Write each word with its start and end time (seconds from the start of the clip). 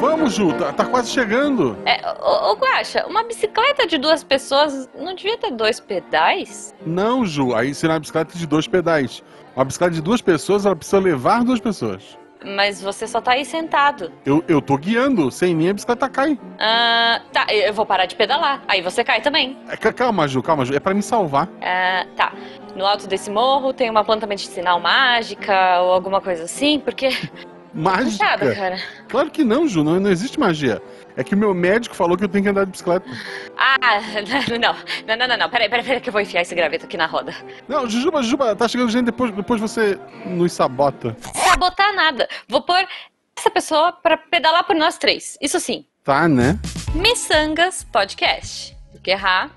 Vamos, 0.00 0.32
Ju, 0.34 0.52
tá, 0.54 0.72
tá 0.72 0.84
quase 0.86 1.10
chegando. 1.10 1.76
É, 1.84 2.00
ô, 2.22 2.52
ô 2.52 2.54
Guaxa, 2.56 3.04
uma 3.06 3.22
bicicleta 3.22 3.86
de 3.86 3.98
duas 3.98 4.24
pessoas 4.24 4.88
não 4.98 5.14
devia 5.14 5.36
ter 5.36 5.50
dois 5.50 5.78
pedais? 5.78 6.74
Não, 6.86 7.24
Ju, 7.26 7.54
aí 7.54 7.74
será 7.74 7.94
uma 7.94 8.00
bicicleta 8.00 8.36
de 8.36 8.46
dois 8.46 8.66
pedais. 8.66 9.22
Uma 9.54 9.64
bicicleta 9.64 9.94
de 9.94 10.00
duas 10.00 10.22
pessoas, 10.22 10.64
ela 10.64 10.74
precisa 10.76 10.98
levar 10.98 11.44
duas 11.44 11.60
pessoas. 11.60 12.18
Mas 12.42 12.80
você 12.80 13.06
só 13.06 13.20
tá 13.20 13.32
aí 13.32 13.44
sentado. 13.44 14.10
Eu, 14.24 14.42
eu 14.48 14.62
tô 14.62 14.78
guiando, 14.78 15.30
sem 15.30 15.54
mim 15.54 15.68
a 15.68 15.74
bicicleta 15.74 16.08
cai. 16.08 16.38
Ah, 16.58 17.20
tá, 17.30 17.44
eu 17.52 17.74
vou 17.74 17.84
parar 17.84 18.06
de 18.06 18.16
pedalar. 18.16 18.62
Aí 18.66 18.80
você 18.80 19.04
cai 19.04 19.20
também. 19.20 19.58
É, 19.68 19.76
ca- 19.76 19.92
calma, 19.92 20.26
Ju, 20.26 20.42
calma, 20.42 20.64
Ju. 20.64 20.74
É 20.74 20.80
pra 20.80 20.94
me 20.94 21.02
salvar. 21.02 21.46
Ah, 21.60 22.06
tá. 22.16 22.32
No 22.74 22.86
alto 22.86 23.06
desse 23.06 23.30
morro 23.30 23.74
tem 23.74 23.90
uma 23.90 24.02
planta 24.02 24.26
medicinal 24.26 24.80
mágica 24.80 25.80
ou 25.82 25.92
alguma 25.92 26.22
coisa 26.22 26.44
assim, 26.44 26.78
porque. 26.80 27.10
Mágica? 27.72 28.24
Puxado, 28.38 28.54
cara. 28.54 28.78
Claro 29.08 29.30
que 29.30 29.44
não, 29.44 29.66
Ju, 29.66 29.84
não, 29.84 30.00
não 30.00 30.10
existe 30.10 30.38
magia. 30.38 30.82
É 31.16 31.24
que 31.24 31.34
o 31.34 31.38
meu 31.38 31.52
médico 31.54 31.94
falou 31.94 32.16
que 32.16 32.24
eu 32.24 32.28
tenho 32.28 32.44
que 32.44 32.50
andar 32.50 32.64
de 32.64 32.72
bicicleta. 32.72 33.06
Ah, 33.56 34.00
não, 34.48 34.58
não, 34.58 35.16
não, 35.16 35.28
não, 35.28 35.36
não. 35.36 35.50
Peraí, 35.50 35.68
peraí, 35.68 35.84
peraí, 35.84 36.00
que 36.00 36.08
eu 36.08 36.12
vou 36.12 36.20
enfiar 36.20 36.42
esse 36.42 36.54
graveto 36.54 36.86
aqui 36.86 36.96
na 36.96 37.06
roda. 37.06 37.34
Não, 37.68 37.88
Jujuba, 37.88 38.22
Jujuba, 38.22 38.56
tá 38.56 38.66
chegando 38.66 38.90
gente, 38.90 39.06
depois, 39.06 39.32
depois 39.32 39.60
você 39.60 39.98
nos 40.24 40.52
sabota. 40.52 41.16
Sabotar 41.20 41.94
nada. 41.94 42.28
Vou 42.48 42.62
pôr 42.62 42.86
essa 43.36 43.50
pessoa 43.50 43.92
pra 43.92 44.16
pedalar 44.16 44.64
por 44.64 44.76
nós 44.76 44.98
três. 44.98 45.36
Isso 45.40 45.58
sim. 45.60 45.84
Tá, 46.04 46.28
né? 46.28 46.58
Missangas 46.94 47.84
Podcast. 47.84 48.76
Porque 48.92 49.10
errar 49.10 49.50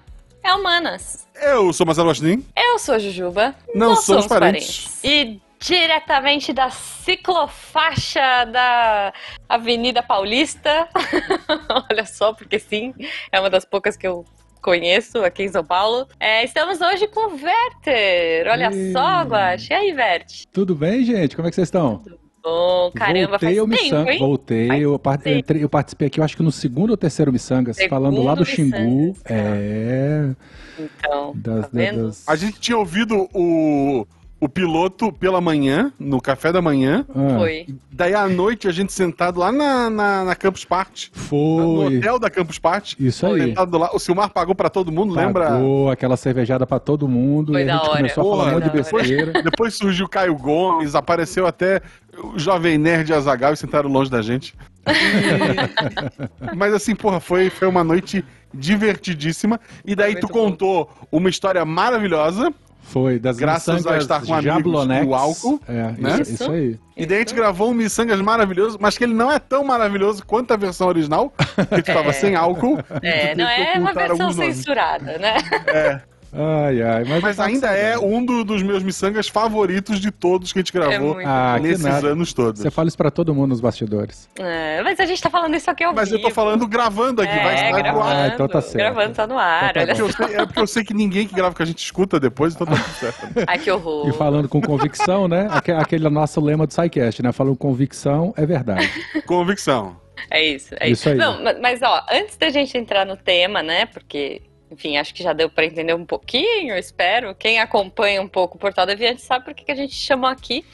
é 0.43 0.53
humanas. 0.53 1.25
Eu 1.41 1.71
sou 1.71 1.85
Marcelo 1.85 2.09
Guaxinim. 2.09 2.45
Eu 2.55 2.77
sou 2.77 2.95
a 2.95 2.99
Jujuba. 2.99 3.55
Não 3.73 3.91
nós 3.91 4.03
somos 4.03 4.27
parentes. 4.27 4.99
E 5.03 5.39
diretamente 5.73 6.51
da 6.51 6.69
ciclofaixa 6.69 8.45
da 8.51 9.13
Avenida 9.47 10.03
Paulista. 10.03 10.87
Olha 11.89 12.05
só, 12.05 12.33
porque 12.33 12.59
sim, 12.59 12.93
é 13.31 13.39
uma 13.39 13.49
das 13.49 13.63
poucas 13.63 13.95
que 13.95 14.05
eu 14.05 14.25
conheço 14.61 15.19
aqui 15.23 15.43
em 15.43 15.49
São 15.49 15.63
Paulo. 15.63 16.05
É, 16.19 16.43
estamos 16.43 16.81
hoje 16.81 17.07
com 17.07 17.29
o 17.29 17.33
Werther. 17.33 18.47
Olha 18.51 18.69
Ei. 18.73 18.91
só, 18.91 19.21
Guache. 19.23 19.71
E 19.71 19.73
aí, 19.73 19.91
Vert? 19.93 20.43
Tudo 20.51 20.75
bem, 20.75 21.03
gente? 21.05 21.35
Como 21.35 21.47
é 21.47 21.49
que 21.51 21.55
vocês 21.55 21.67
estão? 21.67 22.03
Bom, 22.43 22.91
caramba, 22.93 23.29
voltei 23.37 23.55
faz 23.55 23.57
ao 23.57 23.67
tempo, 24.03 24.19
voltei, 24.19 24.67
Faz 24.67 24.81
eu, 24.81 24.99
par- 24.99 25.17
tempo. 25.17 25.37
entrei- 25.39 25.63
eu 25.63 25.69
participei 25.69 26.07
aqui, 26.07 26.19
eu 26.19 26.25
acho 26.25 26.35
que 26.35 26.43
no 26.43 26.51
segundo 26.51 26.89
ou 26.89 26.97
terceiro 26.97 27.31
Missangas, 27.31 27.77
Segundo 27.77 27.89
falando 27.89 28.21
lá 28.21 28.35
do 28.35 28.43
Xingu. 28.43 28.77
Missangas, 28.77 29.21
cara. 29.23 29.39
É. 29.55 30.29
Então, 30.77 31.31
Das, 31.37 31.61
tá 31.61 31.69
vendo? 31.71 32.07
das- 32.07 32.27
A 32.27 32.35
gente 32.35 32.59
tinha 32.59 32.77
ouvido 32.77 33.29
o, 33.33 34.05
o 34.43 34.49
piloto 34.49 35.11
pela 35.13 35.39
manhã, 35.39 35.93
no 35.97 36.19
café 36.19 36.51
da 36.51 36.61
manhã. 36.61 37.05
Ah, 37.09 37.37
Foi. 37.39 37.65
Daí 37.91 38.13
à 38.13 38.27
noite 38.27 38.67
a 38.67 38.71
gente 38.71 38.91
sentado 38.91 39.39
lá 39.39 39.51
na, 39.51 39.89
na, 39.89 40.23
na 40.25 40.35
Campus 40.35 40.65
Party. 40.65 41.11
No 41.15 41.21
Foi. 41.21 41.97
hotel 41.97 42.19
da 42.19 42.29
Campus 42.29 42.59
Party. 42.59 42.95
Isso 42.99 43.25
aí. 43.25 43.41
Sentado 43.41 43.77
lá. 43.77 43.89
O 43.93 43.99
Silmar 43.99 44.29
pagou 44.31 44.53
pra 44.53 44.69
todo 44.69 44.91
mundo, 44.91 45.13
lembra? 45.13 45.47
Pagou 45.47 45.89
aquela 45.89 46.17
cervejada 46.17 46.67
pra 46.67 46.77
todo 46.77 47.07
mundo 47.07 47.53
Foi 47.53 47.61
e 47.61 47.63
a 47.63 47.67
da 47.67 47.73
gente 47.73 47.87
hora. 47.87 47.97
começou 47.97 48.21
a 48.21 48.25
falar 48.25 48.43
Porra, 48.43 48.51
um 48.51 48.59
monte 48.59 48.71
de 48.71 48.77
besteira. 48.77 49.43
Depois 49.43 49.73
surgiu 49.77 50.09
Caio 50.09 50.35
Gomes, 50.35 50.93
apareceu 50.93 51.47
até 51.47 51.81
o 52.21 52.37
Jovem 52.37 52.77
Nerd 52.77 53.09
e 53.09 53.13
Azagal 53.13 53.53
e 53.53 53.57
sentaram 53.57 53.89
longe 53.89 54.11
da 54.11 54.21
gente. 54.21 54.53
Mas 56.55 56.73
assim, 56.73 56.95
porra, 56.95 57.19
foi, 57.19 57.49
foi 57.49 57.67
uma 57.67 57.83
noite 57.83 58.23
divertidíssima. 58.53 59.59
E 59.85 59.95
daí 59.95 60.15
tu 60.15 60.23
muito 60.23 60.27
bom. 60.33 60.39
contou 60.51 60.89
uma 61.11 61.29
história 61.29 61.63
maravilhosa. 61.65 62.53
Foi, 62.83 63.17
das 63.17 63.37
Graças 63.37 63.85
a 63.87 63.97
estar 63.97 64.21
com 64.23 64.33
amigos 64.33 64.85
com 65.05 65.15
álcool, 65.15 65.59
É, 65.67 65.91
né? 65.97 66.19
isso, 66.21 66.33
isso 66.33 66.51
aí. 66.51 66.77
E 66.95 67.05
daí 67.05 67.17
a 67.17 67.19
gente 67.21 67.33
gravou 67.33 67.71
um 67.71 67.73
Missangas 67.73 68.21
maravilhoso, 68.21 68.77
mas 68.79 68.97
que 68.97 69.03
ele 69.03 69.13
não 69.13 69.31
é 69.31 69.39
tão 69.39 69.63
maravilhoso 69.63 70.23
quanto 70.25 70.53
a 70.53 70.57
versão 70.57 70.87
original, 70.87 71.33
que 71.73 71.81
tava 71.91 72.13
sem 72.13 72.35
álcool. 72.35 72.77
É, 73.01 73.33
não 73.33 73.49
é 73.49 73.73
uma 73.79 73.93
versão 73.93 74.21
alguns 74.27 74.37
nomes. 74.37 74.57
censurada, 74.57 75.17
né? 75.17 75.37
É, 75.67 76.01
Ai, 76.35 76.81
ai. 76.81 77.03
Mas, 77.07 77.21
mas 77.21 77.39
ainda 77.39 77.67
é 77.67 77.97
um 77.97 78.25
do- 78.25 78.43
dos 78.43 78.63
meus 78.63 78.81
Missangas 78.81 79.27
favoritos 79.27 79.99
de 79.99 80.09
todos 80.11 80.51
que 80.51 80.59
a 80.59 80.61
gente 80.61 80.73
gravou 80.73 81.19
É 81.21 81.25
Ah, 81.25 81.53
que 81.57 81.67
nesses 81.67 81.83
nada. 81.85 82.07
anos 82.07 82.33
todos. 82.33 82.61
Você 82.61 82.71
fala 82.71 82.87
isso 82.87 82.97
pra 82.97 83.11
todo 83.11 83.33
mundo 83.35 83.49
nos 83.49 83.61
bastidores. 83.61 84.27
É, 84.39 84.81
mas 84.83 84.99
a 84.99 85.05
gente 85.05 85.21
tá 85.21 85.29
falando 85.29 85.55
isso 85.55 85.69
aqui 85.69 85.83
ao 85.83 85.93
Mas 85.93 86.11
eu 86.11 86.17
vivo. 86.17 86.29
tô 86.29 86.33
falando 86.35 86.67
gravando 86.67 87.21
aqui, 87.21 87.35
vai 87.35 87.53
É, 87.53 87.55
estar 87.55 87.69
no 87.71 87.77
gravando. 87.83 88.03
ar. 88.07 88.15
Ah, 88.15 88.27
então 88.33 88.47
tá 88.47 88.61
certo. 88.61 88.75
Gravando, 88.93 89.15
tá 89.15 89.27
no 89.27 89.37
ar, 89.37 89.69
Então 89.69 89.73
tá 89.73 89.79
olha 89.81 89.91
É 89.91 89.95
porque, 89.95 90.01
eu 90.01 90.27
sei, 90.27 90.35
é 90.37 90.45
porque 90.45 90.59
eu 90.59 90.67
sei 90.67 90.83
que 90.83 90.93
ninguém 90.93 91.27
que 91.27 91.35
grava 91.35 91.53
com 91.53 91.61
a 91.61 91.65
gente 91.65 91.83
escuta 91.83 92.19
depois, 92.19 92.55
então 92.55 92.65
tá 92.65 92.75
tudo 92.75 92.93
certo. 92.95 93.27
Ai, 93.47 93.59
que 93.59 93.69
horror. 93.69 94.09
E 94.09 94.13
falando 94.13 94.49
com 94.49 94.59
convicção, 94.61 95.27
né? 95.27 95.47
Aque- 95.51 95.71
Aquele 95.71 96.09
nosso 96.09 96.41
lema 96.41 96.65
do 96.65 96.73
SciCast, 96.73 97.21
né? 97.21 97.31
Falando 97.31 97.55
convicção 97.57 98.33
é 98.37 98.45
verdade. 98.45 98.89
Convicção. 99.27 100.01
É 100.31 100.43
isso, 100.43 100.73
é 100.79 100.89
Isso 100.89 101.01
isso. 101.01 101.09
aí. 101.09 101.15
Não, 101.15 101.43
ma- 101.43 101.55
mas 101.61 101.81
ó, 101.81 102.01
antes 102.11 102.37
da 102.37 102.49
gente 102.49 102.77
entrar 102.77 103.05
no 103.05 103.17
tema, 103.17 103.61
né? 103.61 103.85
Porque, 103.87 104.41
enfim, 104.73 104.97
acho 104.97 105.13
que 105.13 105.23
já 105.23 105.31
deu 105.33 105.49
pra 105.49 105.65
entender 105.65 105.93
um 105.93 106.05
pouquinho, 106.05 106.75
espero. 106.77 107.33
Quem 107.35 107.59
acompanha 107.59 108.21
um 108.21 108.27
pouco 108.27 108.57
o 108.57 108.59
Portal 108.59 108.85
Deviante 108.85 109.21
sabe 109.21 109.45
por 109.45 109.53
que 109.53 109.63
que 109.63 109.71
a 109.71 109.75
gente 109.75 109.93
chamou 109.95 110.29
aqui. 110.29 110.65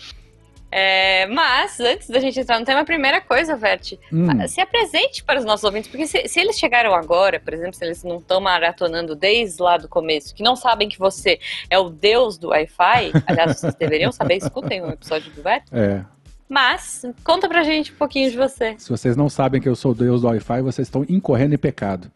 É, 0.71 1.25
mas, 1.25 1.79
antes 1.79 2.07
da 2.09 2.19
gente 2.19 2.39
entrar 2.39 2.59
no 2.59 2.65
tema, 2.65 2.81
a 2.81 2.85
primeira 2.85 3.19
coisa, 3.19 3.55
Vert, 3.55 3.93
Hum. 4.13 4.47
se 4.47 4.61
apresente 4.61 5.23
para 5.23 5.39
os 5.39 5.45
nossos 5.45 5.63
ouvintes, 5.63 5.89
porque 5.89 6.05
se, 6.05 6.27
se 6.27 6.39
eles 6.39 6.59
chegaram 6.59 6.93
agora, 6.93 7.39
por 7.39 7.55
exemplo, 7.55 7.73
se 7.73 7.83
eles 7.83 8.03
não 8.03 8.17
estão 8.17 8.39
maratonando 8.39 9.15
desde 9.15 9.59
lá 9.63 9.77
do 9.77 9.87
começo, 9.89 10.35
que 10.35 10.43
não 10.43 10.55
sabem 10.55 10.87
que 10.87 10.99
você 10.99 11.39
é 11.71 11.79
o 11.79 11.89
deus 11.89 12.37
do 12.37 12.49
Wi-Fi, 12.49 13.11
aliás, 13.25 13.57
vocês 13.59 13.73
deveriam 13.79 14.11
saber, 14.11 14.35
escutem 14.37 14.83
o 14.83 14.91
episódio 14.91 15.31
do 15.31 15.41
Vert, 15.41 15.63
É. 15.71 16.05
mas 16.47 17.03
conta 17.23 17.49
pra 17.49 17.63
gente 17.63 17.91
um 17.91 17.95
pouquinho 17.95 18.29
de 18.29 18.37
você. 18.37 18.75
Se 18.77 18.91
vocês 18.91 19.17
não 19.17 19.27
sabem 19.27 19.59
que 19.59 19.67
eu 19.67 19.75
sou 19.75 19.93
o 19.93 19.95
deus 19.95 20.21
do 20.21 20.27
Wi-Fi, 20.27 20.61
vocês 20.61 20.87
estão 20.87 21.03
incorrendo 21.09 21.55
em 21.55 21.57
pecado. 21.57 22.11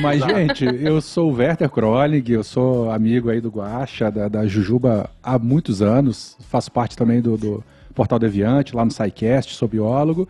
Mas, 0.00 0.20
gente, 0.22 0.64
eu 0.64 1.00
sou 1.00 1.32
o 1.32 1.34
Werther 1.34 1.68
Kronig, 1.68 2.32
eu 2.32 2.44
sou 2.44 2.90
amigo 2.90 3.30
aí 3.30 3.40
do 3.40 3.50
Guaxa, 3.50 4.10
da, 4.10 4.28
da 4.28 4.46
Jujuba 4.46 5.10
há 5.22 5.38
muitos 5.38 5.82
anos, 5.82 6.36
faço 6.48 6.70
parte 6.70 6.96
também 6.96 7.20
do, 7.20 7.36
do 7.36 7.64
Portal 7.94 8.18
Deviante, 8.18 8.74
lá 8.74 8.84
no 8.84 8.90
SciCast, 8.90 9.54
sou 9.54 9.68
biólogo. 9.68 10.28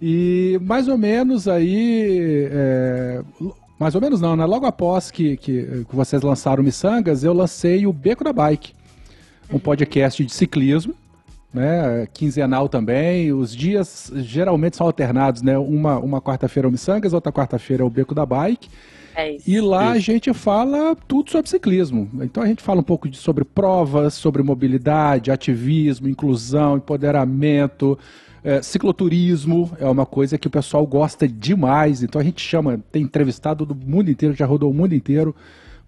E 0.00 0.58
mais 0.62 0.88
ou 0.88 0.96
menos 0.96 1.46
aí. 1.46 2.48
é, 2.50 3.22
mais 3.78 3.94
ou 3.94 4.00
menos 4.00 4.20
não, 4.20 4.36
né? 4.36 4.44
Logo 4.44 4.66
após 4.66 5.10
que, 5.10 5.36
que, 5.36 5.84
que 5.88 5.96
vocês 5.96 6.22
lançaram 6.22 6.62
Missangas, 6.62 7.24
eu 7.24 7.32
lancei 7.32 7.86
o 7.86 7.92
Beco 7.92 8.24
da 8.24 8.32
Bike, 8.32 8.72
um 9.52 9.58
podcast 9.58 10.24
de 10.24 10.32
ciclismo 10.32 10.94
né? 11.52 12.06
Quinzenal 12.12 12.68
também. 12.68 13.32
Os 13.32 13.54
dias 13.54 14.12
geralmente 14.16 14.76
são 14.76 14.86
alternados, 14.86 15.42
né? 15.42 15.58
Uma, 15.58 15.98
uma 15.98 16.20
quarta-feira 16.20 16.66
é 16.66 16.68
o 16.68 16.72
Missangas, 16.72 17.12
outra 17.12 17.32
quarta-feira 17.32 17.82
é 17.82 17.86
o 17.86 17.90
Beco 17.90 18.14
da 18.14 18.24
Bike. 18.24 18.68
É 19.14 19.34
isso. 19.34 19.50
E 19.50 19.60
lá 19.60 19.92
a 19.92 19.96
Isso. 19.96 20.06
gente 20.06 20.32
fala 20.32 20.96
tudo 21.08 21.30
sobre 21.30 21.50
ciclismo. 21.50 22.08
Então 22.22 22.42
a 22.42 22.46
gente 22.46 22.62
fala 22.62 22.80
um 22.80 22.84
pouco 22.84 23.08
de, 23.08 23.16
sobre 23.16 23.44
provas, 23.44 24.14
sobre 24.14 24.42
mobilidade, 24.42 25.30
ativismo, 25.30 26.08
inclusão, 26.08 26.76
empoderamento. 26.76 27.98
é, 28.42 28.62
cicloturismo 28.62 29.70
é 29.78 29.86
uma 29.86 30.06
coisa 30.06 30.38
que 30.38 30.46
o 30.46 30.50
pessoal 30.50 30.86
gosta 30.86 31.26
demais. 31.26 32.02
Então 32.02 32.20
a 32.20 32.24
gente 32.24 32.40
chama, 32.40 32.80
tem 32.90 33.02
entrevistado 33.02 33.66
do 33.66 33.74
mundo 33.74 34.10
inteiro, 34.10 34.34
já 34.34 34.46
rodou 34.46 34.70
o 34.70 34.74
mundo 34.74 34.94
inteiro 34.94 35.34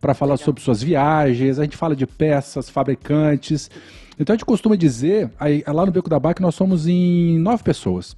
para 0.01 0.15
falar 0.15 0.35
Legal. 0.35 0.45
sobre 0.45 0.61
suas 0.61 0.83
viagens. 0.83 1.59
A 1.59 1.63
gente 1.63 1.77
fala 1.77 1.95
de 1.95 2.07
peças, 2.07 2.69
fabricantes. 2.69 3.71
Então 4.19 4.35
a 4.35 4.37
gente 4.37 4.45
costuma 4.45 4.77
dizer, 4.77 5.31
aí, 5.39 5.65
lá 5.67 5.87
no 5.87 5.93
Beco 5.93 6.09
da 6.09 6.19
Bike 6.19 6.43
nós 6.43 6.55
somos 6.55 6.87
em 6.87 7.39
nove 7.39 7.63
pessoas. 7.63 8.17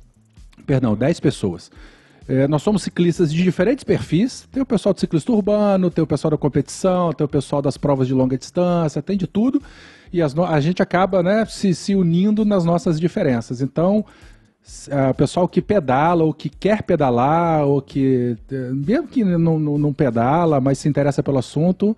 Perdão, 0.66 0.94
dez 0.94 1.20
pessoas. 1.20 1.70
É, 2.26 2.48
nós 2.48 2.62
somos 2.62 2.82
ciclistas 2.82 3.32
de 3.32 3.42
diferentes 3.42 3.84
perfis. 3.84 4.48
Tem 4.50 4.62
o 4.62 4.66
pessoal 4.66 4.94
do 4.94 5.00
ciclista 5.00 5.30
urbano, 5.30 5.90
tem 5.90 6.02
o 6.02 6.06
pessoal 6.06 6.30
da 6.30 6.38
competição, 6.38 7.12
tem 7.12 7.24
o 7.24 7.28
pessoal 7.28 7.60
das 7.60 7.76
provas 7.76 8.08
de 8.08 8.14
longa 8.14 8.36
distância, 8.38 9.02
tem 9.02 9.16
de 9.16 9.26
tudo. 9.26 9.62
E 10.12 10.22
a 10.22 10.60
gente 10.60 10.82
acaba 10.82 11.22
né, 11.22 11.44
se, 11.44 11.74
se 11.74 11.94
unindo 11.94 12.44
nas 12.44 12.64
nossas 12.64 12.98
diferenças. 12.98 13.60
Então, 13.60 14.04
ah, 14.90 15.10
o 15.10 15.14
pessoal 15.14 15.46
que 15.46 15.60
pedala, 15.60 16.24
ou 16.24 16.32
que 16.32 16.48
quer 16.48 16.82
pedalar, 16.82 17.66
ou 17.66 17.82
que, 17.82 18.36
eh, 18.50 18.70
mesmo 18.72 19.06
que 19.08 19.22
não, 19.22 19.58
não, 19.58 19.76
não 19.76 19.92
pedala, 19.92 20.60
mas 20.60 20.78
se 20.78 20.88
interessa 20.88 21.22
pelo 21.22 21.38
assunto, 21.38 21.94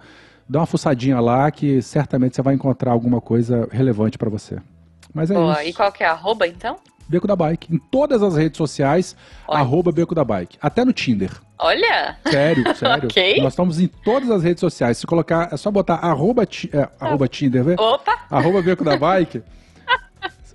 dá 0.48 0.60
uma 0.60 0.66
fuçadinha 0.66 1.20
lá 1.20 1.50
que 1.50 1.81
certamente 1.82 2.37
você 2.37 2.43
vai 2.43 2.54
encontrar 2.54 2.93
alguma 2.93 3.20
coisa 3.20 3.69
relevante 3.70 4.16
para 4.19 4.31
você. 4.31 4.58
Mas 5.14 5.31
é 5.31 5.34
Boa. 5.34 5.60
isso. 5.60 5.70
E 5.70 5.72
qual 5.72 5.90
que 5.93 6.02
é 6.02 6.06
a 6.06 6.12
arroba, 6.12 6.46
então? 6.46 6.76
Beco 7.08 7.26
da 7.26 7.37
Bike. 7.37 7.72
Em 7.72 7.78
todas 7.78 8.20
as 8.22 8.34
redes 8.37 8.56
sociais, 8.58 9.16
Olha. 9.46 9.60
arroba 9.60 9.93
Beco 9.93 10.14
da 10.14 10.25
Bike. 10.25 10.58
Até 10.60 10.84
no 10.84 10.93
Tinder. 10.93 11.31
Olha! 11.58 12.16
Sério, 12.28 12.64
sério. 12.76 13.04
Ok. 13.08 13.37
Nós 13.40 13.52
estamos 13.52 13.78
em 13.81 13.87
todas 13.87 14.28
as 14.31 14.43
redes 14.43 14.60
sociais. 14.60 14.98
Se 14.98 15.06
colocar, 15.06 15.48
é 15.52 15.56
só 15.56 15.70
botar 15.70 15.94
arroba, 15.94 16.44
ti- 16.44 16.69
é, 16.72 16.88
arroba 17.00 17.28
Tinder, 17.28 17.62
vê? 17.62 17.75
Opa! 17.78 18.19
Arroba 18.28 18.60
Beco 18.60 18.82
da 18.84 18.96
Bike. 18.99 19.40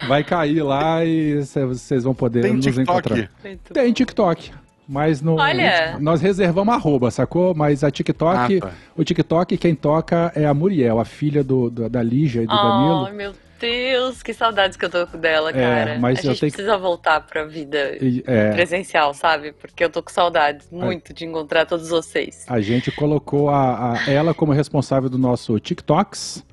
vai 0.08 0.24
cair 0.24 0.62
lá 0.62 1.06
e 1.06 1.44
cê- 1.46 1.66
vocês 1.66 2.04
vão 2.04 2.14
poder 2.14 2.42
Tem 2.42 2.54
nos 2.54 2.66
encontrar. 2.68 3.16
TikTok. 3.16 3.30
Muito 3.48 3.74
Tem 3.74 3.94
TikTok. 3.94 4.52
Mas 4.94 5.22
no, 5.22 5.36
Olha. 5.40 5.98
nós 6.02 6.20
reservamos 6.22 6.74
arroba, 6.76 7.10
sacou? 7.10 7.56
Mas 7.56 7.82
a 7.82 7.90
TikTok, 7.90 8.60
Ah, 8.62 8.72
o 8.94 9.06
TikTok, 9.06 9.56
quem 9.58 9.74
toca 9.74 10.34
é 10.36 10.46
a 10.46 10.54
Muriel, 10.54 11.00
a 11.00 11.06
filha 11.06 11.42
do, 11.46 11.70
do- 11.70 11.90
da 11.90 12.04
Lígia 12.04 12.42
e 12.42 12.46
do 12.46 12.54
Danilo. 12.54 13.06
Ai, 13.06 13.14
meu 13.14 13.34
Deus, 13.58 14.22
que 14.22 14.34
saudades 14.34 14.76
que 14.76 14.84
eu 14.84 14.90
tô 14.90 15.06
dela, 15.18 15.52
É, 15.52 15.54
cara. 15.54 15.98
mas 16.00 16.18
a 16.18 16.22
eu 16.24 16.32
gente 16.32 16.40
tenho 16.42 16.52
precisa 16.52 16.78
voltar 16.78 17.22
pra 17.22 17.46
vida 17.46 17.96
E, 18.04 18.22
é, 18.28 18.52
presencial, 18.52 19.14
sabe? 19.14 19.54
Porque 19.54 19.82
eu 19.82 19.90
tô 19.90 20.04
com 20.04 20.12
saudades 20.12 20.68
muito 20.70 21.14
de 21.14 21.24
encontrar 21.26 21.66
todos 21.66 21.88
vocês. 21.90 22.44
a 22.50 22.60
gente 22.60 22.92
colocou 22.92 23.50
a, 23.50 23.94
a- 23.94 24.12
ela 24.12 24.34
como 24.34 24.52
responsável 24.52 25.10
do 25.10 25.18
nosso 25.18 25.58
TikToks, 25.58 26.44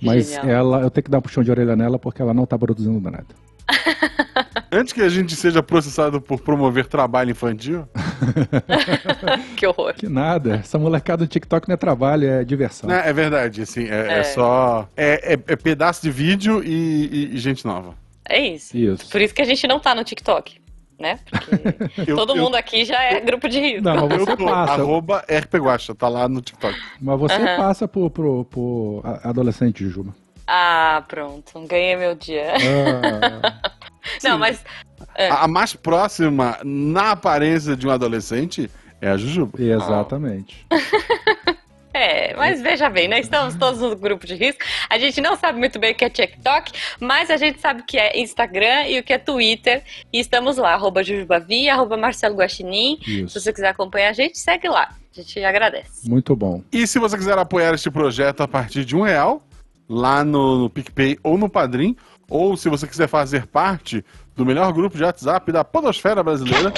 mas 0.00 0.30
Genial. 0.30 0.48
ela, 0.48 0.80
eu 0.82 0.90
tenho 0.90 1.02
que 1.04 1.10
dar 1.10 1.18
um 1.18 1.22
puxão 1.22 1.42
de 1.42 1.50
orelha 1.50 1.74
nela 1.74 1.98
porque 1.98 2.22
ela 2.22 2.32
não 2.34 2.46
tá 2.46 2.56
produzindo 2.56 3.00
nada. 3.10 3.26
Antes 4.76 4.92
que 4.92 5.00
a 5.02 5.08
gente 5.08 5.36
seja 5.36 5.62
processado 5.62 6.20
por 6.20 6.40
promover 6.40 6.86
trabalho 6.86 7.30
infantil, 7.30 7.86
Que 9.56 9.66
horror. 9.66 9.94
Que 9.94 10.08
nada, 10.08 10.56
essa 10.56 10.78
molecada 10.78 11.24
do 11.24 11.28
TikTok 11.28 11.68
não 11.68 11.74
é 11.74 11.76
trabalho, 11.76 12.28
é 12.28 12.44
diversão. 12.44 12.88
né, 12.90 13.02
é 13.06 13.12
verdade, 13.12 13.62
assim, 13.62 13.84
é, 13.88 14.14
é 14.14 14.18
É. 14.18 14.24
só. 14.24 14.88
É, 14.96 15.34
é- 15.34 15.52
é 15.52 15.56
pedaço 15.56 16.02
de 16.02 16.10
vídeo 16.10 16.62
e, 16.64 17.28
e- 17.30 17.34
e 17.34 17.38
gente 17.38 17.64
nova. 17.64 17.94
É 18.28 18.40
isso. 18.40 18.76
Isso. 18.76 19.08
Por 19.10 19.20
isso 19.20 19.34
que 19.34 19.42
a 19.42 19.44
gente 19.44 19.66
não 19.66 19.78
tá 19.78 19.94
no 19.94 20.02
TikTok, 20.02 20.60
né? 20.98 21.18
Porque 21.30 22.10
Eu- 22.10 22.16
todo 22.16 22.34
eu- 22.34 22.42
mundo 22.42 22.54
aqui 22.56 22.84
já 22.84 23.00
é 23.02 23.20
grupo 23.20 23.48
de 23.48 23.60
risco. 23.60 23.82
Não, 23.84 24.08
mas 24.08 24.18
Eu 24.18 24.24
você 24.26 24.36
tô, 24.36 24.44
passa. 24.46 24.72
arroba 24.72 25.24
RPGuacha, 25.28 25.94
tá 25.94 26.08
lá 26.08 26.28
no 26.28 26.40
TikTok. 26.40 26.76
Mas 27.00 27.20
você 27.20 27.34
Aham. 27.34 27.56
passa 27.56 27.86
por, 27.86 28.10
por, 28.10 28.44
por 28.46 29.02
a- 29.04 29.28
adolescente, 29.28 29.86
Juba. 29.88 30.14
Ah, 30.46 31.02
pronto. 31.08 31.58
Ganhei 31.66 31.96
meu 31.96 32.14
dia. 32.14 32.52
Ah, 32.54 33.70
Não, 34.22 34.38
mas 34.38 34.64
É. 35.16 35.28
A, 35.28 35.44
a 35.44 35.48
mais 35.48 35.74
próxima 35.74 36.58
na 36.64 37.12
aparência 37.12 37.76
de 37.76 37.86
um 37.86 37.90
adolescente 37.90 38.70
é 39.00 39.10
a 39.10 39.16
Jujuba. 39.16 39.62
exatamente. 39.62 40.66
É, 41.96 42.34
mas 42.34 42.60
veja 42.60 42.90
bem, 42.90 43.06
né? 43.06 43.20
Estamos 43.20 43.54
todos 43.54 43.80
no 43.80 43.94
grupo 43.94 44.26
de 44.26 44.34
risco. 44.34 44.64
A 44.90 44.98
gente 44.98 45.20
não 45.20 45.36
sabe 45.36 45.60
muito 45.60 45.78
bem 45.78 45.92
o 45.92 45.94
que 45.94 46.04
é 46.04 46.10
TikTok, 46.10 46.72
mas 46.98 47.30
a 47.30 47.36
gente 47.36 47.60
sabe 47.60 47.82
o 47.82 47.84
que 47.84 47.96
é 47.96 48.20
Instagram 48.20 48.88
e 48.88 48.98
o 48.98 49.02
que 49.04 49.12
é 49.12 49.18
Twitter. 49.18 49.84
E 50.12 50.18
estamos 50.18 50.56
lá, 50.56 50.74
arroba 50.74 51.04
Jujubavi, 51.04 51.68
arroba 51.68 51.96
Marcelo 51.96 52.34
Guaxinim. 52.34 52.98
Se 53.00 53.22
Isso. 53.22 53.40
você 53.40 53.52
quiser 53.52 53.68
acompanhar 53.68 54.08
a 54.08 54.12
gente, 54.12 54.36
segue 54.36 54.68
lá. 54.68 54.88
A 55.16 55.20
gente 55.20 55.44
agradece. 55.44 56.10
Muito 56.10 56.34
bom. 56.34 56.64
E 56.72 56.84
se 56.84 56.98
você 56.98 57.16
quiser 57.16 57.38
apoiar 57.38 57.72
este 57.74 57.88
projeto 57.88 58.40
a 58.40 58.48
partir 58.48 58.84
de 58.84 58.96
um 58.96 59.02
real, 59.02 59.46
lá 59.88 60.24
no, 60.24 60.58
no 60.58 60.70
PicPay 60.70 61.16
ou 61.22 61.38
no 61.38 61.48
Padrim, 61.48 61.96
ou 62.28 62.56
se 62.56 62.68
você 62.68 62.86
quiser 62.86 63.08
fazer 63.08 63.46
parte 63.46 64.04
do 64.34 64.44
melhor 64.44 64.72
grupo 64.72 64.96
de 64.96 65.04
WhatsApp 65.04 65.50
da 65.52 65.64
Podosfera 65.64 66.22
Brasileira, 66.22 66.72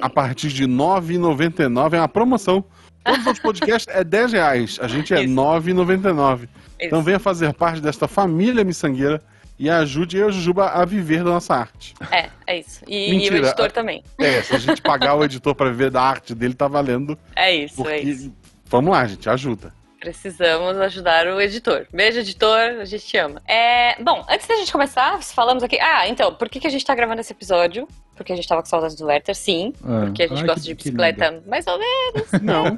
a 0.00 0.08
partir 0.08 0.48
de 0.48 0.62
R$ 0.62 0.68
9,99 0.72 1.94
é 1.94 1.98
uma 1.98 2.08
promoção. 2.08 2.64
Todos 3.04 3.20
os 3.20 3.26
outros 3.26 3.42
podcasts 3.42 3.94
é 3.94 4.04
10 4.04 4.32
reais, 4.32 4.78
a 4.80 4.86
gente 4.86 5.12
é 5.12 5.18
R$ 5.18 5.24
Isso. 5.24 5.34
9,99. 5.34 6.48
Então 6.80 7.02
venha 7.02 7.18
fazer 7.18 7.52
parte 7.52 7.80
desta 7.80 8.06
família 8.06 8.64
miçangueira 8.64 9.22
e 9.58 9.70
ajude 9.70 10.16
eu 10.16 10.26
e 10.26 10.28
a 10.28 10.32
Jujuba 10.32 10.66
a 10.70 10.84
viver 10.84 11.18
da 11.22 11.30
nossa 11.30 11.54
arte. 11.54 11.94
É, 12.10 12.28
é 12.46 12.58
isso. 12.58 12.82
E, 12.86 13.14
e 13.14 13.30
o 13.30 13.36
editor 13.36 13.70
também. 13.70 14.02
É, 14.18 14.42
se 14.42 14.54
a 14.54 14.58
gente 14.58 14.82
pagar 14.82 15.14
o 15.14 15.24
editor 15.24 15.54
para 15.54 15.70
viver 15.70 15.90
da 15.90 16.02
arte 16.02 16.34
dele, 16.34 16.54
tá 16.54 16.66
valendo. 16.66 17.16
É 17.36 17.54
isso, 17.54 17.86
é 17.86 18.00
isso. 18.00 18.32
Vamos 18.66 18.90
lá, 18.90 19.06
gente, 19.06 19.28
ajuda. 19.28 19.72
Precisamos 20.02 20.76
ajudar 20.78 21.28
o 21.28 21.40
editor. 21.40 21.86
Beijo, 21.92 22.18
editor, 22.18 22.80
a 22.80 22.84
gente 22.84 23.06
te 23.06 23.16
ama. 23.16 23.40
É, 23.46 24.02
bom, 24.02 24.26
antes 24.28 24.48
da 24.48 24.56
gente 24.56 24.72
começar, 24.72 25.22
falamos 25.22 25.62
aqui. 25.62 25.78
Ah, 25.80 26.08
então, 26.08 26.34
por 26.34 26.48
que, 26.48 26.58
que 26.58 26.66
a 26.66 26.70
gente 26.70 26.84
tá 26.84 26.92
gravando 26.92 27.20
esse 27.20 27.32
episódio? 27.32 27.86
Porque 28.16 28.32
a 28.32 28.36
gente 28.36 28.48
tava 28.48 28.62
com 28.62 28.68
saudades 28.68 28.96
do 28.96 29.06
Werther, 29.06 29.36
sim. 29.36 29.72
Ah, 29.84 30.00
Porque 30.06 30.24
a 30.24 30.26
gente 30.26 30.40
ai, 30.40 30.46
gosta 30.46 30.60
de 30.60 30.74
bicicleta, 30.74 31.40
mais 31.46 31.64
ou 31.68 31.78
menos. 31.78 32.32
Não. 32.42 32.76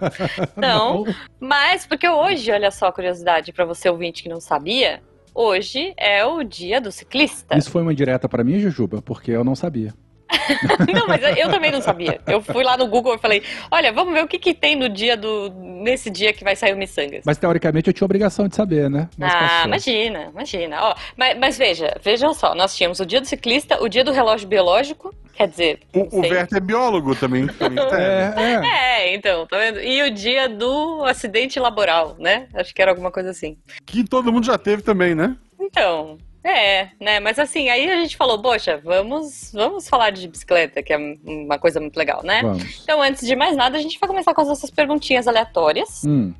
Não. 0.54 1.14
Mas 1.40 1.86
porque 1.86 2.06
hoje, 2.06 2.52
olha 2.52 2.70
só 2.70 2.88
a 2.88 2.92
curiosidade 2.92 3.54
pra 3.54 3.64
você 3.64 3.88
ouvinte 3.88 4.22
que 4.22 4.28
não 4.28 4.38
sabia, 4.38 5.00
hoje 5.34 5.94
é 5.96 6.26
o 6.26 6.42
dia 6.42 6.78
do 6.78 6.92
ciclista. 6.92 7.56
Isso 7.56 7.70
foi 7.70 7.80
uma 7.80 7.94
direta 7.94 8.28
pra 8.28 8.44
mim, 8.44 8.60
Jujuba, 8.60 9.00
porque 9.00 9.30
eu 9.30 9.42
não 9.42 9.54
sabia. 9.54 9.94
Não, 10.92 11.06
mas 11.06 11.22
eu, 11.36 11.50
também 11.50 11.70
não 11.70 11.80
sabia. 11.80 12.20
Eu 12.26 12.40
fui 12.40 12.62
lá 12.62 12.76
no 12.76 12.86
Google 12.86 13.14
e 13.14 13.18
falei: 13.18 13.42
olha, 13.70 13.92
vamos 13.92 14.12
ver 14.12 14.24
o 14.24 14.28
que, 14.28 14.38
que 14.38 14.54
tem 14.54 14.76
no 14.76 14.88
dia 14.88 15.16
do. 15.16 15.50
nesse 15.82 16.10
dia 16.10 16.32
que 16.32 16.44
vai 16.44 16.56
sair 16.56 16.72
o 16.72 16.76
Missangas. 16.76 17.22
Mas 17.24 17.38
teoricamente 17.38 17.88
eu 17.88 17.94
tinha 17.94 18.04
obrigação 18.04 18.48
de 18.48 18.56
saber, 18.56 18.90
né? 18.90 19.08
Mas 19.16 19.32
ah, 19.32 19.38
passou. 19.38 19.66
imagina, 19.66 20.30
imagina. 20.32 20.82
Ó, 20.82 20.94
mas, 21.16 21.38
mas 21.38 21.58
veja, 21.58 21.96
vejam 22.02 22.34
só, 22.34 22.54
nós 22.54 22.76
tínhamos 22.76 23.00
o 23.00 23.06
dia 23.06 23.20
do 23.20 23.26
ciclista, 23.26 23.82
o 23.82 23.88
dia 23.88 24.04
do 24.04 24.12
relógio 24.12 24.48
biológico, 24.48 25.14
quer 25.34 25.48
dizer. 25.48 25.80
O, 25.94 26.18
o. 26.18 26.20
Werther 26.20 26.58
é 26.58 26.60
biólogo 26.60 27.14
também. 27.14 27.46
também 27.58 27.84
tá. 27.86 28.00
É, 28.00 28.34
é. 28.36 29.04
É, 29.04 29.14
então, 29.14 29.46
tá 29.46 29.58
vendo? 29.58 29.80
E 29.80 30.02
o 30.02 30.10
dia 30.10 30.48
do 30.48 31.04
acidente 31.04 31.58
laboral, 31.58 32.16
né? 32.18 32.46
Acho 32.54 32.74
que 32.74 32.80
era 32.80 32.90
alguma 32.90 33.10
coisa 33.10 33.30
assim. 33.30 33.56
Que 33.86 34.04
todo 34.04 34.32
mundo 34.32 34.46
já 34.46 34.58
teve 34.58 34.82
também, 34.82 35.14
né? 35.14 35.36
Então, 35.60 36.18
é, 36.44 36.90
né? 37.00 37.18
Mas 37.20 37.38
assim, 37.38 37.68
aí 37.70 37.90
a 37.90 37.96
gente 37.96 38.16
falou, 38.16 38.40
poxa, 38.40 38.76
vamos, 38.76 39.50
vamos 39.52 39.88
falar 39.88 40.10
de 40.10 40.28
bicicleta, 40.28 40.82
que 40.82 40.92
é 40.92 40.96
uma 41.24 41.58
coisa 41.58 41.80
muito 41.80 41.96
legal, 41.96 42.22
né? 42.22 42.42
Vamos. 42.42 42.82
Então, 42.82 43.00
antes 43.02 43.26
de 43.26 43.34
mais 43.34 43.56
nada, 43.56 43.78
a 43.78 43.80
gente 43.80 43.98
vai 43.98 44.06
começar 44.08 44.34
com 44.34 44.40
as 44.42 44.48
nossas 44.48 44.70
perguntinhas 44.70 45.26
aleatórias. 45.26 46.02
Hum, 46.04 46.34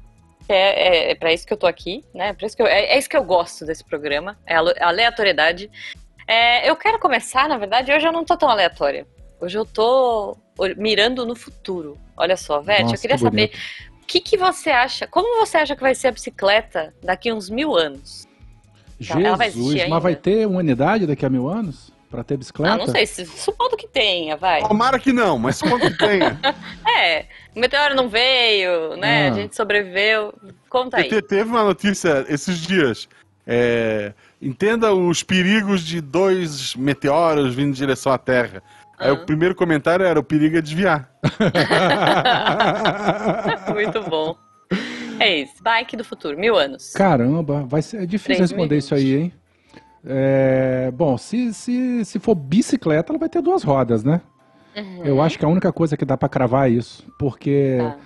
É, 0.47 0.57
é, 1.07 1.11
é 1.13 1.15
para 1.15 1.33
isso 1.33 1.47
que 1.47 1.55
eu 1.55 1.57
tô 1.57 1.67
aqui, 1.67 2.05
né? 2.15 2.35
Pra 2.35 2.47
isso 2.47 2.55
que 2.55 2.61
eu- 2.63 2.67
é, 2.67 2.85
é 2.85 2.99
isso 2.99 3.09
que 3.09 3.17
eu 3.17 3.25
gosto 3.25 3.65
desse 3.65 3.83
programa, 3.83 4.39
é 4.47 4.55
a 4.55 4.59
ale- 4.59 4.75
a 4.79 4.89
aleatoriedade. 4.89 5.71
É, 6.29 6.69
eu 6.69 6.77
quero 6.77 6.99
começar, 6.99 7.49
na 7.49 7.57
verdade, 7.57 7.91
hoje 7.91 8.07
eu 8.07 8.13
não 8.13 8.27
tô 8.27 8.37
tão 8.37 8.51
aleatória. 8.51 9.07
Hoje 9.41 9.57
eu 9.57 9.65
tô 9.65 10.37
mirando 10.77 11.25
no 11.25 11.35
futuro. 11.35 11.99
Olha 12.15 12.37
só, 12.37 12.61
Vete, 12.61 12.83
Nossa, 12.83 12.95
eu 12.97 13.01
queria 13.01 13.17
que 13.17 13.23
saber 13.23 13.51
o 14.03 14.07
que, 14.07 14.21
que 14.21 14.37
você 14.37 14.69
acha, 14.71 15.07
como 15.07 15.39
você 15.39 15.57
acha 15.57 15.75
que 15.75 15.81
vai 15.83 15.95
ser 15.95 16.09
a 16.09 16.13
bicicleta 16.13 16.95
daqui 17.03 17.31
a 17.31 17.35
uns 17.35 17.49
mil 17.49 17.75
anos? 17.75 18.27
Então, 19.01 19.37
vai 19.37 19.51
Jesus, 19.51 19.75
ainda? 19.75 19.89
mas 19.89 20.03
vai 20.03 20.15
ter 20.17 20.47
uma 20.47 20.59
unidade 20.61 21.07
daqui 21.07 21.25
a 21.27 21.31
mil 21.31 21.49
anos? 21.49 21.93
Pra 22.11 22.23
ter 22.23 22.37
bicicleta? 22.37 22.75
Ah, 22.75 22.79
não 22.79 22.87
sei, 22.87 23.07
se- 23.07 23.27
supondo 23.27 23.77
que 23.77 23.89
tenha, 23.89 24.37
vai. 24.37 24.61
Tomara 24.63 25.01
que 25.01 25.13
não, 25.13 25.37
mas 25.37 25.61
quanto 25.61 25.91
que 25.91 25.99
tenha. 25.99 26.39
É, 26.97 27.27
o 27.57 27.59
meteoro 27.59 27.97
não 27.97 28.09
veio, 28.09 28.97
né? 28.97 29.29
Ah. 29.29 29.33
A 29.33 29.35
gente 29.35 29.57
sobreviveu. 29.57 30.33
Conta 30.71 30.99
aí. 30.99 31.09
Te- 31.09 31.21
Teve 31.23 31.51
uma 31.51 31.65
notícia 31.65 32.25
esses 32.29 32.59
dias. 32.59 33.09
É, 33.45 34.13
entenda 34.41 34.95
os 34.95 35.25
perigos 35.25 35.83
de 35.83 36.01
dois 36.01 36.77
meteoros 36.77 37.53
vindo 37.55 37.71
em 37.71 37.73
direção 37.73 38.13
à 38.13 38.17
Terra. 38.19 38.63
Aí 38.97 39.11
Ah. 39.11 39.15
o 39.15 39.27
primeiro 39.27 39.57
comentário 39.57 40.07
era: 40.07 40.21
o 40.21 40.23
perigo 40.23 40.57
é 40.57 40.61
desviar. 40.61 41.11
Muito 43.75 44.03
bom. 44.05 44.37
É 45.21 45.41
isso. 45.41 45.63
Bike 45.63 45.97
do 45.97 46.05
futuro, 46.05 46.39
mil 46.39 46.57
anos. 46.57 46.93
Caramba, 46.93 47.65
vai 47.67 47.83
ser 47.83 48.03
é 48.03 48.07
difícil 48.07 48.45
3.020. 48.45 48.49
responder 48.49 48.77
isso 48.79 48.95
aí, 48.95 49.15
hein? 49.17 49.33
É, 50.07 50.91
bom, 50.95 51.17
se, 51.17 51.53
se, 51.55 52.05
se 52.05 52.19
for 52.19 52.35
bicicleta, 52.35 53.13
ela 53.13 53.19
vai 53.19 53.29
ter 53.29 53.41
duas 53.41 53.63
rodas, 53.63 54.05
né? 54.05 54.21
Uhum. 54.77 55.05
Eu 55.05 55.23
acho 55.23 55.39
que 55.39 55.45
a 55.45 55.49
única 55.49 55.73
coisa 55.73 55.97
que 55.97 56.05
dá 56.05 56.17
pra 56.17 56.29
cravar 56.29 56.69
é 56.69 56.73
isso, 56.73 57.07
porque 57.19 57.77
Tá. 57.79 57.97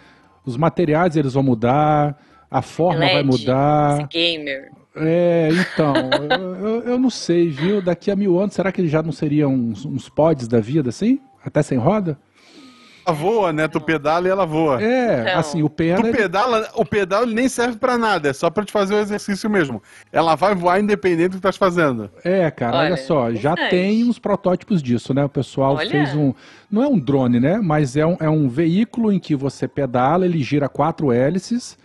os 0.45 0.57
materiais 0.57 1.17
eles 1.17 1.33
vão 1.35 1.43
mudar, 1.43 2.17
a 2.51 2.63
forma 2.63 3.01
vai 3.01 3.15
LED, 3.17 3.27
mudar. 3.27 3.99
Esse 3.99 4.09
gamer. 4.09 4.71
É, 4.95 5.49
então, 5.53 5.95
eu, 6.61 6.83
eu- 6.93 6.99
não 6.99 7.11
sei, 7.11 7.49
viu? 7.49 7.81
Daqui 7.83 8.11
a 8.11 8.17
mil 8.17 8.39
anos, 8.39 8.55
será 8.55 8.71
que 8.71 8.87
já 8.87 9.03
não 9.03 9.13
seriam 9.13 9.53
uns, 9.53 9.85
uns 9.85 10.09
pods 10.09 10.47
da 10.47 10.61
vida 10.61 10.91
assim? 10.91 11.21
Até 11.45 11.63
sem 11.63 11.79
roda? 11.79 12.19
Ela 13.09 13.17
voa, 13.17 13.53
né? 13.55 13.67
Tu 13.67 13.81
pedala 13.81 14.29
e 14.29 14.31
ela 14.31 14.45
voa. 14.45 14.83
É, 14.83 15.23
Então. 15.23 15.39
assim, 15.41 15.63
o 15.63 15.71
pena. 15.71 16.01
Tu 16.01 16.07
ele- 16.09 16.17
pedala, 16.17 16.69
o 16.75 16.85
pedal 16.85 17.23
ele 17.23 17.35
nem 17.35 17.49
serve 17.49 17.79
pra 17.79 17.97
nada, 17.97 18.29
é 18.29 18.33
só 18.35 18.51
pra 18.51 18.65
te 18.65 18.71
fazer 18.71 18.95
o 18.95 18.99
exercício 18.99 19.49
mesmo. 19.49 19.83
Ela 20.13 20.35
vai 20.35 20.55
voar 20.55 20.79
independente 20.79 21.29
do 21.31 21.37
que 21.37 21.37
tu 21.37 21.49
estás 21.49 21.57
fazendo. 21.57 22.11
É, 22.23 22.51
cara, 22.51 22.77
olha, 22.79 22.87
Olha, 22.89 22.97
só, 22.99 23.33
já 23.33 23.53
interessante. 23.53 23.71
tem 23.71 24.05
uns 24.05 24.19
protótipos 24.19 24.83
disso, 24.83 25.15
né? 25.15 25.25
O 25.25 25.29
pessoal 25.29 25.77
Olha. 25.77 25.91
fez 25.91 26.15
um. 26.15 26.35
Não 26.71 26.83
é 26.83 26.87
um 26.87 26.99
drone, 26.99 27.41
né? 27.41 27.59
Mas 27.63 27.97
é 27.97 28.05
um, 28.05 28.17
é 28.21 28.29
um 28.29 28.47
veículo 28.47 29.11
em 29.11 29.19
que 29.19 29.35
você 29.35 29.67
pedala, 29.67 30.27
ele 30.27 30.43
gira 30.43 30.69
quatro 30.69 31.11
hélices 31.11 31.79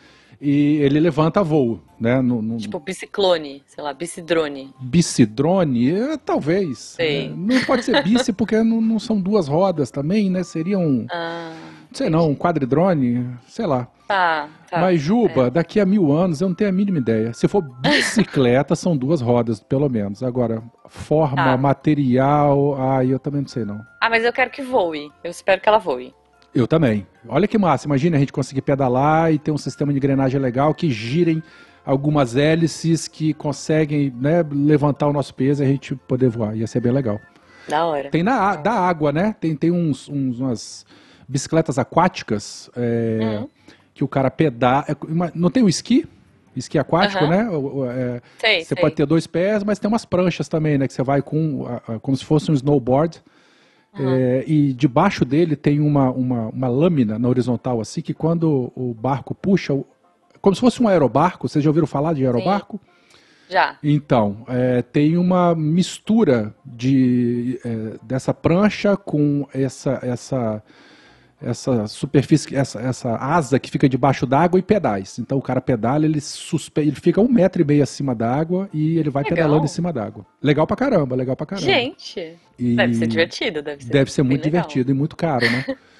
e 0.44 0.76
ele 0.82 1.00
levanta 1.00 1.42
voo, 1.42 1.80
né? 2.00 2.22
No, 2.22 2.42
no- 2.42 2.58
Tipo 2.58 2.80
biciclone, 2.80 3.64
sei 3.66 3.84
lá, 3.84 3.94
bicidrone. 3.94 4.74
Bicedrone, 4.80 5.92
é, 5.92 6.18
talvez. 6.18 6.96
Né? 7.00 7.32
Não 7.36 7.62
pode 7.66 7.84
ser 7.86 8.04
bici 8.04 8.32
porque 8.34 8.62
não, 8.62 8.82
não 8.82 9.00
são 9.00 9.20
duas 9.20 9.48
rodas 9.48 9.90
também, 9.90 10.30
né? 10.30 10.44
Seria 10.44 10.78
um, 10.78 11.06
Ah, 11.12 11.54
não 11.90 11.96
sei 11.96 12.10
não, 12.10 12.30
um 12.30 12.36
quadridrone, 12.36 13.28
sei 13.48 13.66
lá. 13.66 13.88
tá, 14.08 14.50
tá. 14.70 14.80
Mas 14.82 15.00
Juba, 15.02 15.50
daqui 15.50 15.80
a 15.80 15.86
mil 15.86 16.12
anos 16.12 16.42
eu 16.42 16.50
não 16.50 16.56
tenho 16.56 16.70
a 16.70 16.74
mínima 16.74 16.98
ideia. 16.98 17.32
Se 17.34 17.48
for 17.48 17.62
bicicleta, 17.80 18.76
são 18.76 18.98
duas 18.98 19.22
rodas, 19.22 19.60
pelo 19.62 19.88
menos. 19.90 20.22
Agora, 20.24 20.62
forma, 20.88 21.36
Tá. 21.36 21.58
material, 21.58 22.76
ai, 22.80 23.14
eu 23.14 23.20
também 23.20 23.42
não 23.42 23.48
sei 23.48 23.64
não. 23.66 23.80
Ah, 24.02 24.10
mas 24.10 24.24
eu 24.24 24.34
quero 24.34 24.50
que 24.52 24.62
voe. 24.62 25.10
Eu 25.24 25.32
espero 25.32 25.62
que 25.62 25.70
ela 25.70 25.78
voe. 25.78 26.14
Eu 26.54 26.68
também. 26.68 27.06
Olha 27.28 27.48
que 27.48 27.58
massa, 27.58 27.88
imagina 27.88 28.18
a 28.18 28.20
gente 28.20 28.32
conseguir 28.34 28.62
pedalar 28.62 29.34
e 29.34 29.40
ter 29.40 29.52
um 29.52 29.58
sistema 29.58 29.92
de 29.92 29.98
engrenagem 29.98 30.40
legal 30.40 30.74
que 30.74 30.90
girem 30.92 31.42
algumas 31.86 32.36
hélices 32.36 33.08
que 33.08 33.34
conseguem 33.34 34.14
né, 34.16 34.46
levantar 34.52 35.08
o 35.08 35.14
nosso 35.14 35.34
peso 35.34 35.64
e 35.64 35.66
a 35.66 35.68
gente 35.70 35.96
poder 35.96 36.30
voar. 36.30 36.56
Ia 36.56 36.68
ser 36.68 36.80
bem 36.80 36.92
legal. 36.92 37.20
Da 37.68 37.86
hora. 37.86 38.10
Tem 38.10 38.22
na, 38.24 38.56
da 38.56 38.72
água, 38.74 39.12
né? 39.12 39.36
Tem, 39.40 39.56
tem 39.56 39.72
uns, 39.72 40.08
uns, 40.08 40.40
umas 40.40 40.86
bicicletas 41.28 41.80
aquáticas 41.80 42.70
é, 42.76 43.40
Uhum. 43.40 43.50
que 43.94 44.04
o 44.04 44.08
cara 44.08 44.30
pedala. 44.30 44.86
é, 44.88 44.96
Não 45.34 45.50
tem 45.50 45.64
o 45.64 45.70
esqui? 45.70 46.06
Esqui 46.56 46.78
aquático, 46.78 47.24
Aham. 47.24 47.30
né? 47.30 47.48
É, 47.96 48.22
Sei, 48.38 48.60
você 48.60 48.76
sei. 48.76 48.78
pode 48.82 48.94
ter 48.96 49.08
dois 49.08 49.26
pés, 49.26 49.64
mas 49.64 49.80
tem 49.80 49.88
umas 49.88 50.06
pranchas 50.06 50.48
também, 50.48 50.78
né? 50.78 50.88
Que 50.88 50.94
você 50.94 51.02
vai 51.02 51.20
com 51.22 51.66
como 52.02 52.16
se 52.16 52.24
fosse 52.24 52.52
um 52.52 52.54
snowboard. 52.54 53.24
É, 53.96 54.44
e 54.48 54.74
debaixo 54.74 55.24
dele 55.24 55.56
tem 55.56 55.80
uma, 55.80 56.10
uma, 56.10 56.48
uma 56.48 56.68
lâmina 56.68 57.20
na 57.20 57.30
horizontal, 57.30 57.80
assim, 57.80 58.02
que 58.02 58.14
quando 58.14 58.72
o 58.76 58.94
barco 58.94 59.36
puxa, 59.36 59.74
como 60.42 60.56
se 60.56 60.62
fosse 60.62 60.82
um 60.82 60.88
aerobarco, 60.88 61.48
vocês 61.48 61.64
já 61.64 61.70
ouviram 61.70 61.86
falar 61.86 62.14
de 62.14 62.26
aerobarco? 62.26 62.80
Já. 63.50 63.78
Então, 63.84 64.44
é, 64.48 64.82
tem 64.82 65.16
uma 65.16 65.54
mistura 65.54 66.56
de, 66.66 67.60
é, 67.64 67.98
dessa 68.02 68.34
prancha 68.34 68.98
com 68.98 69.48
essa, 69.54 70.00
essa, 70.02 70.64
essa 71.44 71.88
superfície, 71.88 72.56
essa, 72.56 72.80
essa 72.80 73.16
asa 73.16 73.60
que 73.60 73.70
fica 73.70 73.88
debaixo 73.90 74.26
d'água 74.26 74.60
e 74.60 74.64
pedais. 74.64 75.20
Então 75.20 75.38
o 75.38 75.42
cara 75.42 75.60
pedala, 75.62 76.06
ele, 76.06 76.22
suspe... 76.22 76.82
ele 76.82 76.92
fica 76.96 77.22
um 77.22 77.28
metro 77.28 77.62
e 77.62 77.66
meio 77.66 77.84
acima 77.84 78.16
d'água 78.16 78.70
e 78.74 78.98
ele 78.98 79.10
vai 79.10 79.24
Legal. 79.24 79.36
pedalando 79.38 79.66
em 79.66 79.70
cima 79.70 79.92
d'água. 79.92 80.26
Legal 80.42 80.66
pra 80.66 80.76
caramba, 80.76 81.16
legal 81.16 81.36
pra 81.36 81.46
caramba. 81.46 81.68
Gente, 81.68 82.36
E 82.58 82.76
deve 82.76 82.96
ser 82.96 83.08
divertido, 83.08 83.62
deve 83.62 83.84
ser. 83.84 83.90
Deve 83.92 84.12
ser 84.12 84.24
muito 84.24 84.46
legal. 84.46 84.62
divertido 84.62 84.92
e 84.92 84.94
muito 84.94 85.16
caro, 85.16 85.46
né? 85.50 85.66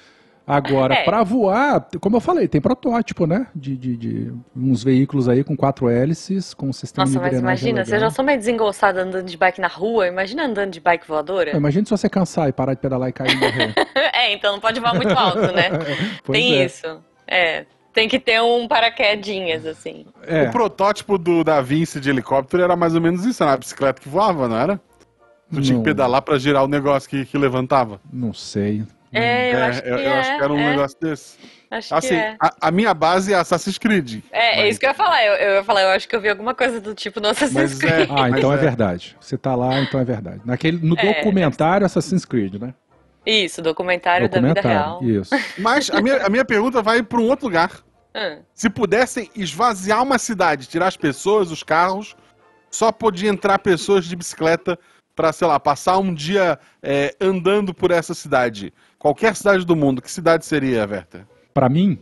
Agora, 0.46 0.94
É. 0.94 1.04
pra 1.04 1.22
voar, 1.22 1.86
como 2.00 2.16
eu 2.16 2.20
falei, 2.20 2.46
tem 2.46 2.60
protótipo, 2.60 3.26
né? 3.26 3.46
De, 3.54 3.74
de, 3.76 3.96
de 3.96 4.32
uns 4.54 4.84
veículos 4.84 5.26
aí 5.28 5.42
com 5.42 5.56
quatro 5.56 5.88
hélices, 5.88 6.52
com 6.52 6.68
um 6.68 6.72
sistema 6.72 7.06
Nossa, 7.06 7.18
de 7.18 7.24
mas 7.24 7.38
imagina, 7.40 7.82
você 7.84 7.92
legal. 7.92 8.10
já 8.10 8.14
sou 8.14 8.22
meio 8.24 8.36
desengonçada 8.38 9.02
andando 9.02 9.24
de 9.24 9.36
bike 9.38 9.58
na 9.60 9.68
rua, 9.68 10.06
imagina 10.06 10.44
andando 10.44 10.70
de 10.70 10.80
bike 10.80 11.08
voadora. 11.08 11.56
Imagina 11.56 11.86
se 11.86 11.90
você 11.90 12.10
cansar 12.10 12.48
e 12.48 12.52
parar 12.52 12.74
de 12.74 12.80
pedalar 12.80 13.08
e 13.08 13.12
cair 13.12 13.32
e 13.32 13.36
morrer. 13.36 13.74
é, 14.14 14.34
então 14.34 14.52
não 14.52 14.60
pode 14.60 14.78
voar 14.80 14.94
muito 14.94 15.12
alto, 15.16 15.40
né? 15.40 15.70
Pois 16.22 16.38
Tem 16.38 16.58
é. 16.60 16.64
isso. 16.66 17.00
É. 17.26 17.64
Tem 17.94 18.08
que 18.08 18.18
ter 18.18 18.42
um 18.42 18.66
paraquedinhas, 18.68 19.64
assim. 19.64 20.04
É, 20.26 20.42
O 20.42 20.50
protótipo 20.50 21.16
do 21.16 21.42
Da 21.44 21.60
Vinci 21.62 22.00
de 22.00 22.10
helicóptero 22.10 22.62
era 22.62 22.74
mais 22.76 22.94
ou 22.94 23.00
menos 23.00 23.24
isso, 23.24 23.42
era 23.42 23.52
uma 23.52 23.58
bicicleta 23.58 24.00
que 24.00 24.08
voava, 24.08 24.46
não 24.48 24.56
era? 24.58 24.80
Tu 25.52 25.60
tinha 25.62 25.76
Não. 25.76 25.82
que 25.84 25.90
pedalar 25.90 26.20
pra 26.22 26.36
girar 26.36 26.64
o 26.64 26.68
negócio 26.68 27.08
que, 27.08 27.24
que 27.24 27.38
levantava. 27.38 28.00
não 28.12 28.32
sei. 28.34 28.82
É, 29.14 29.54
eu 29.54 29.64
acho 29.64 29.82
que 29.82 29.88
eu, 29.88 29.96
eu 29.96 30.10
é. 30.10 30.20
acho 30.20 30.36
que 30.36 30.42
era 30.44 30.52
um 30.52 30.58
é, 30.58 30.70
negócio 30.70 30.98
desse. 31.00 31.38
Acho 31.70 31.94
Assim, 31.94 32.08
que 32.08 32.14
é. 32.14 32.36
a, 32.40 32.68
a 32.68 32.70
minha 32.70 32.94
base 32.94 33.32
é 33.32 33.36
Assassin's 33.36 33.78
Creed. 33.78 34.22
É, 34.30 34.60
é 34.60 34.62
mas- 34.62 34.70
isso 34.70 34.80
que 34.80 34.86
eu 34.86 34.90
ia 34.90 34.94
falar. 34.94 35.24
Eu, 35.24 35.32
eu 35.34 35.54
ia 35.56 35.64
falar, 35.64 35.82
eu 35.82 35.88
acho 35.90 36.08
que 36.08 36.14
eu 36.14 36.20
vi 36.20 36.28
alguma 36.28 36.54
coisa 36.54 36.80
do 36.80 36.94
tipo 36.94 37.20
no 37.20 37.28
Assassin's 37.28 37.54
Mas 37.54 37.82
é- 37.82 37.86
Creed. 38.06 38.10
Ah, 38.12 38.30
então 38.30 38.52
é. 38.52 38.54
é. 38.54 38.58
verdade. 38.58 39.16
Você 39.20 39.36
tá 39.36 39.54
lá, 39.54 39.80
então 39.80 39.98
é 40.00 40.04
verdade. 40.04 40.40
Naquele, 40.44 40.78
no 40.86 40.96
É, 40.98 41.14
documentário 41.14 41.84
Assassin's 41.84 42.24
Creed, 42.24 42.54
né? 42.60 42.74
Isso, 43.26 43.62
documentário, 43.62 44.28
da 44.28 44.40
vida 44.40 44.60
real. 44.60 45.02
Isso. 45.02 45.30
Mas 45.58 45.88
a 45.90 46.00
minha, 46.00 46.24
a 46.26 46.28
minha 46.28 46.44
pergunta 46.44 46.82
vai 46.82 47.02
pra 47.02 47.18
um 47.18 47.28
outro 47.28 47.46
lugar. 47.46 47.70
Ah, 48.14 48.36
Se 48.54 48.70
pudessem 48.70 49.28
esvaziar 49.34 50.02
uma 50.02 50.18
cidade, 50.18 50.68
tirar 50.68 50.86
as 50.86 50.96
pessoas, 50.96 51.50
os 51.50 51.62
carros, 51.64 52.14
só 52.70 52.92
podia 52.92 53.28
entrar 53.30 53.58
pessoas 53.58 54.04
de 54.04 54.14
bicicleta 54.14 54.78
pra, 55.16 55.32
sei 55.32 55.48
lá, 55.48 55.58
passar 55.58 55.98
um 55.98 56.12
dia 56.14 56.58
é, 56.82 57.14
andando 57.20 57.72
por 57.74 57.90
essa 57.90 58.14
cidade. 58.14 58.72
Qualquer 59.04 59.36
cidade 59.36 59.66
do 59.66 59.76
mundo, 59.76 60.00
que 60.00 60.10
cidade 60.10 60.46
seria, 60.46 60.86
Werther? 60.90 61.26
Pra 61.52 61.68
mim, 61.68 61.98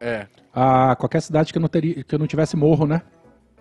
É. 0.00 0.26
a 0.54 0.96
qualquer 0.96 1.20
cidade 1.20 1.52
que 1.52 1.58
eu 1.58 1.60
não 1.60 1.68
teria, 1.68 2.02
que 2.02 2.14
eu 2.14 2.18
não 2.18 2.26
tivesse 2.26 2.56
morro, 2.56 2.86
né? 2.86 3.02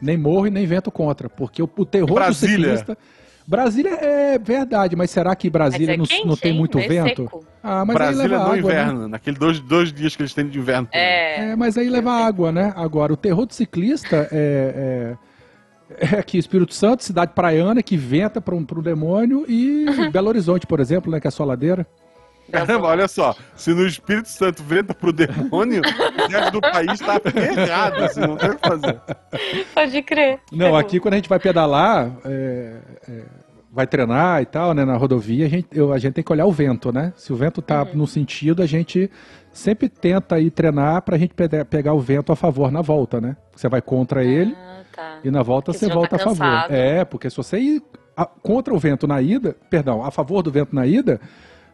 Nem 0.02 0.18
morro 0.18 0.48
e 0.48 0.50
nem 0.50 0.66
vento 0.66 0.90
contra, 0.90 1.28
porque 1.30 1.62
o, 1.62 1.70
o 1.78 1.86
terror 1.86 2.14
Brasília. 2.14 2.56
do 2.58 2.78
ciclista. 2.78 2.98
Brasília 3.46 3.96
é 3.96 4.40
verdade, 4.40 4.96
mas 4.96 5.12
será 5.12 5.36
que 5.36 5.50
Brasília 5.50 5.96
é 5.96 5.98
não, 5.98 6.06
quente, 6.06 6.26
não 6.26 6.38
tem 6.38 6.54
muito 6.54 6.78
Meio 6.78 6.88
vento? 6.90 7.24
seco. 7.24 7.44
Ah, 7.62 7.84
mas 7.84 7.96
Brasília 7.98 8.24
aí 8.24 8.30
leva 8.32 8.44
no 8.46 8.50
água, 8.54 8.56
né? 8.56 8.82
inverno, 8.82 9.08
naqueles 9.10 9.38
dois, 9.40 9.60
dois 9.60 9.92
dias 9.92 10.16
que 10.16 10.22
eles 10.22 10.34
têm 10.34 10.48
de 10.48 10.58
inverno. 10.58 10.88
é. 10.94 11.50
É, 11.50 11.56
mas 11.58 11.78
aí 11.78 11.90
leva 11.90 12.14
água, 12.14 12.50
né? 12.50 12.72
Agora, 12.78 13.12
o 13.12 13.18
terror 13.18 13.46
do 13.46 13.54
ciclista 13.54 14.30
é, 14.32 15.18
é, 16.00 16.06
é 16.16 16.20
aqui, 16.20 16.38
Espírito 16.38 16.74
Santo, 16.74 17.04
cidade 17.04 17.34
praiana, 17.36 17.84
que 17.84 17.98
venta 17.98 18.40
para 18.40 18.56
um, 18.56 18.64
pro 18.64 18.82
demônio, 18.82 19.44
e 19.50 19.86
Belo 20.14 20.30
Horizonte, 20.30 20.66
por 20.66 20.80
exemplo, 20.80 21.12
né? 21.12 21.20
Que 21.20 21.28
é 21.28 21.30
a 21.30 21.32
sua 21.32 21.46
ladeira. 21.46 21.86
Caramba, 22.52 22.88
olha 22.88 23.08
só. 23.08 23.36
Se 23.56 23.74
no 23.74 23.86
Espírito 23.86 24.30
Santo 24.30 24.64
venta 24.64 24.94
pro 24.94 25.12
demônio, 25.14 25.82
o 25.82 26.28
resto 26.32 26.52
do 26.52 26.62
país 26.62 27.00
tá 27.00 27.20
ferrado, 27.20 28.04
assim, 28.04 28.22
não 28.22 28.36
tem 28.38 28.50
o 28.52 28.56
que 28.58 28.68
fazer. 28.68 29.00
Pode 29.74 30.02
crer. 30.04 30.40
Não, 30.52 30.76
É 30.78 30.80
aqui 30.80 31.00
quando 31.00 31.14
a 31.14 31.18
gente 31.18 31.30
vai 31.30 31.40
pedalar, 31.40 32.12
é, 32.26 32.78
é, 33.08 33.22
vai 33.72 33.86
treinar 33.86 34.42
e 34.42 34.46
tal, 34.46 34.74
né? 34.74 34.84
Na 34.86 34.96
rodovia, 34.98 35.46
a 35.46 35.50
gente, 35.50 35.68
eu- 35.72 35.94
a 35.94 35.98
gente 36.00 36.14
tem 36.14 36.24
que 36.24 36.32
olhar 36.32 36.46
o 36.46 36.52
vento, 36.52 36.92
né? 36.92 37.14
Se 37.16 37.32
o 37.32 37.36
vento 37.36 37.62
tá 37.62 37.84
Uhum. 37.84 37.90
no 37.94 38.08
sentido, 38.08 38.62
a 38.64 38.66
gente 38.66 39.10
sempre 39.52 39.88
tenta 39.90 40.40
ir 40.40 40.50
treinar 40.52 41.02
pra 41.04 41.18
gente 41.18 41.34
pegar 41.70 41.94
o 41.94 42.00
vento 42.00 42.32
a 42.32 42.36
favor 42.36 42.72
na 42.72 42.82
volta, 42.82 43.20
né? 43.22 43.36
Você 43.56 43.68
vai 43.70 43.82
contra 43.82 44.24
ele. 44.24 44.56
Ah, 44.58 44.82
tá. 44.96 45.18
E 45.24 45.30
na 45.32 45.42
volta 45.44 45.72
Porque 45.72 45.80
você 45.80 45.88
já 45.88 45.94
volta 45.94 46.18
tá 46.18 46.24
a 46.24 46.34
favor. 46.36 46.72
É, 46.72 47.06
porque 47.06 47.30
se 47.30 47.38
você 47.38 47.58
ir 47.60 47.84
a- 48.18 48.26
contra 48.26 48.74
o 48.74 48.80
vento 48.80 49.08
na 49.08 49.22
ida, 49.22 49.56
perdão, 49.70 50.04
a 50.04 50.12
favor 50.12 50.42
do 50.42 50.52
vento 50.52 50.74
na 50.76 50.86
ida, 50.86 51.20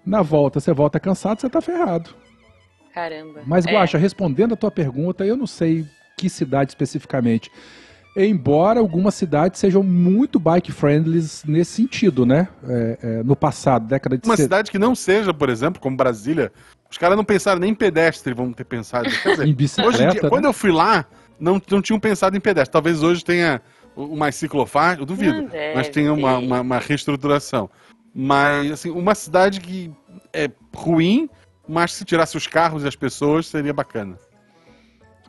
na 0.06 0.22
volta 0.22 0.60
você 0.60 0.74
volta 0.74 1.00
cansado, 1.00 1.42
você 1.42 1.50
tá 1.50 1.62
ferrado. 1.62 2.12
Caramba. 2.94 3.42
Mas, 3.46 3.66
É. 3.66 3.72
Guaxa, 3.72 3.98
respondendo 3.98 4.54
a 4.54 4.58
tua 4.58 4.72
pergunta, 4.72 5.26
eu 5.26 5.36
não 5.36 5.46
sei 5.46 5.86
que 6.18 6.30
cidade 6.30 6.72
especificamente. 6.72 7.52
Embora 8.16 8.80
algumas 8.80 9.14
cidades 9.14 9.60
sejam 9.60 9.84
muito 9.84 10.40
bike-friendly 10.40 11.20
nesse 11.46 11.72
sentido, 11.72 12.26
né? 12.26 12.48
É, 12.66 12.98
é, 13.02 13.24
no 13.24 13.36
passado, 13.36 13.88
década 13.88 14.18
de 14.18 14.26
Uma 14.26 14.38
cidade 14.38 14.72
que 14.72 14.80
não 14.80 14.96
seja, 14.96 15.34
por 15.34 15.50
exemplo, 15.50 15.82
como 15.82 15.98
Brasília, 15.98 16.50
os 16.90 16.98
caras 16.98 17.18
não 17.18 17.26
pensaram 17.26 17.60
nem 17.60 17.72
em 17.72 17.76
pedestre, 17.76 18.34
vão 18.34 18.54
ter 18.54 18.64
pensado. 18.64 19.10
Quer 19.10 19.32
dizer, 19.32 19.44
em 19.50 19.54
bicicleta. 19.54 19.90
hoje 19.90 20.04
em 20.06 20.10
dia, 20.12 20.22
né? 20.24 20.30
quando 20.30 20.46
eu 20.46 20.54
fui 20.54 20.72
lá, 20.72 21.06
não, 21.38 21.62
não 21.70 21.82
tinham 21.82 22.00
pensado 22.00 22.38
em 22.38 22.40
pedestre. 22.40 22.72
Talvez 22.72 23.04
hoje 23.04 23.22
tenha 23.22 23.62
uma 23.94 24.32
ciclofaixa, 24.32 25.02
eu 25.02 25.06
duvido, 25.06 25.50
mas 25.76 25.90
tenha 25.90 26.14
uma, 26.14 26.38
uma, 26.38 26.62
uma 26.62 26.80
reestruturação. 26.80 27.70
Mas, 28.17 28.72
assim, 28.72 28.89
uma 28.91 29.13
cidade 29.13 29.60
que 29.60 29.91
é 30.31 30.50
ruim, 30.74 31.29
mas 31.67 31.91
se 31.91 32.05
tirasse 32.05 32.38
os 32.38 32.48
carros 32.48 32.84
e 32.84 32.88
as 32.88 32.95
pessoas, 32.95 33.48
seria 33.48 33.74
bacana. 33.74 34.17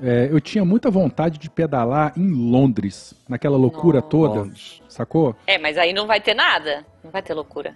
É, 0.01 0.29
eu 0.31 0.41
tinha 0.41 0.65
muita 0.65 0.91
vontade 0.91 1.39
de 1.39 1.49
pedalar 1.51 2.13
em 2.17 2.31
Londres, 2.31 3.15
naquela 3.29 3.57
loucura 3.57 3.99
Nossa. 3.99 4.09
toda, 4.11 4.35
Londres. 4.41 4.83
sacou? 4.89 5.35
É, 5.47 5.59
mas 5.59 5.77
aí 5.79 5.93
não 5.93 6.07
vai 6.07 6.21
ter 6.21 6.35
nada. 6.35 6.85
Não 7.03 7.11
vai 7.11 7.23
ter 7.23 7.35
loucura. 7.35 7.75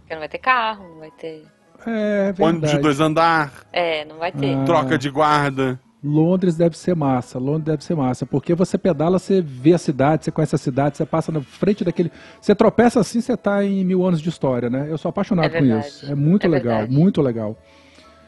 Porque 0.00 0.14
não 0.14 0.20
vai 0.20 0.28
ter 0.28 0.38
carro, 0.38 0.88
não 0.88 0.98
vai 0.98 1.10
ter. 1.12 1.44
É 1.86 2.28
Ônibus 2.38 2.70
de 2.70 2.76
verdade. 2.76 2.78
dois 2.82 3.00
andar, 3.00 3.52
É, 3.72 4.04
não 4.06 4.16
vai 4.18 4.32
ter. 4.32 4.54
Ah. 4.56 4.64
troca 4.64 4.96
de 4.98 5.10
guarda. 5.10 5.78
Londres 6.04 6.56
deve 6.56 6.76
ser 6.76 6.96
massa, 6.96 7.38
Londres 7.38 7.64
deve 7.64 7.84
ser 7.84 7.94
massa, 7.94 8.26
porque 8.26 8.54
você 8.54 8.76
pedala, 8.76 9.18
você 9.18 9.40
vê 9.40 9.72
a 9.72 9.78
cidade, 9.78 10.24
você 10.24 10.30
conhece 10.32 10.54
a 10.54 10.58
cidade, 10.58 10.96
você 10.96 11.06
passa 11.06 11.30
na 11.30 11.40
frente 11.40 11.84
daquele. 11.84 12.10
Você 12.40 12.54
tropeça 12.54 12.98
assim, 12.98 13.20
você 13.20 13.36
tá 13.36 13.64
em 13.64 13.84
mil 13.84 14.04
anos 14.04 14.20
de 14.20 14.28
história, 14.28 14.68
né? 14.68 14.86
Eu 14.90 14.98
sou 14.98 15.08
apaixonado 15.10 15.54
É 15.54 15.58
com 15.58 15.64
isso. 15.64 16.10
É 16.10 16.14
muito 16.14 16.46
É 16.46 16.48
legal, 16.48 16.78
verdade. 16.78 16.92
muito 16.92 17.22
legal. 17.22 17.56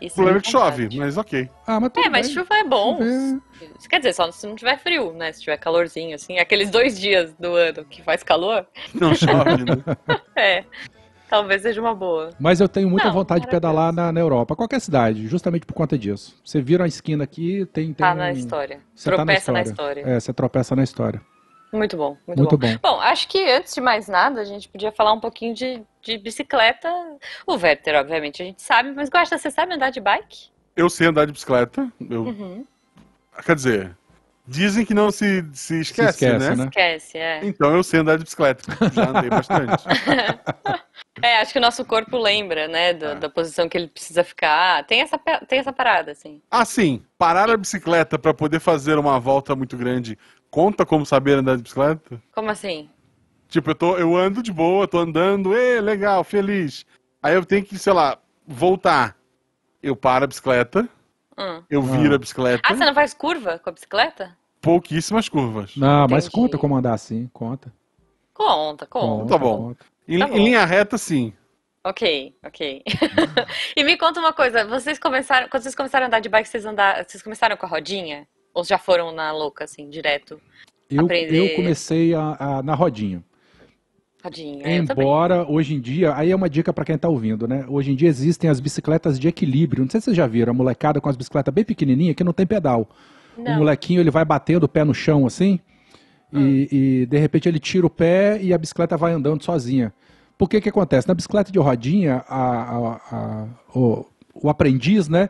O 0.03 0.11
problema 0.13 0.37
é 0.37 0.41
é 0.41 0.43
que 0.43 0.51
chove, 0.51 0.89
mas 0.99 1.17
ok. 1.17 1.49
Ah, 1.67 1.81
mas 1.81 1.91
É, 1.97 2.09
mas 2.11 2.27
bem. 2.27 2.35
chuva 2.37 2.55
é 2.57 2.65
bom. 2.65 2.99
Chover. 2.99 3.41
Isso 3.79 3.89
quer 3.89 3.99
dizer, 3.99 4.13
só 4.13 4.31
se 4.31 4.47
não 4.47 4.55
tiver 4.55 4.79
frio, 4.79 5.13
né? 5.15 5.33
Se 5.33 5.41
tiver 5.41 5.57
calorzinho, 5.57 6.15
assim. 6.15 6.39
Aqueles 6.39 6.69
dois 6.71 6.99
dias 6.99 7.33
do 7.39 7.55
ano 7.55 7.85
que 7.87 8.03
faz 8.03 8.23
calor, 8.23 8.67
Não 8.93 9.15
chove, 9.15 9.65
né? 9.65 9.97
é. 10.37 10.65
Talvez 11.35 11.63
seja 11.63 11.81
uma 11.81 11.93
boa. 11.93 12.31
Mas 12.39 12.61
eu 12.61 12.69
tenho 12.69 12.89
muita 12.89 13.09
Não, 13.09 13.13
vontade 13.15 13.41
de 13.45 13.51
pedalar 13.51 13.93
na, 13.93 14.13
na 14.13 14.21
Europa, 14.21 14.55
qualquer 14.55 14.81
cidade, 14.81 15.27
justamente 15.27 15.67
por 15.67 15.75
conta 15.75 15.99
disso. 15.99 16.41
Você 16.45 16.61
vira 16.63 16.85
a 16.85 16.87
esquina 16.87 17.25
aqui, 17.25 17.67
tem. 17.73 17.87
tem 17.87 17.95
Tá 17.95 18.15
na 18.15 18.27
um- 18.27 18.31
história. 18.31 18.79
Você 18.95 19.11
tá 19.11 19.17
Tropeça 19.17 19.51
na 19.51 19.63
história. 19.63 20.03
É, 20.07 20.21
você 20.21 20.33
tropeça 20.33 20.77
na 20.77 20.85
história. 20.85 21.21
Muito 21.73 21.97
bom, 21.97 22.17
muito, 22.25 22.39
Muito 22.39 22.57
bom. 22.57 22.69
bom. 22.75 22.79
Bom, 22.81 23.01
acho 23.01 23.27
que 23.27 23.51
antes 23.51 23.75
de 23.75 23.81
mais 23.81 24.07
nada, 24.07 24.41
a 24.41 24.45
gente 24.45 24.69
podia 24.69 24.93
falar 24.93 25.13
um 25.13 25.19
pouquinho 25.19 25.53
de, 25.57 25.83
de 26.01 26.17
bicicleta. 26.19 26.89
O 27.45 27.55
Werther, 27.55 27.97
obviamente, 27.97 28.41
a 28.41 28.47
gente 28.47 28.63
sabe, 28.63 28.93
mas 28.93 29.09
gosta, 29.09 29.37
você 29.37 29.51
sabe 29.51 29.75
andar 29.75 29.91
de 29.91 30.01
bike? 30.01 30.51
Eu 30.77 30.89
sei 30.89 31.09
andar 31.09 31.27
de 31.27 31.33
bicicleta. 31.33 31.91
Eu, 32.09 32.23
Uhum. 32.27 32.65
Quer 33.45 33.57
dizer, 33.57 33.97
dizem 34.47 34.87
que 34.87 34.95
não 34.95 35.11
se, 35.11 35.45
se 35.53 35.81
esquece, 35.81 36.11
esquece, 36.25 36.39
né? 36.51 36.55
né? 36.55 36.65
Esquece, 36.67 37.19
é. 37.19 37.41
Então 37.45 37.75
eu 37.75 37.83
sei 37.83 37.99
andar 37.99 38.19
de 38.19 38.23
bicicleta. 38.23 38.63
Já 38.93 39.09
andei 39.09 39.29
bastante. 39.31 39.85
É, 41.23 41.41
acho 41.41 41.53
que 41.53 41.59
o 41.59 41.63
nosso 41.63 41.85
corpo 41.85 42.19
lembra, 42.19 42.67
né, 42.69 42.93
do- 42.93 43.05
É. 43.07 43.15
da 43.15 43.29
posição 43.29 43.69
que 43.69 43.77
ele 43.79 43.87
precisa 43.89 44.25
ficar. 44.25 44.85
Tem 44.85 45.01
essa, 45.01 45.17
tem 45.49 45.59
essa 45.59 45.73
parada, 45.73 46.11
assim. 46.13 46.43
Ah, 46.51 46.65
sim. 46.65 47.05
Parar 47.17 47.49
a 47.51 47.57
bicicleta 47.57 48.19
pra 48.19 48.35
poder 48.35 48.59
fazer 48.61 48.99
uma 48.99 49.19
volta 49.21 49.55
muito 49.55 49.77
grande 49.77 50.19
conta 50.51 50.85
como 50.87 51.05
saber 51.07 51.39
andar 51.39 51.57
de 51.57 51.63
bicicleta? 51.63 52.21
Como 52.33 52.51
assim? 52.51 52.89
Tipo, 53.49 53.71
eu, 53.71 53.75
tô, 53.75 53.97
eu 53.97 54.17
ando 54.17 54.43
de 54.43 54.53
boa, 54.53 54.87
tô 54.89 54.99
andando, 54.99 55.57
ê, 55.57 55.81
legal, 55.81 56.25
feliz. 56.25 56.85
Aí 57.23 57.35
eu 57.35 57.45
tenho 57.45 57.65
que, 57.65 57.79
sei 57.79 57.93
lá, 57.93 58.19
voltar. 58.47 59.17
Eu 59.83 59.95
paro 59.97 60.25
a 60.25 60.27
bicicleta, 60.27 60.89
Hum. 61.39 61.63
eu 61.71 61.83
viro 61.83 62.15
a 62.15 62.19
bicicleta, 62.19 62.63
Ah, 62.65 62.75
você 62.75 62.85
não 62.85 62.95
faz 62.95 63.13
curva 63.15 63.59
com 63.59 63.69
a 63.71 63.73
bicicleta? 63.73 64.37
pouquíssimas 64.61 65.29
curvas. 65.29 65.77
Não, 65.77 66.07
mas 66.09 66.25
Entendi. 66.27 66.31
conta 66.43 66.57
como 66.59 66.75
andar 66.77 66.95
assim, 66.95 67.29
conta. 67.33 67.73
Conta, 68.35 68.85
conta. 68.87 69.29
Tá 69.29 69.39
bom. 69.39 69.75
Em, 70.09 70.19
Tá 70.19 70.27
em 70.27 70.31
bom. 70.31 70.37
linha 70.37 70.65
reta, 70.65 70.99
sim. 70.99 71.33
Ok, 71.85 72.35
ok. 72.45 72.83
e 73.77 73.85
me 73.85 73.97
conta 73.97 74.19
uma 74.19 74.33
coisa, 74.33 74.65
vocês 74.67 74.99
começaram, 74.99 75.49
quando 75.49 75.63
vocês 75.63 75.75
começaram 75.75 76.05
a 76.05 76.09
andar 76.09 76.21
de 76.21 76.29
bike, 76.29 76.49
vocês 76.49 76.65
andaram, 76.67 77.05
vocês 77.07 77.23
começaram 77.23 77.57
com 77.57 77.67
a 77.67 77.69
rodinha? 77.69 78.27
Ou 78.55 78.65
já 78.65 78.79
foram 78.79 79.13
na 79.13 79.33
louca, 79.33 79.65
assim, 79.65 79.89
direto? 79.89 80.41
Eu, 80.91 81.05
Aprender. 81.05 81.51
eu 81.53 81.57
comecei 81.57 82.15
a- 82.15 82.37
a- 82.39 82.63
na 82.63 82.75
rodinha. 82.75 83.23
Rodinha. 84.23 84.67
Embora 84.77 85.45
hoje 85.51 85.75
em 85.75 85.81
dia, 85.81 86.15
aí 86.17 86.31
é 86.31 86.37
uma 86.37 86.49
dica 86.49 86.73
pra 86.73 86.85
quem 86.85 86.97
tá 86.97 87.09
ouvindo, 87.09 87.47
né? 87.47 87.67
Hoje 87.69 87.93
em 87.93 87.95
dia 87.95 88.09
existem 88.09 88.49
as 88.49 88.59
bicicletas 88.59 89.19
de 89.21 89.29
equilíbrio. 89.29 89.83
Não 89.85 89.91
sei 89.91 90.01
se 90.01 90.07
vocês 90.07 90.17
já 90.17 90.27
viram, 90.27 90.51
a 90.53 90.55
molecada 90.55 91.01
com 91.01 91.09
as 91.11 91.17
bicicletas 91.17 91.53
bem 91.53 91.65
pequenininhas 91.65 92.17
que 92.17 92.25
não 92.25 92.33
tem 92.33 92.47
pedal. 92.47 92.89
O 93.37 93.43
Não. 93.43 93.57
molequinho 93.59 94.01
ele 94.01 94.11
vai 94.11 94.25
batendo 94.25 94.65
o 94.65 94.69
pé 94.69 94.83
no 94.85 94.95
chão 94.95 95.27
assim 95.27 95.61
Ah. 96.35 96.41
e, 96.41 96.69
e, 97.03 97.07
de 97.07 97.19
repente 97.19 97.49
ele 97.49 97.59
tira 97.59 97.87
o 97.87 97.91
pé 97.91 98.39
e 98.43 98.53
a 98.53 98.59
bicicleta 98.59 98.97
vai 98.97 99.13
andando 99.13 99.43
sozinha. 99.45 99.93
Por 100.37 100.49
que 100.49 100.61
que 100.61 100.69
acontece? 100.69 101.07
Na 101.07 101.15
bicicleta 101.15 101.53
de 101.53 101.59
rodinha, 101.59 102.25
a- 102.29 102.63
a- 102.63 103.01
a- 103.13 103.47
o, 103.79 104.05
o 104.35 104.51
aprendiz, 104.51 105.09
né? 105.09 105.29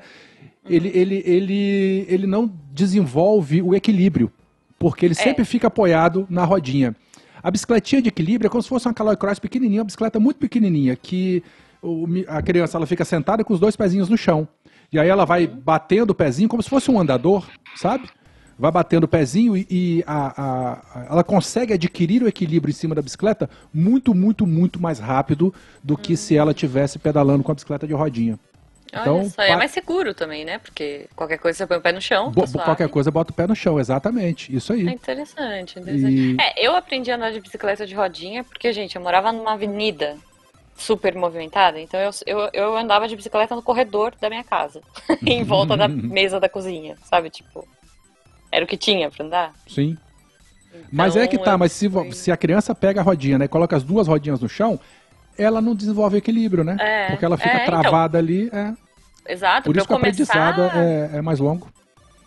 Ele, 0.69 0.91
ele, 0.95 1.23
ele, 1.27 2.07
ele 2.09 2.27
não 2.27 2.51
desenvolve 2.73 3.61
o 3.61 3.75
equilíbrio, 3.75 4.33
porque 4.79 5.05
ele 5.05 5.13
É. 5.13 5.23
sempre 5.23 5.45
fica 5.45 5.67
apoiado 5.67 6.27
na 6.31 6.45
rodinha. 6.45 6.97
A 7.43 7.51
bicicletinha 7.51 8.01
de 8.01 8.09
equilíbrio 8.09 8.47
é 8.47 8.51
como 8.51 8.63
se 8.63 8.69
fosse 8.71 8.89
uma 8.89 8.95
Caloi 8.95 9.17
Cross 9.17 9.39
pequenininha, 9.39 9.83
uma 9.83 9.85
bicicleta 9.87 10.19
muito 10.19 10.39
pequenininha, 10.39 10.97
que 10.97 11.43
o 11.83 12.07
a 12.29 12.41
criança 12.41 12.79
ela 12.79 12.87
fica 12.87 13.05
sentada 13.05 13.45
com 13.45 13.53
os 13.53 13.61
dois 13.61 13.77
pezinhos 13.77 14.09
no 14.09 14.17
chão. 14.17 14.49
E 14.91 14.99
aí 14.99 15.09
ela 15.09 15.27
vai 15.27 15.47
batendo 15.47 16.11
o 16.11 16.15
pezinho 16.15 16.49
como 16.49 16.63
se 16.63 16.71
fosse 16.71 16.91
um 16.91 16.99
andador, 16.99 17.47
sabe? 17.77 18.09
Vai 18.59 18.71
batendo 18.71 19.05
o 19.05 19.09
pezinho 19.09 19.57
e, 19.57 19.67
e 19.71 20.05
a- 20.07 20.33
a- 20.37 21.07
ela 21.11 21.25
consegue 21.25 21.73
adquirir 21.73 22.23
o 22.23 22.29
equilíbrio 22.29 22.71
em 22.71 22.75
cima 22.75 22.95
da 22.95 23.03
bicicleta 23.03 23.51
muito, 23.73 24.15
muito, 24.15 24.47
muito 24.47 24.81
mais 24.81 24.99
rápido 24.99 25.53
do 25.83 25.97
que 25.97 26.17
se 26.17 26.37
ela 26.37 26.55
tivesse 26.55 26.99
pedalando 26.99 27.43
com 27.43 27.51
a 27.51 27.55
bicicleta 27.55 27.87
de 27.87 27.93
rodinha. 27.93 28.39
Olha 28.93 29.03
Então, 29.03 29.25
só, 29.25 29.43
é 29.43 29.57
mais 29.57 29.73
seguro 29.73 30.15
também, 30.15 30.45
né? 30.45 30.59
Porque 30.59 31.09
qualquer 31.17 31.39
coisa 31.39 31.57
você 31.59 31.67
põe 31.67 31.79
o 31.79 31.81
pé 31.81 31.91
no 31.93 32.01
chão, 32.01 32.31
Bo- 32.33 32.43
tá 32.47 32.65
qualquer 32.65 32.89
coisa 32.89 33.11
bota 33.11 33.33
o 33.33 33.35
pé 33.35 33.47
no 33.47 33.57
chão, 33.57 33.81
exatamente. 33.81 34.55
Isso 34.55 34.73
aí. 34.73 34.87
É 34.89 34.93
interessante, 34.93 35.79
interessante. 35.79 36.15
E- 36.15 36.37
É, 36.41 36.67
eu 36.67 36.77
aprendi 36.77 37.11
a 37.11 37.17
andar 37.17 37.33
de 37.33 37.41
bicicleta 37.41 37.87
de 37.87 37.95
rodinha 37.95 38.45
porque, 38.45 38.73
gente, 38.73 38.95
eu 38.97 39.03
morava 39.03 39.33
numa 39.33 39.55
avenida 39.55 40.17
super 40.77 41.15
movimentada, 41.15 41.81
então 41.81 42.01
eu, 42.01 42.11
eu, 42.27 42.51
eu 42.53 42.77
andava 42.77 43.09
de 43.09 43.17
bicicleta 43.17 43.55
no 43.55 43.63
corredor 43.63 44.15
da 44.21 44.29
minha 44.29 44.45
casa, 44.45 44.83
em 45.27 45.45
volta 45.45 45.77
da 45.77 45.89
mesa 46.09 46.41
da 46.41 46.49
cozinha, 46.49 46.97
sabe? 47.05 47.31
Tipo, 47.31 47.67
era 48.55 48.65
o 48.65 48.69
que 48.69 48.77
tinha 48.77 49.11
pra 49.11 49.25
andar. 49.25 49.53
Sim. 49.67 49.99
Mas 50.93 51.17
é 51.17 51.27
que 51.27 51.35
Então, 51.35 51.45
tá, 51.45 51.59
mas 51.59 51.73
se, 51.73 51.91
se 52.13 52.31
a 52.31 52.37
criança 52.37 52.75
pega 52.75 53.01
a 53.01 53.05
rodinha, 53.05 53.39
né, 53.39 53.47
e 53.47 53.49
coloca 53.49 53.77
as 53.77 53.83
duas 53.83 54.07
rodinhas 54.07 54.41
no 54.41 54.49
chão, 54.49 54.79
ela 55.37 55.61
não 55.61 55.75
desenvolve 55.75 56.17
equilíbrio, 56.17 56.63
né? 56.63 56.77
É, 56.79 57.11
Porque 57.11 57.25
ela 57.25 57.37
fica 57.37 57.51
é, 57.51 57.63
então. 57.63 57.81
travada 57.81 58.19
ali. 58.19 58.49
É. 58.53 58.73
Exato, 59.33 59.65
Por 59.65 59.77
isso 59.77 59.87
que 59.87 59.93
o 59.93 59.97
começar... 59.97 60.51
aprendizado 60.51 60.79
é, 60.79 61.19
é 61.19 61.23
mais 61.23 61.41
longo. 61.41 61.69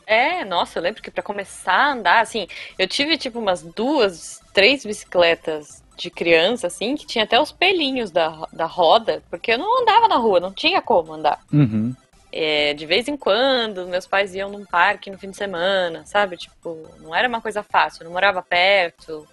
É, 0.05 0.43
nossa, 0.43 0.79
eu 0.79 0.84
lembro 0.84 1.01
que 1.01 1.12
pra 1.12 1.24
começar 1.24 1.74
a 1.74 1.91
andar, 1.91 2.22
assim, 2.22 2.48
eu 2.77 2.88
tive 2.88 3.17
tipo 3.17 3.39
umas 3.39 3.62
duas, 3.62 4.41
três 4.53 4.86
bicicletas 4.86 5.84
de 5.98 6.10
criança, 6.10 6.67
assim, 6.67 6.96
que 6.96 7.05
tinha 7.05 7.24
até 7.24 7.39
os 7.39 7.51
pelinhos 7.51 8.12
da, 8.12 8.48
da 8.53 8.65
roda, 8.65 9.22
porque 9.29 9.51
eu 9.51 9.57
não 9.57 9.81
andava 9.81 10.07
na 10.07 10.15
rua, 10.15 10.39
não 10.39 10.51
tinha 10.51 10.81
como 10.81 11.13
andar. 11.13 11.39
Uhum. 11.51 11.93
É, 12.39 12.75
de 12.75 12.86
vez 12.86 13.08
em 13.08 13.17
quando, 13.17 13.88
meus 13.88 14.06
pais 14.06 14.36
iam 14.36 14.51
num 14.51 14.63
parque 14.63 15.10
no 15.10 15.17
fim 15.17 15.32
de 15.32 15.36
semana, 15.38 16.06
sabe? 16.06 16.38
Tipo, 16.38 16.88
não 17.00 17.15
era 17.15 17.27
uma 17.27 17.41
coisa 17.41 17.63
fácil, 17.63 18.03
eu 18.03 18.06
não 18.06 18.12
morava 18.13 18.44
perto, 18.44 19.27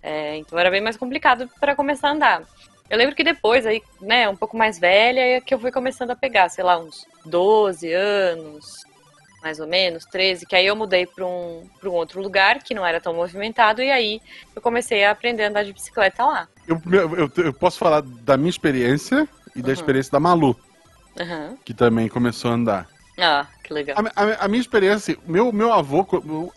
é, 0.00 0.36
então 0.36 0.56
era 0.56 0.70
bem 0.70 0.80
mais 0.80 0.96
complicado 0.96 1.50
para 1.58 1.74
começar 1.74 2.10
a 2.10 2.12
andar. 2.12 2.42
Eu 2.88 2.96
lembro 2.96 3.16
que 3.16 3.24
depois, 3.24 3.66
aí, 3.66 3.82
né, 4.00 4.28
um 4.28 4.36
pouco 4.36 4.56
mais 4.56 4.78
velha, 4.78 5.20
é 5.20 5.40
que 5.40 5.52
eu 5.52 5.58
fui 5.58 5.72
começando 5.72 6.12
a 6.12 6.16
pegar, 6.16 6.48
sei 6.48 6.62
lá, 6.62 6.78
uns 6.78 7.04
12 7.26 7.92
anos, 7.92 8.84
mais 9.42 9.58
ou 9.58 9.66
menos, 9.66 10.04
13, 10.04 10.46
que 10.46 10.54
aí 10.54 10.66
eu 10.66 10.76
mudei 10.76 11.06
para 11.06 11.26
um, 11.26 11.68
pra 11.80 11.90
um 11.90 11.94
outro 11.94 12.22
lugar 12.22 12.62
que 12.62 12.72
não 12.72 12.86
era 12.86 13.00
tão 13.00 13.14
movimentado, 13.14 13.82
e 13.82 13.90
aí 13.90 14.20
eu 14.54 14.62
comecei 14.62 15.04
a 15.04 15.10
aprender 15.10 15.42
a 15.42 15.48
andar 15.48 15.64
de 15.64 15.72
bicicleta 15.72 16.24
lá. 16.24 16.48
Eu, 16.68 16.80
eu, 17.16 17.44
eu 17.44 17.52
posso 17.52 17.78
falar 17.78 18.00
da 18.00 18.36
minha 18.36 18.48
experiência 18.50 19.28
e 19.56 19.60
da 19.60 19.68
Uhum. 19.68 19.74
experiência 19.74 20.12
da 20.12 20.20
Malu, 20.20 20.56
Aham. 21.20 21.56
que 21.64 21.74
também 21.74 22.08
começou 22.08 22.50
a 22.50 22.54
andar. 22.54 22.88
Ah, 23.20 23.46
que 23.64 23.72
legal. 23.74 23.96
A, 24.14 24.22
a- 24.22 24.44
a 24.44 24.48
minha 24.48 24.60
experiência, 24.60 25.14
assim, 25.14 25.22
meu, 25.26 25.52
meu 25.52 25.72
avô, 25.72 26.06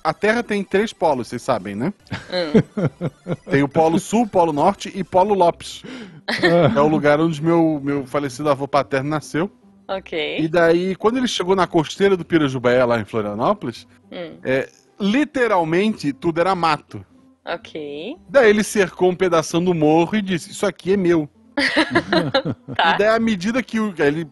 a 0.04 0.14
Terra 0.14 0.44
tem 0.44 0.64
três 0.64 0.94
polos, 0.94 1.28
vocês 1.28 1.42
sabem, 1.42 1.74
né? 1.76 1.92
Hum, 2.30 3.34
Tem 3.50 3.64
o 3.64 3.68
Polo 3.68 4.00
Sul, 4.00 4.28
Polo 4.28 4.54
Norte 4.54 4.92
e 4.94 5.04
Polo 5.04 5.34
Lopes. 5.34 5.84
É 6.76 6.80
o 6.80 6.88
lugar 6.88 7.20
onde 7.20 7.42
meu, 7.44 7.82
meu 7.84 8.06
falecido 8.06 8.50
avô 8.50 8.68
paterno 8.68 9.10
nasceu. 9.10 9.52
E 9.90 9.94
ok. 9.94 10.48
daí, 10.48 10.96
quando 10.96 11.18
ele 11.18 11.28
chegou 11.28 11.56
na 11.56 11.66
costeira 11.68 12.16
do 12.16 12.24
Pirajubaé, 12.24 12.86
lá 12.86 13.00
em 13.00 13.06
Florianópolis, 13.06 13.86
Hum, 14.12 14.38
é, 14.44 14.70
literalmente 15.00 16.14
tudo 16.14 16.40
era 16.40 16.54
mato. 16.56 17.04
ok. 17.44 18.16
Daí 18.30 18.50
ele 18.50 18.64
cercou 18.64 19.10
um 19.10 19.16
pedaço 19.16 19.60
do 19.60 19.74
morro 19.74 20.16
e 20.16 20.22
disse: 20.22 20.52
Isso 20.52 20.66
aqui 20.66 20.94
é 20.94 20.98
meu. 20.98 21.28
Tá. 22.78 22.94
E 22.96 22.98
daí, 22.98 23.08
à 23.10 23.20
medida 23.20 23.62
que 23.62 23.80
o, 23.80 23.94
ele, 23.98 24.28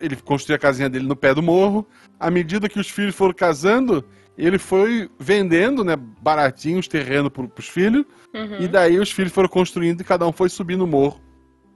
ele 0.00 0.16
construiu 0.16 0.56
a 0.56 0.58
casinha 0.58 0.88
dele 0.88 1.06
no 1.06 1.14
pé 1.16 1.34
do 1.34 1.42
morro, 1.42 1.86
à 2.18 2.30
medida 2.30 2.68
que 2.68 2.78
os 2.80 2.88
filhos 2.88 3.14
foram 3.14 3.34
casando, 3.34 4.04
ele 4.36 4.58
foi 4.58 5.10
vendendo, 5.18 5.84
né, 5.84 5.96
baratinho 5.96 6.78
os 6.78 6.88
terrenos 6.88 7.30
pro, 7.30 7.48
pros 7.48 7.68
filhos, 7.68 8.04
Uhum. 8.34 8.58
e 8.60 8.68
daí 8.68 8.98
os 8.98 9.10
filhos 9.10 9.32
foram 9.32 9.48
construindo 9.48 10.00
e 10.00 10.04
cada 10.04 10.26
um 10.26 10.32
foi 10.32 10.48
subindo 10.48 10.84
o 10.84 10.86
morro. 10.86 11.20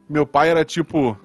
Meu 0.08 0.24
pai 0.26 0.50
era 0.50 0.64
tipo 0.64 1.18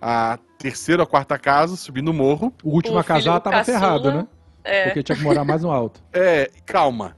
a 0.00 0.38
terceira 0.58 1.02
ou 1.02 1.06
quarta 1.06 1.38
casa, 1.38 1.74
subindo 1.76 2.08
o 2.08 2.14
morro. 2.14 2.52
O 2.62 2.70
último 2.70 2.96
O 2.96 2.98
a 2.98 3.04
casar 3.04 3.40
tava 3.40 3.56
caçula, 3.56 3.78
ferrado, 3.78 4.12
né? 4.12 4.26
É. 4.62 4.84
Porque 4.86 5.02
tinha 5.02 5.16
que 5.16 5.24
morar 5.24 5.44
mais 5.44 5.62
no 5.62 5.70
alto. 5.70 6.02
É, 6.12 6.50
calma. 6.66 7.16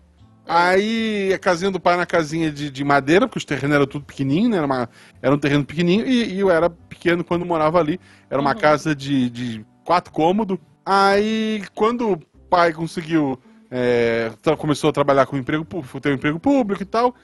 Aí 0.52 1.32
a 1.32 1.38
casinha 1.38 1.70
do 1.70 1.78
pai 1.78 1.96
na 1.96 2.04
casinha 2.04 2.50
de, 2.50 2.70
de 2.70 2.82
madeira, 2.84 3.28
porque 3.28 3.38
os 3.38 3.44
terrenos 3.44 3.76
eram 3.76 3.86
tudo 3.86 4.04
pequenininho, 4.04 4.48
né? 4.50 4.56
Era, 4.56 4.66
uma- 4.66 4.88
era 5.22 5.34
um 5.34 5.38
terreno 5.38 5.64
pequenininho 5.64 6.04
e, 6.06 6.34
e 6.34 6.40
eu 6.40 6.50
era 6.50 6.68
pequeno 6.68 7.22
quando 7.22 7.46
morava 7.46 7.78
ali. 7.78 8.00
Era 8.28 8.40
uma 8.40 8.50
Uhum. 8.50 8.58
casa 8.58 8.92
de, 8.94 9.30
de 9.30 9.64
quatro 9.84 10.12
cômodos. 10.12 10.58
Aí 10.84 11.62
quando 11.74 12.12
o 12.12 12.18
pai 12.48 12.72
conseguiu. 12.72 13.38
é, 13.70 14.32
começou 14.58 14.90
a 14.90 14.92
trabalhar 14.92 15.26
com 15.26 15.36
emprego 15.36 15.64
público, 15.64 16.00
ter 16.00 16.10
um 16.10 16.14
emprego 16.16 16.40
público 16.40 16.82
e 16.82 16.86
tal. 16.86 17.14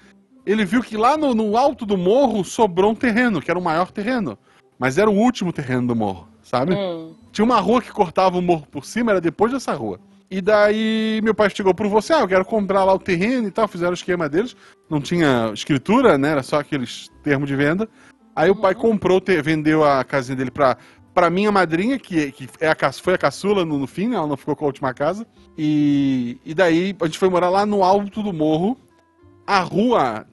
Ele 0.46 0.64
viu 0.64 0.80
que 0.80 0.96
lá 0.96 1.16
no, 1.16 1.34
no 1.34 1.56
alto 1.56 1.84
do 1.84 1.96
morro 1.98 2.44
sobrou 2.44 2.92
um 2.92 2.94
terreno, 2.94 3.40
que 3.42 3.50
era 3.50 3.58
o 3.58 3.62
maior 3.62 3.90
terreno. 3.90 4.38
Mas 4.78 4.96
era 4.98 5.10
o 5.10 5.14
último 5.18 5.52
terreno 5.52 5.88
do 5.88 5.96
morro, 5.96 6.28
sabe? 6.44 6.74
Hum, 6.74 7.12
Tinha 7.32 7.44
uma 7.44 7.58
rua 7.58 7.82
que 7.82 7.90
cortava 7.90 8.38
o 8.38 8.42
morro 8.42 8.64
por 8.70 8.84
cima, 8.84 9.10
era 9.10 9.20
depois 9.20 9.50
dessa 9.50 9.72
rua. 9.72 9.98
E 10.30 10.40
daí 10.40 11.20
meu 11.22 11.34
pai 11.34 11.48
chegou 11.50 11.72
pro 11.72 11.88
você, 11.88 12.12
ah, 12.12 12.20
eu 12.20 12.28
quero 12.28 12.44
comprar 12.44 12.82
lá 12.84 12.92
o 12.92 12.98
terreno 12.98 13.46
e 13.46 13.50
tal, 13.50 13.68
fizeram 13.68 13.92
o 13.92 13.94
esquema 13.94 14.28
deles. 14.28 14.56
Não 14.90 15.00
tinha 15.00 15.50
escritura, 15.54 16.18
né? 16.18 16.30
Era 16.30 16.42
só 16.42 16.58
aqueles 16.58 17.08
termos 17.22 17.48
de 17.48 17.54
venda. 17.54 17.88
Aí 18.34 18.50
o 18.50 18.56
pai 18.56 18.74
comprou, 18.74 19.20
te- 19.20 19.40
vendeu 19.40 19.84
a 19.84 20.02
casinha 20.04 20.36
dele 20.36 20.50
pra, 20.50 20.76
pra 21.14 21.30
minha 21.30 21.50
madrinha, 21.52 21.98
que, 21.98 22.32
que 22.32 22.48
é 22.60 22.68
a, 22.68 22.92
foi 22.92 23.14
a 23.14 23.18
caçula 23.18 23.64
no, 23.64 23.78
no 23.78 23.86
fim, 23.86 24.08
né? 24.08 24.16
Ela 24.16 24.26
não 24.26 24.36
ficou 24.36 24.56
com 24.56 24.64
a 24.64 24.68
última 24.68 24.92
casa. 24.92 25.26
E, 25.56 26.38
e 26.44 26.52
daí 26.54 26.94
a 27.00 27.06
gente 27.06 27.18
foi 27.18 27.28
morar 27.30 27.48
lá 27.48 27.64
no 27.64 27.82
alto 27.84 28.22
do 28.22 28.32
morro. 28.32 28.76
A 29.46 29.60
rua, 29.60 30.26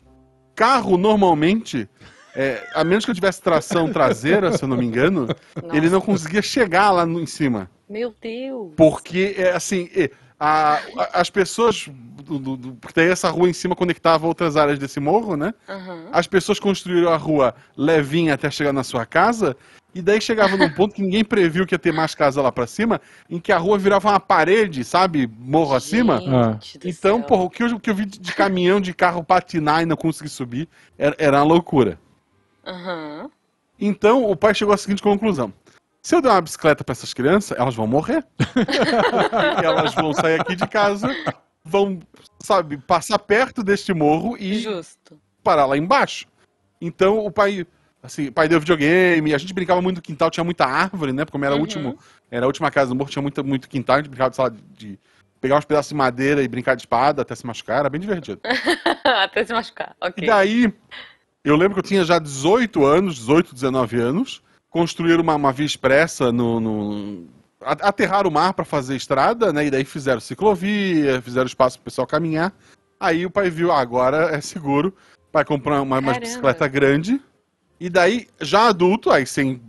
carro 0.56 0.98
normalmente, 0.98 1.88
é, 2.36 2.68
a 2.74 2.84
menos 2.84 3.06
que 3.06 3.12
eu 3.12 3.16
tivesse 3.16 3.42
tração 3.42 3.92
traseira, 3.92 4.52
se 4.58 4.64
eu 4.64 4.68
não 4.68 4.78
me 4.78 4.86
engano, 4.86 5.28
nossa. 5.62 5.76
ele 5.78 5.90
não 5.90 6.02
conseguia 6.02 6.42
chegar 6.42 6.92
lá 6.92 7.06
no, 7.06 7.20
em 7.22 7.26
cima. 7.26 7.70
Meu 7.90 8.14
Deus. 8.22 8.72
Porque, 8.76 9.36
é, 9.38 9.52
assim, 9.52 9.90
é, 9.96 10.10
a- 10.40 10.80
a- 10.98 11.10
as 11.22 11.30
pessoas. 11.30 11.90
Do, 12.24 12.40
do- 12.40 12.56
do- 12.58 12.74
porque 12.76 13.02
daí 13.02 13.10
essa 13.10 13.30
rua 13.30 13.50
em 13.50 13.54
cima 13.54 13.76
conectava 13.76 14.26
outras 14.26 14.56
áreas 14.56 14.80
desse 14.80 14.98
morro, 15.00 15.36
né? 15.36 15.54
Aham. 15.68 16.06
As 16.12 16.26
pessoas 16.26 16.58
construíram 16.58 17.12
a 17.12 17.18
rua 17.18 17.54
levinha 17.76 18.34
até 18.34 18.50
chegar 18.50 18.72
na 18.72 18.84
sua 18.84 19.06
casa. 19.06 19.58
E 19.94 20.02
daí 20.02 20.20
chegava 20.22 20.56
num 20.58 20.70
ponto 20.70 20.96
que 20.96 21.02
ninguém 21.04 21.24
previu 21.24 21.68
que 21.68 21.76
ia 21.76 21.80
ter 21.80 21.92
mais 21.94 22.16
casa 22.16 22.42
lá 22.42 22.52
pra 22.52 22.66
cima, 22.66 23.00
em 23.30 23.40
que 23.40 23.52
a 23.52 23.58
rua 23.60 23.78
virava 23.78 24.10
uma 24.10 24.20
parede, 24.22 24.84
sabe? 24.84 25.30
Morro 25.38 25.76
acima. 25.76 26.20
Gente 26.62 26.80
do 26.80 26.88
Então, 26.90 27.18
céu. 27.20 27.28
porra, 27.28 27.44
o 27.44 27.50
que, 27.50 27.62
eu, 27.62 27.68
o 27.76 27.80
que 27.80 27.90
eu 27.90 27.94
vi 27.96 28.06
de, 28.06 28.18
de 28.20 28.34
caminhão, 28.34 28.80
de 28.82 28.92
carro 28.94 29.24
patinar 29.24 29.84
e 29.84 29.86
não 29.86 29.96
conseguir 29.98 30.30
subir, 30.30 30.68
era, 30.98 31.16
era 31.20 31.38
uma 31.38 31.44
loucura. 31.44 32.00
Aham. 32.66 33.30
Então, 33.80 34.24
o 34.26 34.36
pai 34.36 34.54
chegou 34.54 34.74
à 34.74 34.78
seguinte 34.78 35.02
conclusão. 35.02 35.54
Se 36.02 36.16
eu 36.16 36.22
der 36.22 36.30
uma 36.30 36.42
bicicleta 36.42 36.84
pra 36.84 36.92
essas 36.92 37.14
crianças, 37.14 37.58
elas 37.58 37.76
vão 37.76 37.88
morrer. 37.88 38.26
elas 39.64 39.94
vão 39.94 40.14
sair 40.14 40.40
aqui 40.40 40.56
de 40.56 40.68
casa, 40.68 41.16
vão, 41.64 42.00
sabe, 42.42 42.78
passar 42.78 43.18
perto 43.20 43.64
deste 43.64 43.94
morro 43.94 44.38
e 44.38 44.60
Justo. 44.60 45.20
parar 45.44 45.66
lá 45.66 45.78
embaixo. 45.78 46.28
Então, 46.82 47.20
o 47.26 47.32
pai, 47.32 47.66
assim, 48.02 48.28
o 48.28 48.32
pai 48.34 48.48
deu 48.50 48.60
videogame, 48.60 49.34
a 49.34 49.38
gente 49.38 49.54
brincava 49.54 49.82
muito 49.82 49.98
no 49.98 50.02
quintal, 50.02 50.30
tinha 50.30 50.44
muita 50.44 50.66
árvore, 50.66 51.14
né? 51.14 51.24
Porque 51.24 51.32
como 51.32 51.46
era, 51.46 51.54
o 51.54 51.58
Uhum. 51.58 51.62
último, 51.62 52.00
era 52.30 52.46
a 52.46 52.48
última 52.48 52.70
casa 52.70 52.90
do 52.90 52.96
morro, 52.96 53.10
tinha 53.10 53.22
muito, 53.22 53.44
muito 53.44 53.70
quintal, 53.70 53.96
a 53.96 54.00
gente 54.00 54.10
brincava, 54.10 54.34
sei 54.34 54.44
lá, 54.44 54.50
de, 54.50 54.62
de 54.74 55.00
pegar 55.40 55.58
uns 55.58 55.66
pedaços 55.66 55.90
de 55.90 55.96
madeira 55.96 56.44
e 56.44 56.48
brincar 56.48 56.76
de 56.76 56.82
espada 56.82 57.22
até 57.22 57.34
se 57.34 57.46
machucar, 57.46 57.80
era 57.80 57.90
bem 57.90 58.00
divertido. 58.02 58.42
Até 59.04 59.44
se 59.46 59.52
machucar. 59.54 59.96
Ok. 60.02 60.24
E 60.24 60.28
daí, 60.28 60.74
Eu 61.44 61.56
lembro 61.56 61.74
que 61.74 61.80
eu 61.80 61.84
tinha 61.84 62.06
já 62.06 62.20
18 62.20 62.86
anos, 62.86 63.16
18, 63.16 63.54
19 63.54 64.00
anos. 64.00 64.42
Construíram 64.70 65.22
uma, 65.22 65.36
uma 65.36 65.52
via 65.52 65.66
expressa 65.66 66.32
no, 66.32 66.60
no 66.60 67.28
aterrar 67.62 68.26
o 68.26 68.32
mar 68.32 68.54
para 68.54 68.66
fazer 68.66 68.96
estrada, 68.96 69.52
né? 69.52 69.66
E 69.66 69.72
daí 69.72 69.86
fizeram 69.86 70.20
ciclovia, 70.20 71.22
fizeram 71.22 71.46
espaço 71.46 71.78
para 71.78 71.84
o 71.84 71.86
pessoal 71.86 72.08
caminhar. 72.08 72.54
Aí 73.00 73.26
o 73.26 73.32
pai 73.32 73.50
viu, 73.50 73.72
ah, 73.72 73.80
agora 73.80 74.36
é 74.36 74.40
seguro, 74.40 74.96
vai 75.32 75.44
comprar 75.44 75.82
uma, 75.82 76.00
uma 76.00 76.20
bicicleta 76.20 76.68
grande. 76.68 77.22
E 77.80 77.90
daí, 77.90 78.28
já 78.40 78.68
adulto, 78.68 79.12
aí 79.12 79.26
sem, 79.26 79.62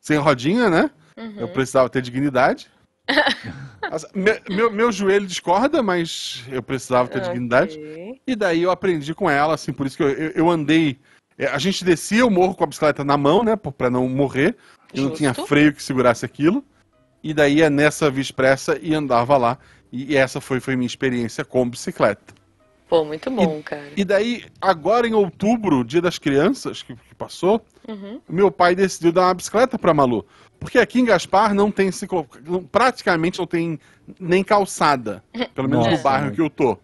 sem 0.00 0.16
rodinha, 0.18 0.70
né? 0.70 0.90
Uhum. 1.16 1.34
Eu 1.38 1.48
precisava 1.48 1.88
ter 1.90 2.02
dignidade. 2.02 2.70
meu, 4.14 4.40
meu, 4.48 4.70
meu, 4.70 4.92
joelho 4.92 5.26
discorda, 5.26 5.82
mas 5.82 6.44
eu 6.50 6.62
precisava 6.62 7.08
ter 7.08 7.18
okay. 7.18 7.30
dignidade. 7.30 7.78
E 8.26 8.36
daí 8.36 8.62
eu 8.62 8.70
aprendi 8.70 9.14
com 9.14 9.28
ela, 9.28 9.54
assim, 9.54 9.72
por 9.72 9.86
isso 9.86 9.96
que 9.96 10.02
eu, 10.02 10.10
eu, 10.10 10.30
eu 10.30 10.50
andei. 10.50 10.98
É, 11.38 11.46
a 11.46 11.58
gente 11.58 11.84
descia 11.84 12.26
o 12.26 12.30
morro 12.30 12.54
com 12.54 12.64
a 12.64 12.66
bicicleta 12.66 13.02
na 13.04 13.16
mão, 13.16 13.42
né? 13.42 13.56
Pra 13.56 13.90
não 13.90 14.08
morrer. 14.08 14.56
Eu 14.92 15.04
não 15.04 15.10
tinha 15.10 15.32
freio 15.32 15.72
que 15.72 15.82
segurasse 15.82 16.24
aquilo. 16.24 16.64
E 17.22 17.32
daí 17.34 17.58
ia 17.58 17.70
nessa 17.70 18.10
via 18.10 18.22
expressa 18.22 18.78
e 18.80 18.94
andava 18.94 19.36
lá. 19.36 19.58
E 19.92 20.16
essa 20.16 20.40
foi, 20.40 20.60
foi 20.60 20.76
minha 20.76 20.86
experiência 20.86 21.44
com 21.44 21.68
bicicleta. 21.68 22.34
Pô, 22.88 23.04
muito 23.04 23.30
bom, 23.30 23.58
e, 23.58 23.62
cara. 23.62 23.88
E 23.96 24.04
daí, 24.04 24.44
agora 24.60 25.06
em 25.06 25.14
outubro, 25.14 25.84
dia 25.84 26.02
das 26.02 26.18
crianças, 26.18 26.82
que, 26.82 26.96
que 26.96 27.14
passou, 27.14 27.64
uhum. 27.86 28.20
meu 28.28 28.50
pai 28.50 28.74
decidiu 28.74 29.12
dar 29.12 29.26
uma 29.26 29.34
bicicleta 29.34 29.78
pra 29.78 29.94
Malu. 29.94 30.26
Porque 30.60 30.78
aqui 30.78 31.00
em 31.00 31.04
Gaspar 31.06 31.54
não 31.54 31.70
tem 31.70 31.90
ciclo... 31.90 32.28
praticamente 32.70 33.38
não 33.38 33.46
tem 33.46 33.80
nem 34.20 34.44
calçada. 34.44 35.24
Pelo 35.54 35.68
menos 35.68 35.86
Nossa, 35.86 35.96
no 35.96 36.02
bairro 36.02 36.30
que 36.30 36.40
eu 36.40 36.50
tô. 36.50 36.78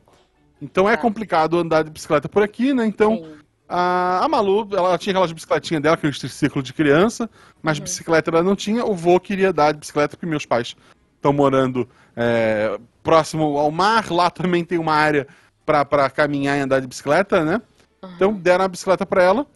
Então 0.61 0.89
é 0.89 0.95
ah. 0.95 0.97
complicado 0.97 1.59
andar 1.59 1.85
de 1.85 1.91
bicicleta 1.91 2.29
por 2.29 2.43
aqui, 2.43 2.73
né? 2.73 2.87
Então 2.87 3.37
a, 3.69 4.25
a, 4.25 4.29
Malu, 4.29 4.67
ela 4.73 4.97
tinha 4.97 5.13
aquelas 5.13 5.31
bicicletinhas 5.31 5.83
dela, 5.83 5.95
aquele 5.95 6.13
triciclo 6.13 6.63
de 6.63 6.73
criança, 6.73 7.29
mas 7.63 7.77
uhum. 7.77 7.85
bicicleta 7.85 8.31
ela 8.31 8.43
não 8.43 8.57
tinha. 8.57 8.85
O 8.85 8.95
vô 8.95 9.21
queria 9.21 9.53
dar 9.53 9.73
de 9.73 9.79
bicicleta 9.79 10.17
porque 10.17 10.25
meus 10.25 10.47
pais 10.47 10.75
estão 11.15 11.33
morando 11.33 11.87
é, 12.17 12.79
próximo 13.03 13.59
ao 13.59 13.71
mar. 13.71 14.11
Lá 14.11 14.31
também 14.31 14.65
tem 14.65 14.79
uma 14.79 14.95
área 14.95 15.29
para 15.67 16.09
caminhar 16.09 16.57
e 16.57 16.61
andar 16.63 16.81
de 16.81 16.87
bicicleta, 16.87 17.45
né? 17.45 17.61
Uhum. 18.03 18.11
Então 18.17 18.33
deram 18.33 18.65
a 18.65 18.69
bicicleta 18.69 19.05
para 19.05 19.23
ela 19.23 19.47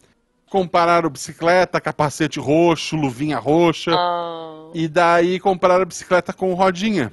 compraram 0.51 1.09
bicicleta, 1.09 1.79
capacete 1.79 2.37
roxo, 2.37 2.97
luvinha 2.97 3.39
roxa. 3.39 3.95
Oh. 3.95 4.69
E 4.73 4.85
daí 4.85 5.39
compraram 5.39 5.83
a 5.83 5.85
bicicleta 5.85 6.33
com 6.33 6.53
rodinha. 6.53 7.09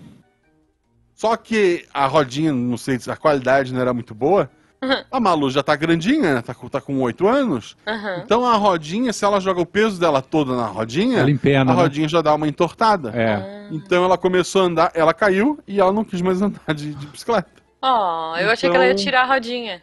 Só 1.14 1.36
que 1.36 1.86
a 1.94 2.04
rodinha, 2.06 2.52
não 2.52 2.76
sei 2.76 2.98
se 2.98 3.08
a 3.08 3.16
qualidade 3.16 3.72
não 3.72 3.80
era 3.80 3.94
muito 3.94 4.12
boa. 4.12 4.50
Uhum. 4.82 5.04
A 5.10 5.20
Malu 5.20 5.50
já 5.50 5.62
tá 5.62 5.74
grandinha, 5.76 6.34
né? 6.34 6.42
Tá, 6.42 6.52
tá 6.52 6.80
com 6.80 7.00
8 7.00 7.28
anos. 7.28 7.76
Uhum. 7.86 8.22
Então 8.24 8.44
a 8.44 8.56
rodinha, 8.56 9.12
se 9.12 9.24
ela 9.24 9.40
joga 9.40 9.60
o 9.60 9.66
peso 9.66 10.00
dela 10.00 10.20
toda 10.20 10.56
na 10.56 10.66
rodinha, 10.66 11.22
empena, 11.28 11.72
a 11.72 11.74
né? 11.74 11.80
rodinha 11.80 12.08
já 12.08 12.20
dá 12.20 12.34
uma 12.34 12.48
entortada. 12.48 13.10
É. 13.10 13.34
Ah. 13.34 13.68
Então 13.70 14.04
ela 14.04 14.18
começou 14.18 14.62
a 14.62 14.64
andar, 14.64 14.90
ela 14.94 15.14
caiu 15.14 15.60
e 15.66 15.80
ela 15.80 15.92
não 15.92 16.04
quis 16.04 16.20
mais 16.20 16.42
andar 16.42 16.74
de, 16.74 16.92
de 16.92 17.06
bicicleta. 17.06 17.50
Oh, 17.80 18.34
eu 18.34 18.42
então... 18.42 18.52
achei 18.52 18.68
que 18.68 18.76
ela 18.76 18.84
ia 18.84 18.92
então 18.92 19.04
tirar 19.04 19.22
a 19.22 19.26
rodinha. 19.26 19.82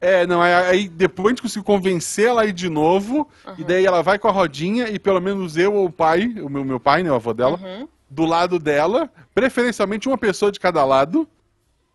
É, 0.00 0.26
não, 0.26 0.40
aí 0.40 0.88
depois 0.88 1.26
a 1.26 1.30
gente 1.30 1.42
conseguiu 1.42 1.64
convencer 1.64 2.28
ela 2.28 2.42
aí 2.42 2.52
de 2.52 2.70
novo, 2.70 3.28
uhum. 3.46 3.54
e 3.58 3.64
daí 3.64 3.84
ela 3.84 4.02
vai 4.02 4.18
com 4.18 4.28
a 4.28 4.32
rodinha, 4.32 4.88
e 4.88 4.98
pelo 4.98 5.20
menos 5.20 5.58
eu 5.58 5.74
ou 5.74 5.86
o 5.86 5.92
pai, 5.92 6.26
o 6.40 6.48
meu, 6.48 6.64
meu 6.64 6.80
pai, 6.80 7.02
né, 7.02 7.10
o 7.10 7.14
avô 7.14 7.34
dela, 7.34 7.60
uhum. 7.62 7.86
do 8.08 8.24
lado 8.24 8.58
dela, 8.58 9.10
preferencialmente 9.34 10.08
uma 10.08 10.16
pessoa 10.16 10.50
de 10.50 10.58
cada 10.58 10.82
lado, 10.86 11.28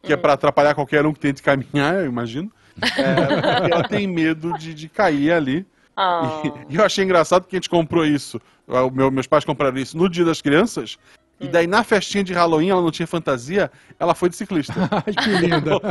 que 0.04 0.12
é 0.12 0.16
uhum. 0.16 0.20
é 0.20 0.22
para 0.22 0.34
atrapalhar 0.34 0.76
qualquer 0.76 1.04
um 1.04 1.14
que 1.14 1.20
tente 1.20 1.42
caminhar, 1.42 1.96
eu 1.96 2.06
imagino. 2.06 2.52
É, 2.82 3.66
ela 3.74 3.88
tem 3.88 4.06
medo 4.06 4.54
de, 4.54 4.76
de 4.76 4.88
cair 4.88 5.32
ali. 5.32 5.66
Oh. 5.98 6.46
E, 6.70 6.74
e, 6.74 6.76
eu 6.76 6.84
achei 6.84 7.04
engraçado 7.04 7.48
que 7.48 7.56
a 7.56 7.58
gente 7.58 7.70
comprou 7.70 8.06
isso. 8.06 8.40
O 8.68 8.92
meu, 8.92 9.10
meus 9.10 9.28
pais 9.28 9.46
compraram 9.46 9.78
isso 9.78 9.98
no 9.98 10.10
dia 10.10 10.26
das 10.26 10.42
crianças. 10.42 10.98
E 11.40 11.50
daí, 11.50 11.68
na 11.68 11.84
festinha 11.84 12.24
de 12.24 12.34
Halloween, 12.34 12.70
ela 12.70 12.82
não 12.82 12.92
tinha 12.92 13.06
fantasia, 13.06 13.70
ela 14.00 14.16
foi 14.16 14.30
de 14.30 14.38
ciclista. 14.38 14.74
Ai, 14.90 15.14
que 15.14 15.30
linda. 15.30 15.82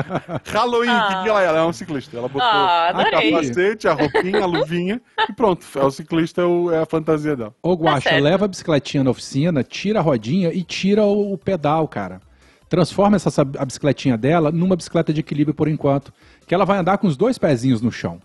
Halloween, 0.46 0.88
o 0.88 0.92
ah. 0.92 1.08
que, 1.08 1.22
que 1.22 1.28
ela 1.28 1.42
era? 1.42 1.50
Ela 1.50 1.58
é 1.58 1.64
um 1.64 1.72
ciclista. 1.72 2.16
Ela 2.16 2.28
botou 2.28 2.48
ah, 2.48 2.88
a 2.88 3.10
capacete, 3.10 3.86
a 3.86 3.92
roupinha, 3.92 4.42
a 4.42 4.46
luvinha 4.46 5.02
e 5.28 5.32
pronto. 5.34 5.66
É 5.76 5.84
o 5.84 5.90
ciclista, 5.90 6.40
é, 6.40 6.74
é 6.74 6.78
a 6.78 6.86
fantasia 6.86 7.36
dela. 7.36 7.54
Ô, 7.62 7.74
Guaxa, 7.74 8.08
tá 8.08 8.16
leva 8.16 8.46
a 8.46 8.48
bicicletinha 8.48 9.04
na 9.04 9.10
oficina, 9.10 9.62
tira 9.62 9.98
a 9.98 10.02
rodinha 10.02 10.50
e 10.50 10.62
tira 10.62 11.04
o, 11.04 11.34
o 11.34 11.38
pedal, 11.38 11.86
cara. 11.86 12.20
Transforma 12.66 13.16
essa 13.16 13.42
a 13.42 13.64
bicicletinha 13.64 14.16
dela 14.16 14.50
numa 14.50 14.74
bicicleta 14.74 15.12
de 15.12 15.20
equilíbrio 15.20 15.54
por 15.54 15.68
enquanto. 15.68 16.10
Que 16.46 16.54
ela 16.54 16.64
vai 16.64 16.78
andar 16.78 16.96
com 16.96 17.06
os 17.06 17.18
dois 17.18 17.36
pezinhos 17.36 17.82
no 17.82 17.92
chão. 17.92 18.18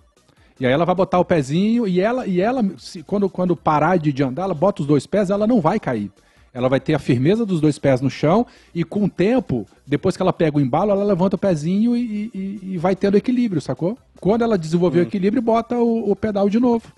E 0.57 0.65
aí 0.65 0.71
ela 0.71 0.85
vai 0.85 0.95
botar 0.95 1.19
o 1.19 1.25
pezinho 1.25 1.87
e 1.87 1.99
ela, 1.99 2.25
e 2.25 2.39
ela 2.41 2.63
se, 2.77 3.03
quando, 3.03 3.29
quando 3.29 3.55
parar 3.55 3.97
de, 3.97 4.11
de 4.11 4.23
andar, 4.23 4.43
ela 4.43 4.53
bota 4.53 4.81
os 4.81 4.87
dois 4.87 5.05
pés, 5.05 5.29
ela 5.29 5.47
não 5.47 5.59
vai 5.59 5.79
cair. 5.79 6.11
Ela 6.53 6.67
vai 6.67 6.79
ter 6.79 6.93
a 6.93 6.99
firmeza 6.99 7.45
dos 7.45 7.61
dois 7.61 7.77
pés 7.77 8.01
no 8.01 8.09
chão 8.09 8.45
e 8.73 8.83
com 8.83 9.05
o 9.05 9.09
tempo, 9.09 9.67
depois 9.85 10.17
que 10.17 10.21
ela 10.21 10.33
pega 10.33 10.57
o 10.57 10.61
embalo, 10.61 10.91
ela 10.91 11.03
levanta 11.03 11.35
o 11.35 11.39
pezinho 11.39 11.95
e, 11.95 12.31
e, 12.33 12.59
e 12.73 12.77
vai 12.77 12.95
tendo 12.95 13.17
equilíbrio, 13.17 13.61
sacou? 13.61 13.97
Quando 14.19 14.43
ela 14.43 14.57
desenvolver 14.57 14.99
hum. 14.99 15.03
o 15.03 15.07
equilíbrio, 15.07 15.41
bota 15.41 15.77
o, 15.77 16.11
o, 16.11 16.15
pedal 16.15 16.49
de 16.49 16.59
novo. 16.59 16.91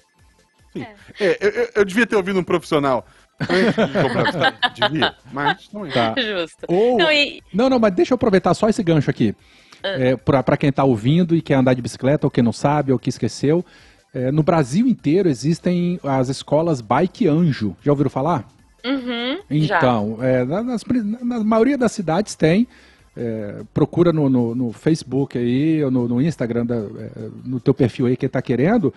Sim. 0.74 0.84
É. 1.20 1.26
É, 1.26 1.38
eu, 1.42 1.70
eu, 1.76 1.86
devia 1.86 2.08
ter 2.08 2.16
ouvido 2.16 2.40
um 2.40 2.44
profissional. 2.44 3.06
devia, 4.76 5.16
mas 5.32 5.68
não 5.74 5.86
é. 5.86 5.90
Tá. 5.90 6.16
Justo. 6.18 6.66
Ou... 6.68 6.98
Não, 6.98 7.12
e... 7.12 7.42
não, 7.54 7.70
não, 7.70 7.80
mas 7.80 7.94
deixa 7.94 8.14
eu 8.14 8.16
aproveitar 8.16 8.54
só 8.54 8.70
esse 8.70 8.82
gancho 8.84 9.10
aqui. 9.10 9.36
Ah. 9.84 9.90
É, 9.90 10.16
para 10.16 10.56
quem 10.56 10.70
está 10.70 10.84
ouvindo 10.84 11.36
e 11.36 11.42
quer 11.42 11.56
andar 11.56 11.74
de 11.74 11.82
bicicleta, 11.82 12.26
ou 12.28 12.32
quem 12.32 12.44
não 12.44 12.54
sabe, 12.54 12.92
ou 12.92 13.00
que 13.00 13.10
esqueceu. 13.10 13.66
É, 14.14 14.32
no 14.32 14.44
Brasil 14.44 14.88
inteiro 14.88 15.30
existem 15.30 16.00
as 16.04 16.30
escolas 16.30 16.82
Bike 16.82 17.28
Anjo. 17.28 17.76
Já 17.82 17.92
ouviram 17.92 18.10
falar? 18.10 18.46
Uhum, 18.86 19.40
então, 19.50 20.18
é, 20.22 20.44
nas, 20.46 20.84
na 21.22 21.44
maioria 21.44 21.78
das 21.78 21.92
cidades 21.92 22.36
tem. 22.36 22.68
É, 23.16 23.64
procura 23.74 24.14
no, 24.14 24.30
no, 24.30 24.56
no, 24.56 24.72
Facebook 24.72 25.38
aí, 25.38 25.84
ou 25.84 25.92
no, 25.92 26.08
no 26.08 26.22
Instagram, 26.22 26.66
da, 26.66 26.76
é, 26.76 27.30
no 27.44 27.60
teu 27.60 27.74
perfil 27.74 28.06
aí, 28.06 28.16
quem 28.16 28.28
está 28.28 28.42
querendo. 28.42 28.94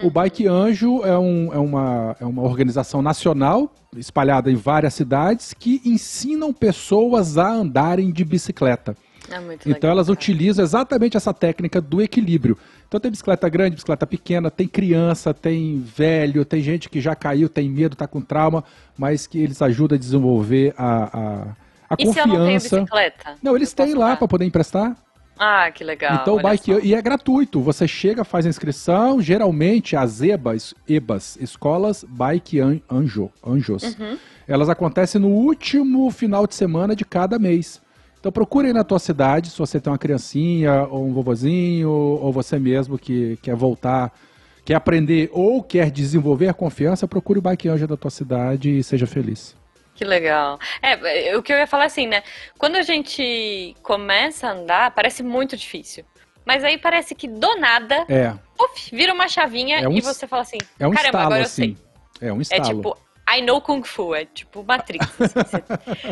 Uhum. 0.00 0.08
O 0.08 0.10
Bike 0.10 0.46
Anjo 0.46 1.04
é, 1.04 1.18
um, 1.18 1.52
é, 1.52 1.58
uma, 1.58 2.16
é 2.18 2.24
uma 2.24 2.42
organização 2.42 3.02
nacional, 3.02 3.70
espalhada 3.94 4.50
em 4.50 4.54
várias 4.54 4.94
cidades, 4.94 5.52
que 5.52 5.82
ensinam 5.84 6.52
pessoas 6.52 7.36
a 7.36 7.50
andarem 7.50 8.10
de 8.10 8.24
bicicleta. 8.24 8.96
É 9.30 9.36
então 9.36 9.72
legal, 9.72 9.90
elas 9.90 10.06
cara. 10.06 10.18
utilizam 10.18 10.64
exatamente 10.64 11.16
essa 11.16 11.34
técnica 11.34 11.80
do 11.80 12.00
equilíbrio. 12.00 12.56
Então 12.86 12.98
tem 12.98 13.10
bicicleta 13.10 13.48
grande, 13.48 13.74
bicicleta 13.74 14.06
pequena, 14.06 14.50
tem 14.50 14.66
criança, 14.66 15.34
tem 15.34 15.80
velho, 15.80 16.44
tem 16.44 16.62
gente 16.62 16.88
que 16.88 17.00
já 17.00 17.14
caiu, 17.14 17.48
tem 17.48 17.68
medo, 17.68 17.92
está 17.92 18.06
com 18.06 18.20
trauma, 18.20 18.64
mas 18.96 19.26
que 19.26 19.38
eles 19.38 19.60
ajudam 19.60 19.96
a 19.96 19.98
desenvolver 19.98 20.74
a, 20.76 21.18
a, 21.18 21.42
a 21.90 21.96
e 21.98 22.06
confiança. 22.06 22.14
Se 22.14 22.20
eu 22.20 22.26
não, 22.26 22.46
tenho 22.46 22.60
bicicleta? 22.60 23.34
não 23.42 23.56
eles 23.56 23.72
têm 23.72 23.94
lá 23.94 24.16
para 24.16 24.26
poder 24.26 24.46
emprestar. 24.46 24.96
Ah, 25.38 25.70
que 25.70 25.84
legal. 25.84 26.18
Então 26.20 26.36
o 26.36 26.42
bike 26.42 26.72
só. 26.72 26.80
e 26.80 26.94
é 26.94 27.00
gratuito. 27.00 27.60
Você 27.60 27.86
chega, 27.86 28.24
faz 28.24 28.44
a 28.44 28.48
inscrição. 28.48 29.22
Geralmente 29.22 29.94
as 29.94 30.20
EBAs, 30.20 30.74
EBAs, 30.88 31.38
escolas 31.40 32.04
Bike 32.04 32.58
Anjo, 32.90 33.30
Anjos, 33.46 33.82
uhum. 33.82 34.18
elas 34.48 34.68
acontecem 34.68 35.20
no 35.20 35.28
último 35.28 36.10
final 36.10 36.46
de 36.46 36.54
semana 36.54 36.96
de 36.96 37.04
cada 37.04 37.38
mês. 37.38 37.80
Então 38.20 38.32
procure 38.32 38.68
aí 38.68 38.72
na 38.72 38.84
tua 38.84 38.98
cidade, 38.98 39.50
se 39.50 39.58
você 39.58 39.80
tem 39.80 39.92
uma 39.92 39.98
criancinha, 39.98 40.84
ou 40.84 41.06
um 41.06 41.12
vovozinho, 41.12 41.90
ou 41.90 42.32
você 42.32 42.58
mesmo 42.58 42.98
que 42.98 43.38
quer 43.42 43.54
voltar, 43.54 44.12
quer 44.64 44.74
aprender 44.74 45.30
ou 45.32 45.62
quer 45.62 45.90
desenvolver 45.90 46.48
a 46.48 46.54
confiança, 46.54 47.06
procure 47.06 47.38
o 47.38 47.42
Bike 47.42 47.68
Anjo 47.68 47.86
da 47.86 47.96
tua 47.96 48.10
cidade 48.10 48.78
e 48.78 48.82
seja 48.82 49.06
feliz. 49.06 49.56
Que 49.94 50.04
legal. 50.04 50.58
É, 50.82 51.36
o 51.36 51.42
que 51.42 51.52
eu 51.52 51.58
ia 51.58 51.66
falar 51.66 51.86
assim, 51.86 52.06
né? 52.06 52.22
Quando 52.56 52.76
a 52.76 52.82
gente 52.82 53.74
começa 53.82 54.46
a 54.46 54.52
andar, 54.52 54.90
parece 54.92 55.22
muito 55.22 55.56
difícil. 55.56 56.04
Mas 56.44 56.62
aí 56.62 56.78
parece 56.78 57.14
que 57.14 57.26
do 57.26 57.56
nada, 57.56 58.06
é. 58.08 58.32
uf, 58.58 58.94
vira 58.94 59.12
uma 59.12 59.28
chavinha 59.28 59.80
é 59.80 59.88
um, 59.88 59.92
e 59.92 60.00
você 60.00 60.26
fala 60.26 60.42
assim, 60.42 60.58
é 60.78 60.86
um 60.86 60.92
caramba, 60.92 61.20
agora 61.20 61.40
eu 61.40 61.44
assim. 61.44 61.76
sei. 62.20 62.28
É 62.28 62.32
um 62.32 62.40
estalo. 62.40 62.62
É 62.62 62.64
tipo, 62.64 62.96
I 63.28 63.42
know 63.42 63.60
Kung 63.60 63.82
Fu, 63.82 64.14
é 64.14 64.24
tipo 64.24 64.64
Matrix. 64.64 65.06
Você 65.18 65.38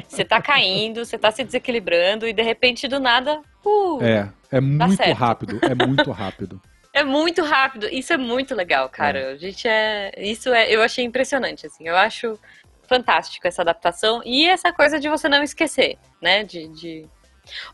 assim, 0.06 0.24
tá 0.24 0.42
caindo, 0.42 1.04
você 1.04 1.16
tá 1.16 1.30
se 1.30 1.42
desequilibrando 1.42 2.28
e 2.28 2.32
de 2.32 2.42
repente 2.42 2.86
do 2.86 3.00
nada. 3.00 3.40
Uh, 3.64 4.02
é, 4.02 4.30
é 4.50 4.60
muito 4.60 5.12
rápido, 5.12 5.58
é 5.62 5.86
muito 5.86 6.10
rápido. 6.10 6.60
É 6.96 7.04
muito 7.04 7.44
rápido. 7.44 7.86
Isso 7.92 8.14
é 8.14 8.16
muito 8.16 8.54
legal, 8.54 8.88
cara. 8.88 9.18
É. 9.18 9.32
A 9.32 9.36
gente 9.36 9.68
é. 9.68 10.14
Isso 10.16 10.48
é. 10.48 10.74
Eu 10.74 10.80
achei 10.80 11.04
impressionante, 11.04 11.66
assim. 11.66 11.86
Eu 11.86 11.94
acho 11.94 12.40
fantástico 12.88 13.46
essa 13.46 13.60
adaptação 13.60 14.22
e 14.24 14.48
essa 14.48 14.72
coisa 14.72 14.98
de 14.98 15.06
você 15.06 15.28
não 15.28 15.42
esquecer, 15.42 15.98
né? 16.22 16.42
De, 16.42 16.68
de... 16.68 17.06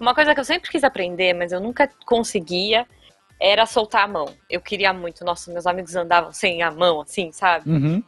Uma 0.00 0.12
coisa 0.12 0.34
que 0.34 0.40
eu 0.40 0.44
sempre 0.44 0.68
quis 0.68 0.82
aprender, 0.82 1.34
mas 1.34 1.52
eu 1.52 1.60
nunca 1.60 1.88
conseguia, 2.04 2.84
era 3.40 3.64
soltar 3.64 4.06
a 4.06 4.08
mão. 4.08 4.26
Eu 4.50 4.60
queria 4.60 4.92
muito. 4.92 5.24
Nossa, 5.24 5.52
meus 5.52 5.68
amigos 5.68 5.94
andavam 5.94 6.32
sem 6.32 6.60
a 6.60 6.72
mão, 6.72 7.02
assim, 7.02 7.30
sabe? 7.30 7.70
Uhum. 7.70 8.02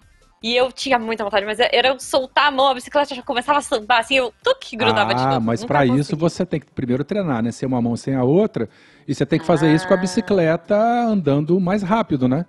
E 0.46 0.54
eu 0.54 0.70
tinha 0.70 0.98
muita 0.98 1.24
vontade, 1.24 1.46
mas 1.46 1.58
era 1.58 1.88
eu 1.88 1.98
soltar 1.98 2.48
a 2.48 2.50
mão, 2.50 2.68
a 2.68 2.74
bicicleta 2.74 3.14
já 3.14 3.22
começava 3.22 3.60
a 3.60 3.62
sambar, 3.62 4.00
assim, 4.00 4.16
eu 4.16 4.30
tuque, 4.42 4.76
grudava 4.76 5.12
ah, 5.12 5.14
de 5.14 5.24
novo. 5.26 5.40
mas 5.40 5.62
Nunca 5.62 5.72
para 5.72 5.86
isso 5.86 6.14
você 6.18 6.44
tem 6.44 6.60
que 6.60 6.66
primeiro 6.70 7.02
treinar, 7.02 7.42
né? 7.42 7.50
Ser 7.50 7.64
uma 7.64 7.80
mão 7.80 7.96
sem 7.96 8.14
a 8.14 8.22
outra. 8.22 8.68
E 9.08 9.14
você 9.14 9.24
tem 9.24 9.38
que 9.38 9.46
fazer 9.46 9.74
isso 9.74 9.88
com 9.88 9.94
a 9.94 9.96
Ah. 9.96 10.00
bicicleta 10.00 10.76
andando 10.76 11.58
mais 11.58 11.82
rápido, 11.82 12.28
né? 12.28 12.44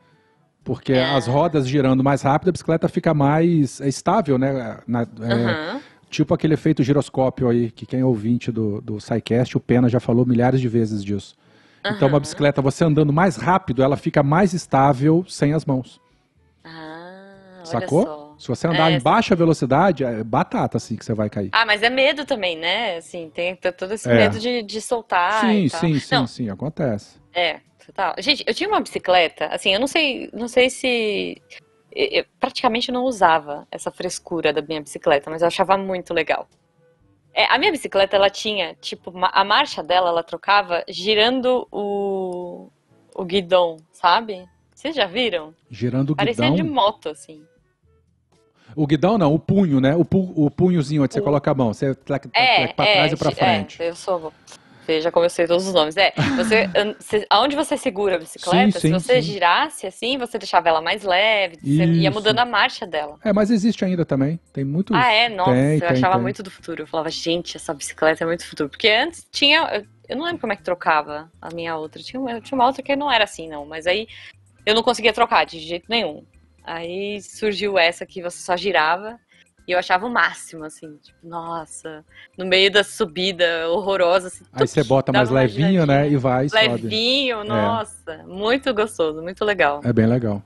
Porque 0.61 0.91
É. 0.91 1.05
as 1.15 1.25
rodas 1.25 1.65
girando 1.65 2.03
mais 2.03 2.21
rápido, 2.21 2.49
a 2.49 2.51
bicicleta 2.51 2.89
fica 2.89 3.13
mais 3.13 3.79
é, 3.79 3.87
estável, 3.87 4.37
né? 4.37 4.77
Na- 4.85 5.07
é, 5.21 5.33
Aham. 5.33 5.81
Tipo 6.09 6.33
aquele 6.33 6.53
efeito 6.55 6.83
giroscópio 6.83 7.47
aí, 7.47 7.71
que 7.71 7.85
quem 7.85 8.01
é 8.01 8.05
ouvinte 8.05 8.51
do, 8.51 8.81
do 8.81 8.99
SciCast, 8.99 9.55
o 9.55 9.59
Pena 9.61 9.87
já 9.87 10.01
falou 10.01 10.25
milhares 10.25 10.59
de 10.59 10.67
vezes 10.67 11.01
disso. 11.03 11.33
Então, 11.85 12.07
uma 12.09 12.19
bicicleta, 12.19 12.61
você 12.61 12.83
andando 12.83 13.13
mais 13.13 13.35
rápido, 13.37 13.81
ela 13.83 13.95
fica 13.95 14.21
mais 14.23 14.53
estável 14.53 15.23
sem 15.29 15.53
as 15.53 15.65
mãos. 15.65 16.01
Ah, 16.63 17.04
Sacou? 17.65 18.35
Se 18.37 18.47
você 18.47 18.67
andar 18.67 18.91
É, 18.91 18.95
em 18.95 18.99
baixa 19.01 19.35
velocidade, 19.35 20.03
é 20.03 20.23
batata 20.23 20.77
assim 20.77 20.95
que 20.95 21.05
você 21.05 21.13
vai 21.13 21.29
cair. 21.29 21.49
Ah, 21.51 21.65
mas 21.65 21.81
é 21.83 21.89
medo 21.89 22.25
também, 22.25 22.57
né? 22.57 22.97
Assim, 22.97 23.29
tem 23.33 23.55
todo 23.55 23.93
esse 23.93 24.09
É. 24.09 24.15
medo 24.15 24.39
de, 24.39 24.61
de 24.63 24.81
soltar 24.81 25.41
sim, 25.41 25.67
tal. 25.69 25.79
sim, 25.79 25.99
sim, 25.99 26.15
Não, 26.15 26.27
sim, 26.27 26.49
acontece. 26.49 27.17
É, 27.33 27.59
total. 27.85 28.13
Gente, 28.19 28.43
eu 28.45 28.53
tinha 28.53 28.67
uma 28.69 28.79
bicicleta, 28.81 29.47
assim, 29.47 29.73
eu 29.73 29.79
não 29.79 29.87
sei, 29.87 30.29
não 30.33 30.47
sei 30.47 30.69
se 30.69 31.41
eu, 31.91 32.25
praticamente 32.39 32.91
não 32.91 33.03
usava 33.05 33.65
essa 33.71 33.89
frescura 33.89 34.51
da 34.51 34.61
minha 34.61 34.81
bicicleta, 34.81 35.29
mas 35.29 35.41
eu 35.41 35.47
achava 35.47 35.77
muito 35.77 36.13
legal. 36.13 36.47
É, 37.33 37.45
a 37.53 37.57
minha 37.57 37.71
bicicleta, 37.71 38.15
ela 38.15 38.29
tinha, 38.29 38.75
tipo, 38.75 39.13
a 39.21 39.43
marcha 39.43 39.83
dela, 39.83 40.09
ela 40.09 40.23
trocava 40.23 40.83
girando 40.87 41.67
o, 41.71 42.69
o 43.13 43.25
guidão, 43.25 43.77
sabe? 43.91 44.45
Vocês 44.73 44.95
já 44.95 45.05
viram? 45.05 45.53
Girando 45.69 46.11
o 46.11 46.15
Parecia 46.15 46.49
guidão. 46.49 46.55
de 46.65 46.71
moto, 46.71 47.09
assim. 47.09 47.43
O 48.75 48.85
guidão 48.85 49.17
não, 49.17 49.33
o 49.33 49.39
punho, 49.39 49.79
né? 49.79 49.95
O, 49.95 50.03
pu- 50.03 50.33
o 50.35 50.49
punhozinho 50.51 51.03
onde 51.03 51.13
você 51.13 51.21
coloca 51.21 51.49
a 51.49 51.53
mão. 51.53 51.73
Você 51.73 51.95
tleca, 51.95 52.29
É, 52.33 52.55
tleca 52.57 52.73
pra 52.73 52.85
é, 52.85 52.93
trás 52.95 53.11
e 53.13 53.15
pra 53.17 53.31
frente. 53.31 53.81
É, 53.81 53.89
eu 53.89 53.95
sou. 53.95 54.33
Eu 54.87 55.29
sei 55.31 55.47
todos 55.47 55.65
os 55.67 55.73
nomes. 55.73 55.97
É, 55.97 56.13
você, 56.37 57.25
aonde 57.31 57.55
você 57.55 57.75
segura 57.75 58.15
a 58.15 58.19
bicicleta, 58.19 58.73
Sim, 58.73 58.79
se 58.79 58.79
sim, 58.81 58.93
você 58.93 59.21
sim. 59.21 59.31
girasse 59.33 59.87
assim, 59.87 60.15
você 60.17 60.37
deixava 60.37 60.69
ela 60.69 60.79
mais 60.79 61.01
leve, 61.03 61.57
você 61.59 61.85
ia 61.85 62.09
Isso. 62.09 62.11
mudando 62.13 62.37
a 62.37 62.45
marcha 62.45 62.85
dela. 62.85 63.17
É, 63.23 63.33
mas 63.33 63.49
existe 63.49 63.83
ainda 63.83 64.05
também. 64.05 64.39
Tem 64.53 64.63
muito. 64.63 64.93
Ah, 64.93 65.11
é? 65.11 65.27
Nossa, 65.27 65.53
Tem, 65.53 65.73
eu 65.73 65.79
tem, 65.79 65.89
achava 65.89 66.13
tem. 66.15 66.21
muito 66.21 66.43
do 66.43 66.51
futuro. 66.51 66.83
Eu 66.83 66.87
falava, 66.87 67.09
gente, 67.09 67.57
essa 67.57 67.73
bicicleta 67.73 68.23
é 68.23 68.27
muito 68.27 68.45
futuro. 68.45 68.69
Porque 68.69 68.87
antes 68.89 69.25
tinha. 69.31 69.85
eu- 70.07 70.15
não 70.15 70.25
lembro 70.25 70.39
como 70.41 70.53
é 70.53 70.55
que 70.55 70.61
trocava 70.61 71.31
a 71.41 71.49
minha 71.51 71.75
outra. 71.75 72.03
Tinha 72.03 72.19
uma, 72.19 72.39
tinha 72.39 72.55
uma 72.55 72.67
outra 72.67 72.83
que 72.83 72.95
não 72.95 73.11
era 73.11 73.23
assim, 73.23 73.49
não. 73.49 73.65
Mas 73.65 73.87
aí 73.87 74.07
eu 74.67 74.75
não 74.75 74.83
conseguia 74.83 75.13
trocar 75.13 75.45
de 75.47 75.57
jeito 75.59 75.85
nenhum. 75.89 76.23
Aí 76.65 77.21
surgiu 77.21 77.77
essa 77.77 78.05
que 78.05 78.21
você 78.21 78.37
só 78.37 78.55
girava. 78.57 79.19
E 79.67 79.71
eu 79.71 79.79
achava 79.79 80.05
o 80.05 80.09
máximo, 80.11 80.63
assim. 80.63 80.95
Tipo, 80.97 81.17
nossa, 81.27 82.05
no 82.37 82.45
meio 82.45 82.71
da 82.71 82.83
subida 82.83 83.67
horrorosa. 83.69 84.27
Assim, 84.27 84.45
Aí 84.53 84.67
você 84.67 84.83
bota 84.83 85.11
mais 85.11 85.29
levinho, 85.31 85.85
né? 85.87 86.07
E 86.07 86.17
vai 86.17 86.45
e 86.45 86.49
sobe. 86.49 86.67
Levinho, 86.67 87.43
nossa. 87.43 88.23
Muito 88.27 88.71
gostoso, 88.75 89.21
muito 89.23 89.43
legal. 89.43 89.81
É 89.83 89.91
bem 89.91 90.05
legal. 90.05 90.43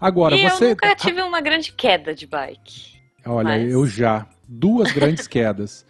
Agora, 0.00 0.34
e 0.36 0.42
você. 0.42 0.64
eu 0.64 0.68
nunca 0.70 0.94
tive 0.96 1.22
uma 1.22 1.40
grande 1.40 1.72
queda 1.72 2.12
de 2.14 2.26
bike. 2.26 2.98
Olha, 3.24 3.50
mas- 3.50 3.70
eu 3.72 3.86
já. 3.86 4.26
Duas 4.48 4.90
grandes 4.92 5.26
quedas. 5.28 5.86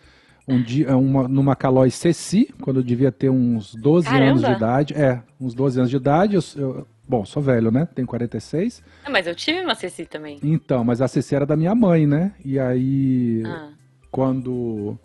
Um 0.47 0.61
dia, 0.61 0.97
uma, 0.97 1.29
numa 1.29 1.55
Calói 1.57 1.91
Ceci, 1.91 2.53
quando 2.61 2.81
eu 2.81 2.83
devia 2.83 3.13
ter 3.13 3.31
uns 3.31 3.75
12 3.75 4.09
anos 4.09 4.41
de 4.41 4.47
Caramba! 4.47 4.57
idade. 4.57 4.95
É, 4.95 5.23
uns 5.41 5.55
12 5.55 5.79
anos 5.79 5.91
de 5.91 5.97
idade. 5.97 6.35
Eu, 6.37 6.43
eu- 6.57 6.87
bom, 7.11 7.25
sou 7.25 7.43
velho, 7.43 7.71
né? 7.71 7.87
Tenho 7.95 8.07
46. 8.07 8.83
Ah, 9.05 9.11
Mas 9.11 9.27
eu 9.27 9.35
tive 9.35 9.61
uma 9.61 9.75
Ceci 9.75 10.07
também. 10.07 10.39
Então, 10.43 10.85
mas 10.85 11.03
a 11.03 11.09
Ceci 11.09 11.35
era 11.35 11.45
da 11.45 11.57
minha 11.57 11.75
mãe, 11.75 12.07
né? 12.07 12.33
E 12.45 12.59
aí, 12.59 13.43
Ah. 13.45 13.69
quando 14.11 14.97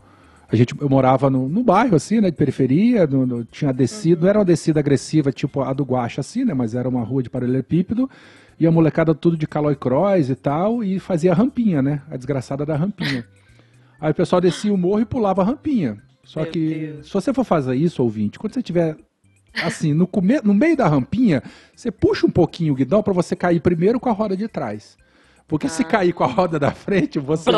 a 0.49 0.55
gente, 0.55 0.75
eu 0.79 0.87
morava 0.89 1.29
no, 1.29 1.49
no 1.49 1.63
bairro, 1.63 1.95
assim, 1.95 2.21
né? 2.21 2.29
De 2.29 2.37
periferia, 2.37 3.07
no- 3.07 3.25
no- 3.25 3.43
tinha 3.45 3.73
descido, 3.73 4.21
não 4.21 4.29
era 4.29 4.39
uma 4.39 4.45
descida 4.45 4.79
agressiva, 4.79 5.31
tipo 5.31 5.61
a 5.61 5.73
do 5.73 5.83
Guaxa, 5.83 6.21
assim, 6.21 6.45
né? 6.45 6.53
Mas 6.53 6.75
era 6.75 6.87
uma 6.87 7.03
rua 7.03 7.23
de 7.23 7.29
paralelepípedo. 7.29 8.09
E 8.59 8.65
a 8.65 8.71
molecada 8.71 9.13
tudo 9.13 9.35
de 9.35 9.45
Calói 9.47 9.75
Cross 9.75 10.29
e 10.29 10.35
tal, 10.35 10.83
e 10.83 10.97
fazia 10.99 11.31
a 11.31 11.35
rampinha, 11.35 11.81
né? 11.81 12.01
A 12.09 12.15
desgraçada 12.15 12.65
da 12.65 12.75
rampinha. 12.75 13.25
Aí 13.99 14.11
o 14.11 14.15
pessoal 14.15 14.39
descia 14.39 14.73
o 14.73 14.77
morro 14.77 15.01
e 15.01 15.05
pulava 15.05 15.41
a 15.41 15.45
rampinha. 15.45 15.97
Só 16.23 16.41
Meu 16.41 16.51
que, 16.51 16.69
Deus. 16.69 17.07
se 17.07 17.13
você 17.13 17.33
for 17.33 17.43
fazer 17.43 17.75
isso, 17.75 18.01
ouvinte, 18.01 18.39
quando 18.39 18.53
você 18.53 18.61
tiver 18.63 18.95
assim, 19.63 19.93
no, 19.93 20.05
come... 20.07 20.39
no 20.43 20.53
meio 20.53 20.75
da 20.75 20.87
rampinha, 20.87 21.41
você 21.75 21.91
puxa 21.91 22.25
um 22.25 22.31
pouquinho 22.31 22.73
o 22.73 22.75
guidão 22.75 23.01
para 23.03 23.13
você 23.13 23.35
cair 23.35 23.59
primeiro 23.59 23.99
com 23.99 24.09
a 24.09 24.13
roda 24.13 24.35
de 24.35 24.47
trás. 24.47 24.97
Porque 25.47 25.69
se 25.69 25.83
Ah. 25.83 25.85
cair 25.85 26.13
com 26.13 26.23
a 26.23 26.27
roda 26.27 26.59
da 26.59 26.71
frente, 26.71 27.19
você. 27.19 27.49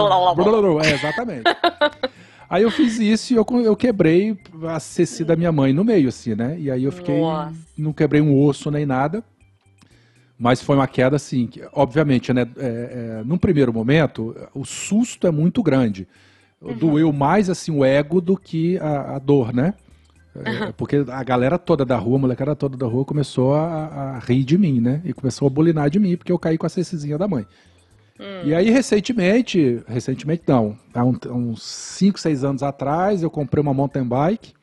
É, 0.81 0.93
exatamente. 0.93 1.43
Aí 2.49 2.63
eu 2.63 2.71
fiz 2.71 2.97
isso 2.97 3.33
e 3.33 3.35
eu, 3.35 3.45
eu 3.61 3.75
quebrei 3.75 4.37
a 4.69 4.79
ceci 4.79 5.25
da 5.25 5.35
minha 5.35 5.51
mãe 5.51 5.73
no 5.73 5.83
meio, 5.83 6.07
assim, 6.07 6.33
né? 6.33 6.57
E 6.57 6.71
aí 6.71 6.85
eu 6.85 6.93
fiquei. 6.93 7.19
Nossa. 7.19 7.53
Não 7.77 7.91
quebrei 7.91 8.21
um 8.21 8.41
osso 8.41 8.71
nem 8.71 8.85
nada. 8.85 9.21
Mas 10.39 10.61
foi 10.61 10.75
uma 10.77 10.87
queda, 10.87 11.15
assim, 11.15 11.47
que, 11.47 11.61
obviamente, 11.73 12.31
né? 12.31 12.47
É, 12.57 13.19
é, 13.19 13.23
num 13.25 13.37
primeiro 13.37 13.73
momento, 13.73 14.33
o 14.53 14.63
susto 14.63 15.27
é 15.27 15.31
muito 15.31 15.61
grande. 15.63 16.07
Doeu 16.79 17.11
mais, 17.11 17.49
assim, 17.49 17.71
o 17.71 17.83
ego 17.83 18.21
do 18.21 18.37
que 18.37 18.77
a, 18.77 19.15
a 19.15 19.19
dor, 19.19 19.53
né? 19.53 19.73
É, 20.45 20.71
Porque 20.71 21.03
a 21.07 21.23
galera 21.23 21.57
toda 21.57 21.85
da 21.85 21.97
rua, 21.97 22.17
a 22.17 22.21
molecada 22.21 22.55
toda 22.55 22.77
da 22.77 22.85
rua 22.85 23.05
começou 23.05 23.55
a, 23.55 24.15
a 24.15 24.19
rir 24.19 24.43
de 24.43 24.57
mim, 24.57 24.79
né? 24.79 25.01
E 25.03 25.13
começou 25.13 25.47
a 25.47 25.49
bulinar 25.49 25.89
de 25.89 25.99
mim, 25.99 26.15
porque 26.15 26.31
eu 26.31 26.39
caí 26.39 26.57
com 26.57 26.65
a 26.65 26.69
cecizinha 26.69 27.17
da 27.17 27.27
mãe. 27.27 27.45
E 28.43 28.53
aí, 28.55 28.69
recentemente, 28.71 29.81
recentemente 29.87 30.43
não, 30.47 30.75
há 30.93 31.03
uns 31.03 31.61
5, 31.61 32.19
6 32.19 32.43
anos 32.43 32.63
atrás, 32.63 33.21
eu 33.21 33.29
comprei 33.29 33.61
uma 33.61 33.73
mountain 33.73 34.03
bike. 34.03 34.53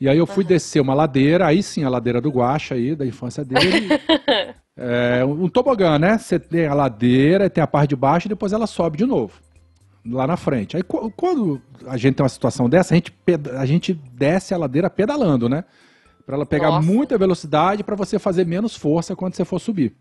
E 0.00 0.08
aí 0.08 0.18
eu 0.18 0.26
fui 0.26 0.42
descer 0.42 0.80
uma 0.80 0.94
ladeira, 0.94 1.46
aí 1.46 1.62
sim, 1.62 1.84
a 1.84 1.88
ladeira 1.88 2.20
do 2.20 2.28
Guaxa 2.28 2.74
aí, 2.74 2.96
da 2.96 3.06
infância 3.06 3.44
dele. 3.44 3.88
é, 4.76 5.24
um 5.24 5.48
tobogã, 5.48 5.96
né? 5.96 6.18
Você 6.18 6.40
tem 6.40 6.66
a 6.66 6.74
ladeira, 6.74 7.48
tem 7.48 7.62
a 7.62 7.68
parte 7.68 7.90
de 7.90 7.96
baixo 7.96 8.26
e 8.26 8.30
depois 8.30 8.52
ela 8.52 8.66
sobe 8.66 8.98
de 8.98 9.06
novo. 9.06 9.34
Lá 10.04 10.26
na 10.26 10.36
frente. 10.36 10.76
Aí 10.76 10.82
qu- 10.82 11.10
quando 11.16 11.60
a 11.86 11.96
gente 11.96 12.16
tem 12.16 12.22
uma 12.24 12.28
situação 12.28 12.68
dessa, 12.68 12.92
a 12.92 12.96
gente, 12.96 13.14
a 13.56 13.66
gente 13.66 13.94
desce 14.14 14.52
a 14.52 14.56
ladeira 14.56 14.90
pedalando, 14.90 15.48
né? 15.48 15.64
Pra 16.26 16.34
ela 16.36 16.44
pegar 16.46 16.68
Nossa. 16.70 16.86
muita 16.86 17.16
velocidade 17.18 17.84
pra 17.84 17.94
você 17.96 18.18
fazer 18.18 18.44
menos 18.46 18.74
força 18.76 19.14
quando 19.14 19.34
você 19.34 19.44
for 19.44 19.58
subir. 19.60 19.94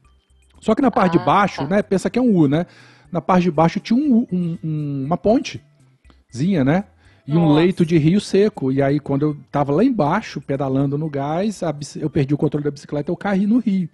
Só 0.60 0.74
que 0.76 0.82
na 0.82 0.90
parte 0.92 1.14
de 1.14 1.20
Ah, 1.20 1.26
baixo, 1.26 1.62
tá. 1.62 1.68
né? 1.76 1.82
Pensa 1.84 2.10
que 2.10 2.18
é 2.18 2.22
um 2.22 2.36
U, 2.36 2.48
né? 2.48 2.66
Na 3.12 3.22
parte 3.22 3.44
de 3.44 3.52
baixo 3.52 3.80
tinha 3.80 3.98
um, 3.98 4.26
um- 4.32 4.58
um- 4.64 5.04
uma 5.06 5.18
pontezinha, 5.18 6.64
né? 6.64 6.86
E 7.28 7.34
um 7.38 7.42
Nossa. 7.42 7.54
leito 7.56 7.86
de 7.86 7.98
rio 7.98 8.20
seco. 8.20 8.72
E 8.72 8.82
aí, 8.82 9.00
quando 9.00 9.22
eu 9.24 9.38
tava 9.52 9.72
lá 9.72 9.84
embaixo, 9.84 10.42
pedalando 10.42 10.98
no 10.98 11.10
gás, 11.10 11.62
eu 12.00 12.10
perdi 12.10 12.34
o 12.34 12.38
controle 12.38 12.64
da 12.64 12.72
bicicleta, 12.72 13.12
eu 13.12 13.16
caí 13.18 13.46
no 13.46 13.60
rio. 13.60 13.88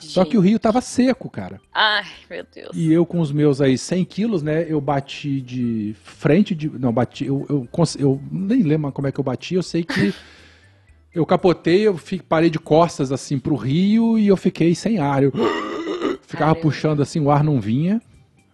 Só 0.00 0.24
que 0.24 0.36
o 0.36 0.40
rio 0.40 0.58
tava 0.58 0.80
seco, 0.80 1.28
cara. 1.28 1.60
Ai, 1.72 2.04
meu 2.28 2.44
Deus. 2.52 2.70
E 2.74 2.92
eu 2.92 3.04
com 3.04 3.20
os 3.20 3.30
meus 3.30 3.60
aí 3.60 3.76
100 3.76 4.04
quilos, 4.04 4.42
né? 4.42 4.66
Eu 4.68 4.80
bati 4.80 5.40
de 5.40 5.94
frente 6.02 6.54
de. 6.54 6.68
Não, 6.68 6.92
bati. 6.92 7.26
Eu, 7.26 7.46
eu, 7.48 7.68
eu 7.98 8.20
nem 8.30 8.62
lembro 8.62 8.90
como 8.92 9.06
é 9.06 9.12
que 9.12 9.20
eu 9.20 9.24
bati. 9.24 9.54
Eu 9.54 9.62
sei 9.62 9.84
que 9.84 10.14
eu 11.14 11.24
capotei, 11.26 11.86
eu 11.86 11.98
parei 12.28 12.50
de 12.50 12.58
costas 12.58 13.12
assim 13.12 13.38
pro 13.38 13.54
rio 13.54 14.18
e 14.18 14.26
eu 14.26 14.36
fiquei 14.36 14.74
sem 14.74 14.98
ar. 14.98 15.22
Eu 15.22 15.32
ficava 16.22 16.54
puxando 16.54 17.02
assim, 17.02 17.20
o 17.20 17.30
ar 17.30 17.44
não 17.44 17.60
vinha. 17.60 18.00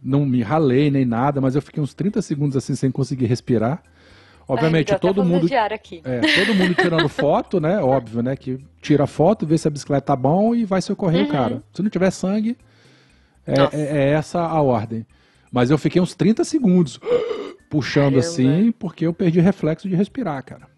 Não 0.03 0.25
me 0.25 0.43
ralei 0.43 0.91
nem 0.91 1.05
nada, 1.05 1.41
mas 1.41 1.57
eu 1.57 1.63
fiquei 1.63 1.83
uns 1.83 1.95
30 1.95 2.23
segundos 2.23 2.57
assim 2.57 2.75
sem 2.75 2.91
conseguir 2.91 3.27
respirar. 3.27 3.83
Obviamente, 4.49 4.91
Ai, 4.93 4.97
até 4.97 5.09
todo 5.09 5.25
mundo. 5.25 5.49
É, 6.05 6.21
todo 6.45 6.55
mundo 6.55 6.75
tirando 6.75 7.09
foto, 7.11 7.61
né? 7.61 7.79
Óbvio, 7.83 8.23
né? 8.23 8.37
Que 8.37 8.59
tira 8.81 9.07
foto, 9.07 9.45
vê 9.47 9.59
se 9.59 9.67
a 9.67 9.71
bicicleta 9.71 10.07
tá 10.07 10.17
bom 10.17 10.55
e 10.55 10.65
vai 10.65 10.81
socorrer 10.81 11.23
o 11.23 11.25
Uhum. 11.27 11.31
cara. 11.33 11.63
Se 11.73 11.83
não 11.83 11.91
tiver 11.91 12.11
sangue, 12.13 12.57
é, 13.47 13.55
é- 13.77 13.99
é 13.99 14.11
essa 14.11 14.41
a 14.41 14.61
ordem. 14.63 15.05
Mas 15.51 15.71
eu 15.71 15.79
fiquei 15.79 16.01
uns 16.01 16.15
30 16.15 16.45
segundos 16.45 17.01
puxando 17.71 18.15
Caramba. 18.15 18.19
assim, 18.21 18.73
porque 18.79 19.07
eu 19.07 19.13
perdi 19.13 19.41
reflexo 19.41 19.89
de 19.89 19.97
respirar, 19.97 20.45
cara. 20.45 20.69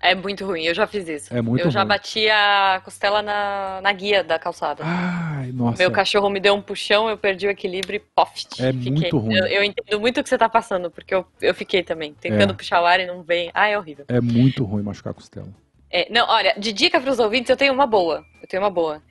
É 0.00 0.14
muito 0.14 0.46
ruim, 0.46 0.62
eu 0.62 0.74
já 0.74 0.86
fiz 0.86 1.08
isso. 1.08 1.34
É 1.34 1.42
muito 1.42 1.64
eu 1.64 1.70
já 1.70 1.80
ruim. 1.80 1.88
bati 1.88 2.28
a 2.30 2.80
costela 2.84 3.20
na, 3.20 3.80
na 3.82 3.92
guia 3.92 4.22
da 4.22 4.38
calçada. 4.38 4.84
Ai, 4.86 5.50
nossa. 5.52 5.78
Meu 5.82 5.90
cachorro 5.90 6.30
me 6.30 6.38
deu 6.38 6.54
um 6.54 6.62
puxão, 6.62 7.08
eu 7.08 7.18
perdi 7.18 7.48
o 7.48 7.50
equilíbrio 7.50 7.96
e 7.96 8.00
poft. 8.14 8.62
É 8.62 8.72
fiquei. 8.72 8.92
muito 8.92 9.18
ruim. 9.18 9.34
Eu, 9.34 9.46
eu 9.46 9.64
entendo 9.64 10.00
muito 10.00 10.20
o 10.20 10.22
que 10.22 10.28
você 10.28 10.38
tá 10.38 10.48
passando, 10.48 10.88
porque 10.90 11.12
eu, 11.14 11.26
eu 11.42 11.52
fiquei 11.52 11.82
também, 11.82 12.14
tentando 12.14 12.52
É. 12.52 12.56
puxar 12.56 12.80
o 12.80 12.86
ar 12.86 13.00
e 13.00 13.06
não 13.06 13.22
vem. 13.22 13.50
Ah, 13.52 13.66
é 13.68 13.76
horrível. 13.76 14.04
É 14.08 14.20
muito 14.20 14.64
ruim 14.64 14.82
machucar 14.82 15.10
a 15.10 15.14
costela. 15.14 15.48
É, 15.90 16.06
não, 16.12 16.28
olha, 16.28 16.54
de 16.56 16.72
dica 16.72 17.00
pros 17.00 17.18
ouvintes, 17.18 17.50
eu 17.50 17.56
tenho 17.56 17.72
uma 17.72 17.86
boa. 17.86 18.24
Eu 18.40 18.46
tenho 18.46 18.62
uma 18.62 18.70
boa. 18.70 19.02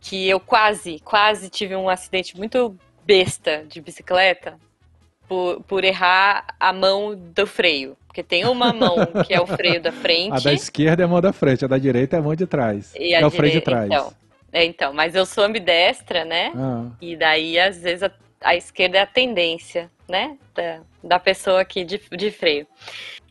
Que 0.00 0.28
eu 0.28 0.40
quase, 0.40 1.00
quase 1.00 1.50
tive 1.50 1.76
um 1.76 1.88
acidente 1.88 2.36
muito 2.36 2.74
besta 3.04 3.64
de 3.68 3.80
bicicleta 3.80 4.58
por, 5.28 5.60
por 5.64 5.84
errar 5.84 6.46
a 6.58 6.72
mão 6.72 7.14
do 7.14 7.46
freio. 7.46 7.94
Porque 8.14 8.22
tem 8.22 8.44
uma 8.46 8.72
mão 8.72 8.94
que 9.26 9.34
é 9.34 9.40
o 9.40 9.46
freio 9.46 9.82
da 9.82 9.90
frente. 9.90 10.34
A 10.34 10.38
da 10.38 10.52
esquerda 10.52 11.02
é 11.02 11.04
a 11.04 11.08
mão 11.08 11.20
da 11.20 11.32
frente, 11.32 11.64
a 11.64 11.68
da 11.68 11.76
direita 11.76 12.14
é 12.14 12.20
a 12.20 12.22
mão 12.22 12.36
de 12.36 12.46
trás. 12.46 12.94
E 12.94 13.12
é 13.12 13.26
o 13.26 13.28
freio 13.28 13.54
de 13.54 13.60
trás. 13.60 13.86
Então, 13.86 14.12
é, 14.52 14.64
então, 14.64 14.92
mas 14.94 15.16
eu 15.16 15.26
sou 15.26 15.42
ambidestra, 15.42 16.24
né? 16.24 16.52
Ah, 16.54 16.86
E 17.00 17.16
daí, 17.16 17.58
às 17.58 17.82
vezes, 17.82 18.04
a, 18.04 18.12
a 18.40 18.54
esquerda 18.54 18.98
é 18.98 19.00
a 19.00 19.06
tendência, 19.06 19.90
né? 20.08 20.36
Da, 20.54 20.80
da 21.02 21.18
pessoa 21.18 21.60
aqui 21.60 21.84
de, 21.84 22.00
de 22.16 22.30
freio. 22.30 22.68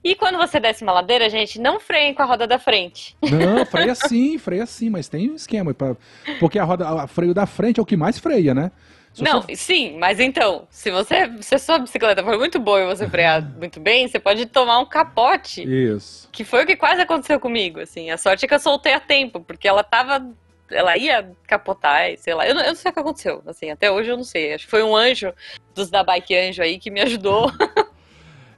E 0.04 0.16
quando 0.16 0.38
você 0.38 0.60
desce 0.60 0.84
uma 0.84 0.92
ladeira, 0.92 1.30
gente, 1.30 1.62
não 1.62 1.80
freie 1.80 2.14
com 2.14 2.22
a 2.22 2.26
roda 2.26 2.46
da 2.46 2.60
frente. 2.60 3.16
Não, 3.22 3.64
freia 3.66 3.96
sim, 3.96 4.38
freia 4.38 4.66
sim, 4.66 4.90
mas 4.90 5.08
tem 5.08 5.32
um 5.32 5.36
esquema. 5.36 5.74
Pra... 5.74 5.96
Porque 6.42 6.60
a 6.60 6.66
roda, 6.66 7.06
o 7.06 7.08
freio 7.08 7.34
da 7.34 7.46
frente 7.46 7.80
é 7.80 7.82
o 7.82 7.86
que 7.86 7.96
mais 7.96 8.20
freia, 8.20 8.54
né? 8.54 8.70
Se 9.14 9.24
não, 9.24 9.42
você... 9.42 9.56
sim, 9.56 9.98
mas 9.98 10.20
então, 10.20 10.68
se 10.70 10.90
você 10.90 11.32
se 11.42 11.54
a 11.54 11.60
sua 11.60 11.78
bicicleta 11.78 12.24
for 12.24 12.38
muito 12.38 12.60
boa 12.60 12.82
e 12.82 12.86
você 12.86 13.08
frear 13.08 13.44
muito 13.58 13.80
bem, 13.80 14.08
você 14.08 14.20
pode 14.20 14.46
tomar 14.48 14.80
um 14.80 14.86
capote. 14.86 15.64
Isso. 15.64 16.28
Que 16.32 16.44
foi 16.44 16.64
o 16.64 16.66
que 16.66 16.76
quase 16.76 17.02
aconteceu 17.02 17.40
comigo, 17.40 17.80
assim. 17.80 18.10
A 18.10 18.18
sorte 18.18 18.46
é 18.46 18.48
que 18.48 18.54
eu 18.54 18.60
soltei 18.60 18.94
a 18.94 19.00
tempo, 19.00 19.40
porque 19.40 19.68
ela 19.68 19.84
tava 19.84 20.26
ela 20.72 20.98
ia 20.98 21.30
capotar, 21.46 22.18
sei 22.18 22.34
lá. 22.34 22.48
Eu 22.48 22.56
não, 22.56 22.62
eu 22.62 22.70
não, 22.70 22.76
sei 22.76 22.90
o 22.90 22.94
que 22.94 23.00
aconteceu, 23.00 23.44
assim, 23.46 23.70
até 23.70 23.92
hoje 23.92 24.10
eu 24.10 24.18
não 24.18 24.24
sei. 24.24 24.54
Acho 24.54 24.66
que 24.66 24.72
foi 24.72 24.82
um 24.82 24.96
anjo 24.96 25.32
dos 25.76 25.90
da 25.90 26.04
Bike 26.04 26.36
Anjo 26.36 26.64
aí 26.64 26.80
que 26.80 26.90
me 26.90 27.02
ajudou. 27.02 27.52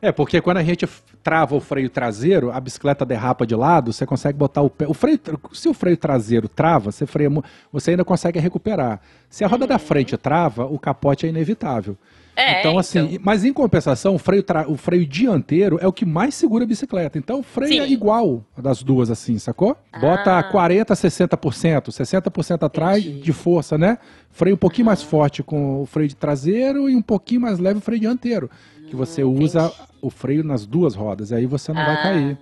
É, 0.02 0.12
porque 0.12 0.40
quando 0.40 0.58
a 0.58 0.64
gente 0.64 0.88
trava 1.26 1.56
o 1.56 1.60
freio 1.60 1.90
traseiro, 1.90 2.52
a 2.52 2.60
bicicleta 2.60 3.04
derrapa 3.04 3.48
de 3.48 3.56
lado, 3.56 3.92
você 3.92 4.06
consegue 4.06 4.38
botar 4.38 4.62
o 4.62 4.70
pé. 4.70 4.86
O 4.88 4.94
freio, 4.94 5.20
se 5.54 5.68
o 5.68 5.74
freio 5.74 5.98
traseiro 5.98 6.48
trava, 6.48 6.92
você, 6.92 7.08
freia, 7.08 7.32
você 7.74 7.92
ainda 7.92 8.06
consegue 8.06 8.38
recuperar. 8.38 9.02
Se 9.28 9.44
a 9.44 9.48
roda 9.48 9.66
da 9.66 9.80
frente 9.80 10.16
trava, 10.18 10.68
o 10.68 10.78
capote 10.78 11.26
é 11.26 11.30
inevitável. 11.30 11.98
É, 12.36 12.60
então, 12.60 12.78
assim, 12.78 13.00
então... 13.00 13.20
mas 13.24 13.46
em 13.46 13.54
compensação, 13.54 14.16
o 14.16 14.20
freio, 14.20 14.44
tra... 14.44 14.70
o 14.70 14.76
freio 14.76 15.06
dianteiro 15.06 15.78
é 15.82 15.88
o 15.88 15.94
que 15.94 16.06
mais 16.06 16.36
segura 16.36 16.64
a 16.64 16.68
bicicleta. 16.68 17.18
Então, 17.18 17.44
é 17.62 17.68
Sim. 17.68 17.80
é 17.80 17.88
igual 17.88 18.44
das 18.58 18.84
duas, 18.84 19.10
assim, 19.10 19.38
sacou? 19.40 19.78
Ah. 19.92 20.00
Bota 20.00 20.52
40%, 20.52 20.86
60%, 20.86 21.90
60% 21.90 22.64
atrás 22.64 23.06
Entendi. 23.06 23.22
de 23.22 23.34
força, 23.34 23.78
né? 23.78 23.98
Freio 24.32 24.56
um 24.56 24.60
pouquinho 24.60 24.86
mais 24.86 25.02
forte 25.02 25.42
com 25.42 25.82
o 25.82 25.86
freio 25.86 26.10
de 26.10 26.16
traseiro 26.16 26.90
e 26.90 26.96
um 26.96 27.02
pouquinho 27.02 27.42
mais 27.42 27.58
leve 27.58 27.80
o 27.80 27.82
freio 27.82 28.02
dianteiro 28.02 28.50
que 28.86 28.96
você 28.96 29.24
hum, 29.24 29.42
usa 29.42 29.72
o 30.02 30.10
freio 30.10 30.44
nas 30.44 30.66
duas 30.66 30.96
rodas, 30.96 31.32
e 31.32 31.36
aí 31.36 31.46
você 31.46 31.74
não 31.74 31.82
ah, 31.82 31.86
vai 31.86 32.04
cair. 32.04 32.38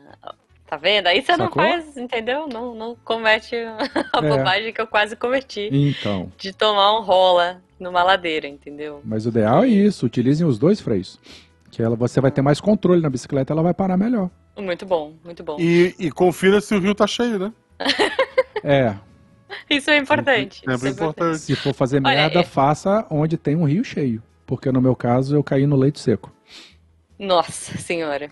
Tá 0.67 0.77
vendo? 0.77 1.08
Aí 1.08 1.21
você 1.21 1.36
Sacou? 1.36 1.45
não 1.45 1.71
faz, 1.71 1.97
entendeu? 1.97 2.47
Não, 2.47 2.75
não 2.75 2.95
comete 3.03 3.56
a 4.13 4.17
é. 4.17 4.29
bobagem 4.29 4.73
que 4.73 4.82
eu 4.82 4.88
quase 4.88 5.15
cometi. 5.15 5.69
Então. 5.71 6.32
De 6.38 6.53
tomar 6.53 6.99
um 6.99 7.03
rola 7.03 7.62
numa 7.84 8.04
ladeira, 8.04 8.48
entendeu? 8.48 9.02
Mas 9.04 9.26
o 9.26 9.30
ideal 9.30 9.63
é 9.63 9.67
isso, 9.67 10.06
utilizem 10.06 10.48
os 10.48 10.58
dois 10.58 10.80
freios. 10.80 11.19
Que 11.69 11.82
ela, 11.82 11.96
você 11.96 12.22
vai 12.22 12.32
ter 12.32 12.41
mais 12.41 12.60
controle 12.62 13.02
na 13.02 13.10
bicicleta, 13.10 13.54
ela 13.54 13.63
vai 13.63 13.74
parar 13.74 13.98
melhor. 13.98 14.30
Muito 14.58 14.86
bom, 14.86 15.13
muito 15.24 15.43
bom. 15.43 15.58
E, 15.60 15.96
e 16.00 16.12
confira 16.12 16.62
se 16.62 16.74
o 16.74 16.80
rio 16.80 16.96
tá 16.96 17.08
cheio, 17.08 17.38
né? 17.38 17.54
é. 18.63 18.96
Isso 19.69 19.89
é 19.89 19.98
importante. 19.98 20.62
É, 20.67 20.74
isso 20.74 20.88
é 20.88 20.89
importante. 20.89 21.39
Se 21.39 21.56
for 21.56 21.74
fazer 21.74 22.00
merda, 22.00 22.39
é... 22.39 22.43
faça 22.43 23.06
onde 23.10 23.38
tem 23.38 23.56
um 23.56 23.65
rio 23.65 23.84
cheio 23.84 24.22
porque 24.46 24.72
no 24.72 24.82
meu 24.82 24.96
caso 24.96 25.36
eu 25.36 25.43
caí 25.43 25.65
no 25.65 25.76
leite 25.76 26.00
seco. 26.00 26.32
Nossa 27.17 27.78
senhora. 27.78 28.30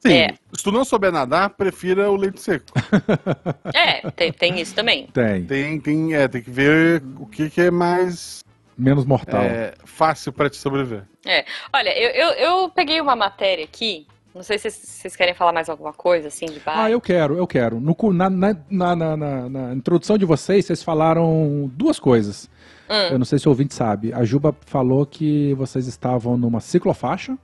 Sim, 0.00 0.14
é. 0.14 0.34
se 0.52 0.64
tu 0.64 0.72
não 0.72 0.84
souber 0.84 1.12
nadar, 1.12 1.50
prefira 1.50 2.10
o 2.10 2.16
leite 2.16 2.40
seco. 2.40 2.66
É, 3.72 4.10
tem, 4.10 4.32
tem 4.32 4.60
isso 4.60 4.74
também. 4.74 5.06
Tem. 5.08 5.44
Tem, 5.44 5.80
tem, 5.80 6.14
é, 6.14 6.26
tem 6.26 6.42
que 6.42 6.50
ver 6.50 7.02
o 7.18 7.26
que, 7.26 7.50
que 7.50 7.60
é 7.60 7.70
mais. 7.70 8.42
Menos 8.80 9.04
mortal. 9.04 9.42
É, 9.42 9.74
fácil 9.84 10.32
para 10.32 10.48
te 10.48 10.56
sobreviver. 10.56 11.04
É. 11.26 11.44
Olha, 11.72 11.90
eu, 11.98 12.10
eu, 12.10 12.30
eu 12.32 12.68
peguei 12.70 13.00
uma 13.00 13.14
matéria 13.14 13.64
aqui 13.64 14.06
não 14.34 14.44
sei 14.44 14.58
se 14.58 14.70
vocês 14.70 15.16
querem 15.16 15.34
falar 15.34 15.52
mais 15.52 15.68
alguma 15.68 15.92
coisa, 15.92 16.28
assim, 16.28 16.46
de 16.46 16.60
bike. 16.60 16.78
Ah, 16.78 16.90
eu 16.90 17.00
quero, 17.00 17.36
eu 17.36 17.46
quero. 17.46 17.80
No, 17.80 17.96
na, 18.12 18.30
na, 18.30 18.54
na, 18.70 18.96
na, 18.96 19.48
na 19.48 19.74
introdução 19.74 20.16
de 20.16 20.24
vocês, 20.24 20.66
vocês 20.66 20.82
falaram 20.84 21.68
duas 21.74 21.98
coisas. 21.98 22.48
Hum. 22.88 23.12
Eu 23.12 23.18
não 23.18 23.24
sei 23.24 23.40
se 23.40 23.48
o 23.48 23.50
ouvinte 23.50 23.74
sabe. 23.74 24.12
A 24.12 24.24
Juba 24.24 24.54
falou 24.66 25.04
que 25.04 25.52
vocês 25.54 25.88
estavam 25.88 26.36
numa 26.36 26.60
ciclofaixa 26.60 27.36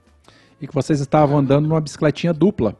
e 0.61 0.67
que 0.67 0.73
vocês 0.73 1.01
estavam 1.01 1.37
andando 1.37 1.67
numa 1.67 1.81
bicicletinha 1.81 2.31
dupla. 2.31 2.77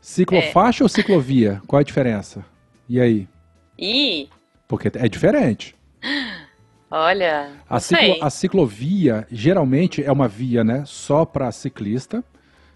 Ciclofaixa 0.00 0.82
é. 0.82 0.84
ou 0.84 0.88
ciclovia? 0.88 1.60
Qual 1.66 1.80
a 1.80 1.82
diferença? 1.82 2.44
E 2.88 3.00
aí? 3.00 3.28
Ih! 3.76 4.28
Porque 4.68 4.92
é 4.94 5.08
diferente. 5.08 5.74
Olha, 6.90 7.50
a, 7.68 7.78
ciclo, 7.78 8.16
a 8.22 8.30
ciclovia 8.30 9.26
geralmente 9.30 10.02
é 10.02 10.10
uma 10.10 10.26
via, 10.26 10.64
né, 10.64 10.84
só 10.86 11.24
para 11.24 11.52
ciclista, 11.52 12.24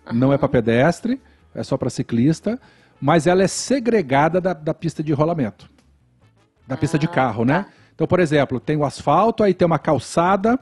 uhum. 0.06 0.14
não 0.14 0.32
é 0.32 0.38
para 0.38 0.48
pedestre, 0.48 1.20
é 1.54 1.62
só 1.62 1.78
para 1.78 1.88
ciclista, 1.88 2.60
mas 3.00 3.26
ela 3.26 3.42
é 3.42 3.48
segregada 3.48 4.40
da, 4.40 4.52
da 4.52 4.74
pista 4.74 5.02
de 5.02 5.12
rolamento, 5.12 5.68
da 6.66 6.76
pista 6.76 6.98
de 6.98 7.06
ah, 7.06 7.10
carro, 7.10 7.44
né? 7.44 7.54
tá. 7.54 7.68
né? 7.68 7.74
Então, 7.94 8.06
por 8.06 8.20
exemplo, 8.20 8.60
tem 8.60 8.76
o 8.76 8.84
asfalto, 8.84 9.42
aí 9.42 9.54
tem 9.54 9.66
uma 9.66 9.78
calçada, 9.78 10.58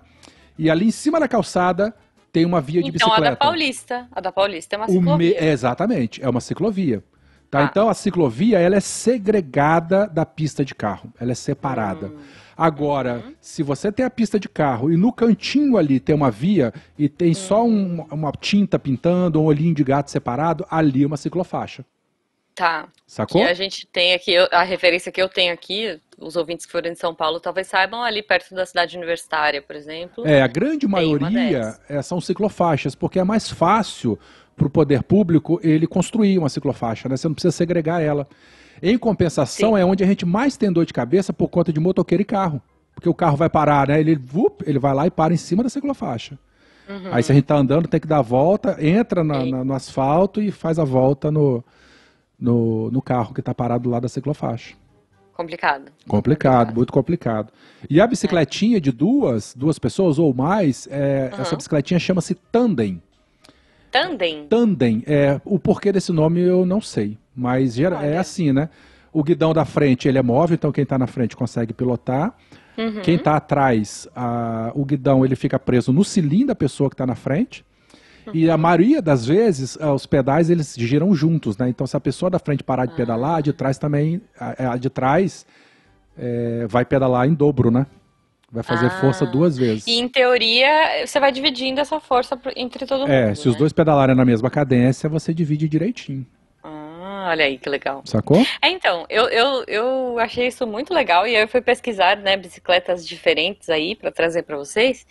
e 0.59 0.71
ali 0.71 0.87
em 0.87 0.91
cima 0.91 1.19
da 1.19 1.27
calçada 1.27 1.95
tem 2.33 2.45
uma 2.45 2.61
via 2.61 2.83
de 2.83 2.93
bicicleta. 2.93 3.21
Então, 3.21 3.27
a 3.27 3.31
da 3.31 3.37
Paulista. 3.37 4.09
A 4.13 4.21
da 4.21 4.33
Paulista 4.33 4.77
é 4.77 4.79
uma 4.79 4.89
ciclovia. 4.89 5.41
Me... 5.41 5.47
exatamente, 5.47 6.23
é 6.23 6.29
uma 6.29 6.41
ciclovia. 6.41 7.03
Tá? 7.51 7.61
Ah. 7.61 7.65
Então, 7.65 7.89
a 7.89 7.95
ciclovia, 7.95 8.59
ela 8.59 8.77
é 8.77 8.81
segregada 8.81 10.07
da 10.07 10.25
pista 10.25 10.65
de 10.65 10.75
carro. 10.75 11.13
Ela 11.19 11.33
é 11.33 11.35
separada. 11.35 12.07
Hum. 12.07 12.19
Agora, 12.57 13.23
uhum. 13.25 13.35
se 13.41 13.63
você 13.63 13.91
tem 13.91 14.05
a 14.05 14.11
pista 14.11 14.39
de 14.39 14.47
carro 14.47 14.93
e 14.93 14.97
no 14.97 15.13
cantinho 15.13 15.79
ali 15.79 15.99
tem 15.99 16.15
uma 16.15 16.31
via 16.31 16.75
e 16.99 17.09
tem 17.09 17.33
só 17.33 17.65
um, 17.65 18.03
uma 18.11 18.31
tinta 18.33 18.79
pintando, 18.79 19.41
um 19.41 19.47
olhinho 19.47 19.75
de 19.75 19.83
gato 19.83 20.11
separado, 20.11 20.67
ali 20.71 21.03
é 21.03 21.07
uma 21.07 21.17
ciclofaixa. 21.17 21.85
Tá. 22.55 22.89
Sacou? 23.07 23.41
Que 23.41 23.49
a 23.49 23.55
gente 23.55 23.87
tem 23.87 24.13
aqui, 24.13 24.37
a 24.37 24.63
referência 24.63 25.11
que 25.11 25.23
eu 25.23 25.29
tenho 25.31 25.55
aqui, 25.55 25.99
os 26.19 26.37
ouvintes 26.37 26.67
que 26.67 26.73
forem 26.73 26.93
de 26.93 26.99
São 26.99 27.15
Paulo 27.15 27.41
talvez 27.41 27.67
saibam, 27.67 28.03
ali 28.03 28.23
perto 28.23 28.55
da 28.55 28.67
cidade 28.67 28.95
universitária, 28.95 29.63
por 29.63 29.75
exemplo. 29.75 30.27
É, 30.27 30.43
a 30.43 30.47
grande 30.47 30.87
maioria 30.87 31.79
é, 31.89 32.03
são 32.03 32.21
ciclofaixas, 32.21 32.95
porque 32.95 33.19
é 33.19 33.25
mais 33.25 33.49
fácil 33.49 34.19
para 34.61 34.67
o 34.67 34.71
poder 34.71 35.03
público 35.03 35.59
ele 35.63 35.87
construir 35.87 36.37
uma 36.37 36.51
ciclofaixa, 36.51 37.09
né? 37.09 37.17
Você 37.17 37.27
não 37.27 37.35
precisa 37.35 37.51
segregar 37.51 38.03
ela. 38.03 38.29
Em 38.83 38.99
compensação, 38.99 39.71
Sim. 39.71 39.81
é 39.81 39.85
onde 39.87 40.05
a 40.05 40.07
gente 40.07 40.27
mais 40.27 40.55
tem 40.59 40.71
dor 40.71 40.85
de 40.85 40.93
cabeça 40.93 41.33
por 41.33 41.49
conta 41.49 41.73
de 41.73 41.81
motoqueiro 41.81 42.21
e 42.21 42.27
carro. 42.27 42.61
Porque 42.95 43.09
o 43.09 43.15
carro 43.15 43.39
vai 43.39 43.49
parar, 43.49 43.89
né? 43.89 43.99
Ele, 43.99 44.15
vup, 44.17 44.63
ele 44.67 44.79
vai 44.79 44.93
lá 44.93 45.07
e 45.07 45.11
para 45.11 45.33
em 45.33 45.39
cima 45.39 45.63
da 45.63 45.71
ciclofaixa. 45.71 46.39
Uhum. 46.87 47.09
Aí 47.11 47.23
se 47.23 47.33
a 47.33 47.35
gente 47.35 47.45
tá 47.45 47.57
andando, 47.57 47.89
tem 47.89 47.99
que 47.99 48.07
dar 48.07 48.19
a 48.19 48.23
volta, 48.23 48.77
entra 48.85 49.25
na, 49.25 49.47
na, 49.47 49.65
no 49.65 49.73
asfalto 49.73 50.43
e 50.43 50.51
faz 50.51 50.79
a 50.79 50.85
volta 50.85 51.31
no, 51.31 51.65
no, 52.39 52.91
no 52.91 53.01
carro 53.01 53.33
que 53.33 53.41
está 53.41 53.55
parado 53.55 53.89
lá 53.89 53.99
da 53.99 54.09
ciclofaixa. 54.09 54.75
Complicado. 55.33 55.85
complicado. 55.85 56.07
Complicado, 56.07 56.75
muito 56.75 56.93
complicado. 56.93 57.53
E 57.89 57.99
a 57.99 58.07
bicicletinha 58.07 58.77
é. 58.77 58.81
de 58.81 58.93
duas, 58.93 59.55
duas 59.57 59.79
pessoas 59.79 60.19
ou 60.19 60.35
mais, 60.35 60.87
é, 60.91 61.31
uhum. 61.33 61.41
essa 61.41 61.57
bicicletinha 61.57 61.99
chama-se 61.99 62.35
tandem. 62.35 63.01
Tandem? 63.91 64.47
Tandem. 64.47 65.03
É, 65.07 65.41
o 65.45 65.59
porquê 65.59 65.93
desse 65.93 66.13
nome 66.13 66.41
eu 66.41 66.65
não 66.65 66.81
sei, 66.81 67.19
mas 67.35 67.79
é 67.79 68.19
assim, 68.19 68.53
né? 68.53 68.69
O 69.13 69.25
guidão 69.25 69.53
da 69.53 69.65
frente 69.65 70.07
ele 70.07 70.19
é 70.19 70.23
móvel, 70.23 70.55
então 70.55 70.71
quem 70.71 70.85
está 70.85 70.97
na 70.97 71.07
frente 71.07 71.37
consegue 71.37 71.73
pilotar. 71.73 72.35
Uhum. 72.79 73.03
Quem 73.03 73.17
está 73.17 73.37
atrás, 73.37 74.09
a, 74.15 74.71
o 74.75 74.85
guidão 74.85 75.25
ele 75.25 75.35
fica 75.35 75.59
preso 75.59 75.93
no 75.93 76.05
cilindro 76.05 76.49
da 76.49 76.55
pessoa 76.55 76.89
que 76.89 76.95
está 76.95 77.07
na 77.07 77.17
frente. 77.17 77.65
E 78.33 78.49
a 78.49 78.57
maioria 78.57 79.03
das 79.03 79.27
vezes, 79.27 79.77
eh, 79.81 79.87
os 79.87 80.07
pedais 80.07 80.51
eles 80.51 80.75
giram 80.79 81.13
juntos, 81.15 81.57
né? 81.57 81.69
Então, 81.69 81.87
se 81.87 81.97
a 81.97 82.01
pessoa 82.01 82.31
da 82.31 82.39
frente 82.39 82.63
parar 82.63 82.87
de 82.87 82.95
pedalar, 82.95 83.39
a 83.39 83.41
de 83.41 83.53
trás 83.53 83.77
também, 83.79 84.21
a, 84.39 84.73
a 84.73 84.77
de 84.77 84.89
trás 84.89 85.45
é, 86.17 86.67
vai 86.69 86.85
pedalar 86.85 87.27
em 87.27 87.35
dobro, 87.35 87.71
né? 87.71 87.87
Vai 88.53 88.65
fazer 88.65 88.87
ah. 88.87 89.01
força 89.01 89.25
duas 89.25 89.57
vezes. 89.57 89.87
E 89.87 89.99
em 89.99 90.09
teoria, 90.09 91.07
você 91.07 91.21
vai 91.21 91.31
dividindo 91.31 91.81
essa 91.81 92.01
força 92.01 92.39
entre 92.57 92.85
todo 92.85 93.05
é, 93.05 93.21
mundo. 93.21 93.31
É, 93.31 93.35
se 93.35 93.47
né? 93.47 93.53
os 93.53 93.57
dois 93.57 93.73
pedalarem 93.73 94.17
na 94.17 94.25
mesma 94.25 94.51
cadência, 94.51 95.09
você 95.09 95.33
divide 95.33 95.69
direitinho. 95.69 96.27
Ah, 96.65 97.29
olha 97.31 97.45
aí 97.45 97.59
que 97.59 97.69
legal. 97.69 98.03
Sacou? 98.05 98.45
É, 98.61 98.69
então, 98.69 99.07
eu, 99.09 99.29
eu, 99.29 99.65
eu 99.69 100.19
achei 100.19 100.49
isso 100.49 100.67
muito 100.67 100.93
legal 100.93 101.27
e 101.27 101.37
aí 101.37 101.43
eu 101.43 101.49
fui 101.49 101.61
pesquisar, 101.61 102.17
né, 102.17 102.37
bicicletas 102.37 103.07
diferentes 103.07 103.69
aí 103.69 103.95
para 103.95 104.11
trazer 104.11 104.43
para 104.43 104.57
vocês. 104.57 105.07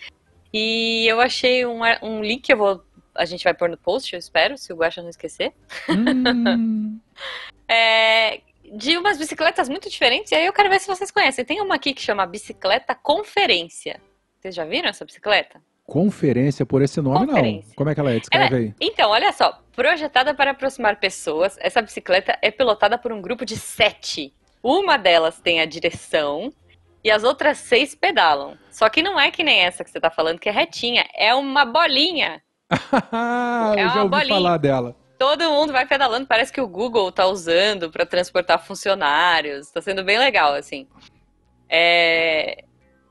E 0.54 1.06
eu 1.08 1.22
achei 1.22 1.66
um, 1.66 1.80
um 2.02 2.22
link 2.22 2.42
que 2.42 2.54
eu 2.54 2.58
vou 2.58 2.84
a 3.16 3.26
gente 3.26 3.44
vai 3.44 3.54
pôr 3.54 3.70
no 3.70 3.78
post, 3.78 4.14
eu 4.14 4.20
espero, 4.20 4.58
se 4.58 4.72
o 4.72 4.78
Guaxa 4.78 5.02
não 5.02 5.10
esquecer. 5.10 5.52
Hum. 5.90 7.00
é, 7.68 8.40
de 8.74 8.98
umas 8.98 9.18
bicicletas 9.18 9.70
muito 9.70 9.90
diferentes, 9.90 10.32
e 10.32 10.36
aí 10.36 10.46
eu 10.46 10.54
quero 10.54 10.70
ver 10.70 10.80
se 10.80 10.88
vocês 10.88 11.12
conhecem. 11.12 11.46
Tem 11.46 11.62
uma 11.62 11.76
aqui 11.76 11.94
que 11.94 12.02
chama 12.02 12.26
Bicicleta 12.26 12.96
Conferência. 12.96 14.00
Vocês 14.40 14.56
já 14.56 14.66
viram 14.66 14.90
essa 14.90 15.06
bicicleta? 15.06 15.62
Conferência 15.86 16.66
por 16.66 16.82
esse 16.82 17.02
nome, 17.02 17.26
não. 17.26 17.64
Como 17.76 17.90
é 17.90 17.96
que 17.96 18.00
ela 18.00 18.12
é? 18.14 18.20
Descreve 18.20 18.56
ela, 18.56 18.58
aí. 18.58 18.74
Então, 18.80 19.10
olha 19.10 19.32
só. 19.34 19.60
Projetada 19.76 20.34
para 20.34 20.52
aproximar 20.52 21.00
pessoas, 21.00 21.58
essa 21.60 21.82
bicicleta 21.82 22.38
é 22.42 22.52
pilotada 22.52 22.98
por 22.98 23.12
um 23.12 23.22
grupo 23.22 23.46
de 23.46 23.56
sete. 23.58 24.34
Uma 24.62 24.98
delas 24.98 25.40
tem 25.40 25.62
a 25.62 25.66
direção 25.66 26.54
e 27.04 27.10
as 27.10 27.24
outras 27.24 27.58
seis 27.58 27.96
pedalam. 27.96 28.58
Só 28.70 28.88
que 28.90 29.02
não 29.02 29.20
é 29.20 29.32
que 29.32 29.44
nem 29.44 29.62
essa 29.62 29.84
que 29.84 29.90
você 29.90 29.98
está 29.98 30.10
falando, 30.10 30.40
que 30.40 30.50
é 30.50 30.52
retinha. 30.52 31.06
É 31.16 31.34
uma 31.34 31.66
bolinha 31.66 32.42
é 33.76 33.84
eu 33.84 33.90
já 33.90 34.04
ouvi 34.04 34.10
bolinha. 34.10 34.36
falar 34.36 34.58
dela. 34.58 34.96
Todo 35.20 35.52
mundo 35.52 35.72
vai 35.72 35.86
pedalando, 35.86 36.26
parece 36.26 36.52
que 36.52 36.62
o 36.62 36.68
Google 36.68 37.12
tá 37.12 37.28
usando 37.28 37.92
para 37.92 38.08
transportar 38.08 38.66
funcionários. 38.66 39.70
Tá 39.70 39.82
sendo 39.82 40.04
bem 40.04 40.18
legal, 40.18 40.54
assim. 40.56 40.88
É... 41.70 42.64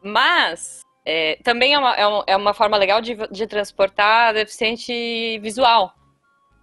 Mas 0.02 0.80
É, 1.10 1.38
também 1.42 1.72
é 1.72 1.78
uma, 1.78 1.94
é, 1.96 2.32
é 2.32 2.36
uma 2.36 2.52
forma 2.52 2.76
legal 2.76 3.00
de, 3.00 3.16
de 3.30 3.46
transportar 3.46 4.34
deficiente 4.34 5.38
visual. 5.38 5.94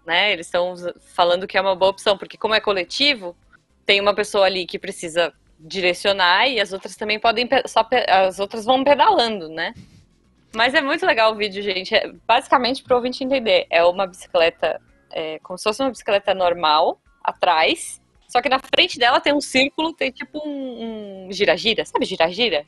Né? 0.05 0.33
Eles 0.33 0.45
estão 0.45 0.75
falando 1.15 1.47
que 1.47 1.57
é 1.57 1.61
uma 1.61 1.75
boa 1.75 1.89
opção, 1.89 2.15
porque 2.15 2.37
como 2.37 2.53
é 2.53 2.59
coletivo, 2.59 3.35
tem 3.87 3.99
uma 3.99 4.13
pessoa 4.13 4.45
ali 4.45 4.67
que 4.67 4.77
precisa 4.77 5.33
direcionar 5.59 6.47
e 6.47 6.59
as 6.59 6.71
outras 6.71 6.95
também 6.95 7.19
podem 7.19 7.49
só 7.65 7.87
as 8.07 8.39
outras 8.39 8.65
vão 8.65 8.83
pedalando, 8.83 9.49
né? 9.49 9.73
Mas 10.53 10.75
é 10.75 10.81
muito 10.81 11.05
legal 11.07 11.31
o 11.31 11.35
vídeo, 11.35 11.63
gente. 11.63 11.95
É, 11.95 12.11
basicamente, 12.27 12.83
para 12.83 12.93
o 12.93 12.97
ouvinte 12.97 13.23
entender, 13.23 13.65
é 13.71 13.83
uma 13.83 14.05
bicicleta, 14.05 14.79
é, 15.15 15.39
como 15.39 15.57
se 15.57 15.63
fosse 15.63 15.81
uma 15.81 15.89
bicicleta 15.89 16.33
normal, 16.33 16.99
atrás, 17.23 18.01
só 18.27 18.41
que 18.41 18.49
na 18.49 18.59
frente 18.59 18.99
dela 18.99 19.19
tem 19.19 19.33
um 19.33 19.41
círculo, 19.41 19.93
tem 19.93 20.11
tipo 20.11 20.41
um 20.45 21.29
gira-gira, 21.31 21.83
um 21.83 21.85
sabe 21.85 22.05
gira-gira? 22.05 22.65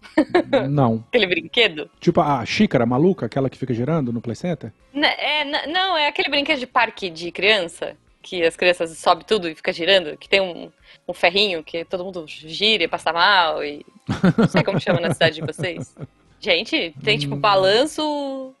Não. 0.70 1.04
aquele 1.08 1.26
brinquedo? 1.26 1.90
Tipo 2.00 2.20
a 2.20 2.46
xícara 2.46 2.86
maluca, 2.86 3.26
aquela 3.26 3.50
que 3.50 3.58
fica 3.58 3.74
girando 3.74 4.12
no 4.12 4.20
Play 4.20 4.36
Center? 4.36 4.72
N 4.94 5.04
é, 5.04 5.66
não, 5.66 5.96
é 5.96 6.06
aquele 6.06 6.28
brinquedo 6.28 6.60
de 6.60 6.68
parque 6.68 7.10
de 7.10 7.32
criança, 7.32 7.96
que 8.22 8.44
as 8.44 8.56
crianças 8.56 8.96
sobem 8.96 9.24
tudo 9.26 9.48
e 9.48 9.56
fica 9.56 9.72
girando, 9.72 10.16
que 10.16 10.28
tem 10.28 10.40
um, 10.40 10.70
um 11.06 11.12
ferrinho 11.12 11.64
que 11.64 11.84
todo 11.84 12.04
mundo 12.04 12.24
gira 12.28 12.84
e 12.84 12.88
passa 12.88 13.12
mal 13.12 13.64
e... 13.64 13.84
Não 14.38 14.46
sei 14.46 14.62
como 14.62 14.80
chama 14.80 15.00
na 15.00 15.12
cidade 15.12 15.34
de 15.34 15.42
vocês. 15.42 15.96
Gente, 16.40 16.94
tem 17.02 17.18
tipo 17.18 17.34
hum. 17.34 17.40
balanço, 17.40 18.54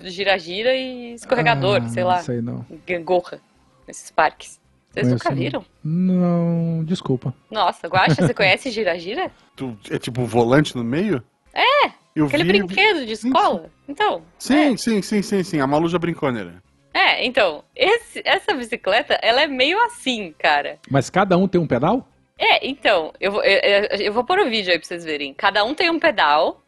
gira-gira 0.00 0.74
e 0.74 1.14
escorregador, 1.14 1.82
ah, 1.82 1.88
sei 1.88 2.04
lá. 2.04 2.16
Não 2.16 2.24
sei 2.24 2.40
não. 2.40 2.66
Gangorra, 2.86 3.40
nesses 3.86 4.10
parques. 4.10 4.60
Vocês 4.90 5.08
nunca 5.08 5.34
viram? 5.34 5.64
Não, 5.84 6.82
desculpa. 6.84 7.34
Nossa, 7.50 7.86
Guaxa, 7.86 8.26
você 8.26 8.32
conhece 8.32 8.70
gira-gira? 8.70 9.30
É 9.90 9.98
tipo 9.98 10.20
um 10.20 10.26
volante 10.26 10.76
no 10.76 10.84
meio? 10.84 11.22
É, 11.54 11.90
Eu 12.14 12.26
aquele 12.26 12.44
vi, 12.44 12.48
brinquedo 12.52 13.06
de 13.06 13.12
escola. 13.12 13.62
Sim, 13.62 13.64
sim. 13.64 13.70
Então. 13.88 14.22
Sim, 14.38 14.74
é. 14.74 14.76
sim, 14.76 15.00
sim, 15.00 15.22
sim, 15.22 15.42
sim. 15.42 15.60
A 15.60 15.66
Malu 15.66 15.88
já 15.88 15.98
brincou 15.98 16.30
nele. 16.30 16.52
É, 16.92 17.24
então, 17.24 17.64
esse, 17.74 18.20
essa 18.22 18.52
bicicleta, 18.54 19.18
ela 19.22 19.40
é 19.42 19.46
meio 19.46 19.82
assim, 19.84 20.34
cara. 20.38 20.78
Mas 20.90 21.08
cada 21.08 21.38
um 21.38 21.48
tem 21.48 21.58
um 21.58 21.66
pedal? 21.66 22.06
É, 22.38 22.66
então, 22.66 23.14
eu 23.18 23.32
vou, 23.32 23.42
eu, 23.42 23.84
eu 23.98 24.12
vou 24.12 24.24
pôr 24.24 24.40
o 24.40 24.50
vídeo 24.50 24.70
aí 24.70 24.78
pra 24.78 24.86
vocês 24.86 25.04
verem. 25.04 25.32
Cada 25.32 25.64
um 25.64 25.74
tem 25.74 25.88
um 25.88 25.98
pedal. 25.98 26.62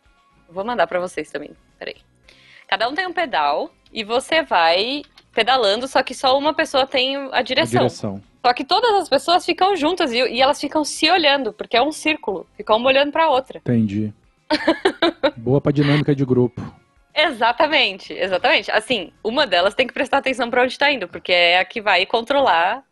Vou 0.48 0.64
mandar 0.64 0.86
pra 0.86 0.98
vocês 0.98 1.30
também. 1.30 1.50
Peraí. 1.78 1.96
Cada 2.68 2.86
um 2.88 2.94
tem 2.94 3.06
um 3.06 3.12
pedal 3.12 3.70
e 3.90 4.04
você 4.04 4.42
vai 4.42 5.02
pedalando, 5.34 5.88
só 5.88 6.02
que 6.02 6.14
só 6.14 6.36
uma 6.36 6.52
pessoa 6.52 6.86
tem 6.86 7.16
a 7.32 7.40
direção. 7.40 7.80
A 7.80 7.86
direção. 7.86 8.22
Só 8.44 8.52
que 8.52 8.64
todas 8.64 8.94
as 8.94 9.08
pessoas 9.08 9.44
ficam 9.44 9.74
juntas 9.74 10.12
e, 10.12 10.16
e 10.16 10.40
elas 10.40 10.60
ficam 10.60 10.84
se 10.84 11.10
olhando, 11.10 11.52
porque 11.52 11.76
é 11.76 11.82
um 11.82 11.90
círculo. 11.90 12.46
Ficam 12.56 12.76
uma 12.76 12.88
olhando 12.88 13.10
pra 13.10 13.30
outra. 13.30 13.58
Entendi. 13.58 14.12
Boa 15.36 15.60
pra 15.60 15.72
dinâmica 15.72 16.14
de 16.14 16.24
grupo. 16.24 16.62
Exatamente, 17.14 18.12
exatamente. 18.12 18.70
Assim, 18.70 19.12
uma 19.24 19.46
delas 19.46 19.74
tem 19.74 19.86
que 19.86 19.94
prestar 19.94 20.18
atenção 20.18 20.50
para 20.50 20.62
onde 20.62 20.72
está 20.72 20.92
indo, 20.92 21.08
porque 21.08 21.32
é 21.32 21.58
a 21.58 21.64
que 21.64 21.80
vai 21.80 22.06
controlar 22.06 22.84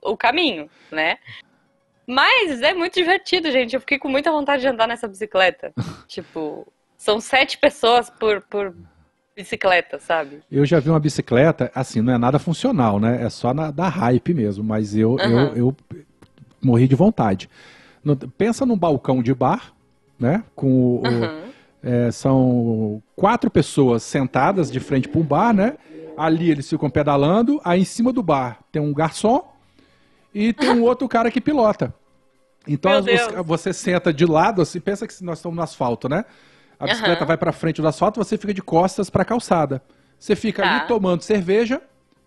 o 0.00 0.16
caminho, 0.16 0.70
né? 0.90 1.18
Mas 2.06 2.62
é 2.62 2.72
muito 2.72 2.94
divertido, 2.94 3.50
gente. 3.50 3.74
Eu 3.74 3.80
fiquei 3.80 3.98
com 3.98 4.08
muita 4.08 4.30
vontade 4.30 4.62
de 4.62 4.68
andar 4.68 4.86
nessa 4.86 5.08
bicicleta. 5.08 5.72
tipo, 6.06 6.66
são 6.96 7.20
sete 7.20 7.58
pessoas 7.58 8.08
por, 8.10 8.40
por 8.42 8.74
bicicleta, 9.36 9.98
sabe? 9.98 10.40
Eu 10.50 10.64
já 10.64 10.78
vi 10.80 10.90
uma 10.90 11.00
bicicleta, 11.00 11.70
assim, 11.74 12.00
não 12.00 12.12
é 12.12 12.18
nada 12.18 12.38
funcional, 12.38 13.00
né? 13.00 13.22
É 13.24 13.28
só 13.28 13.52
na, 13.52 13.70
da 13.70 13.88
hype 13.88 14.32
mesmo, 14.32 14.62
mas 14.62 14.94
eu, 14.94 15.12
uhum. 15.12 15.18
eu, 15.18 15.56
eu 15.56 15.76
morri 16.62 16.86
de 16.86 16.94
vontade. 16.94 17.48
No, 18.02 18.16
pensa 18.16 18.64
num 18.64 18.76
balcão 18.76 19.22
de 19.22 19.34
bar, 19.34 19.74
né? 20.18 20.44
Com 20.54 20.68
o, 20.68 21.02
uhum. 21.06 21.42
é, 21.82 22.10
são 22.10 23.02
quatro 23.16 23.50
pessoas 23.50 24.02
sentadas 24.02 24.70
de 24.70 24.78
frente 24.78 25.08
para 25.08 25.20
um 25.20 25.24
bar, 25.24 25.52
né? 25.52 25.76
Ali 26.16 26.50
eles 26.50 26.68
ficam 26.68 26.88
pedalando, 26.88 27.60
aí 27.64 27.80
em 27.80 27.84
cima 27.84 28.12
do 28.12 28.22
bar 28.22 28.60
tem 28.70 28.80
um 28.80 28.94
garçom 28.94 29.52
e 30.32 30.52
tem 30.52 30.70
um 30.70 30.82
outro 30.84 31.08
cara 31.08 31.30
que 31.30 31.40
pilota. 31.40 31.92
Então 32.66 33.02
você, 33.02 33.42
você, 33.42 33.72
senta 33.72 34.12
de 34.12 34.24
lado, 34.24 34.62
assim, 34.62 34.80
pensa 34.80 35.06
que 35.06 35.22
nós 35.22 35.38
estamos 35.38 35.56
no 35.56 35.62
asfalto, 35.62 36.08
né? 36.08 36.24
A 36.84 36.88
bicicleta 36.88 37.22
uhum. 37.22 37.26
vai 37.26 37.36
para 37.36 37.52
frente 37.52 37.80
do 37.80 37.88
asfalto, 37.88 38.22
você 38.22 38.36
fica 38.36 38.52
de 38.52 38.62
costas 38.62 39.10
para 39.10 39.22
a 39.22 39.24
calçada. 39.24 39.82
Você 40.18 40.36
fica 40.36 40.62
tá. 40.62 40.76
ali 40.76 40.86
tomando 40.86 41.22
cerveja 41.22 41.80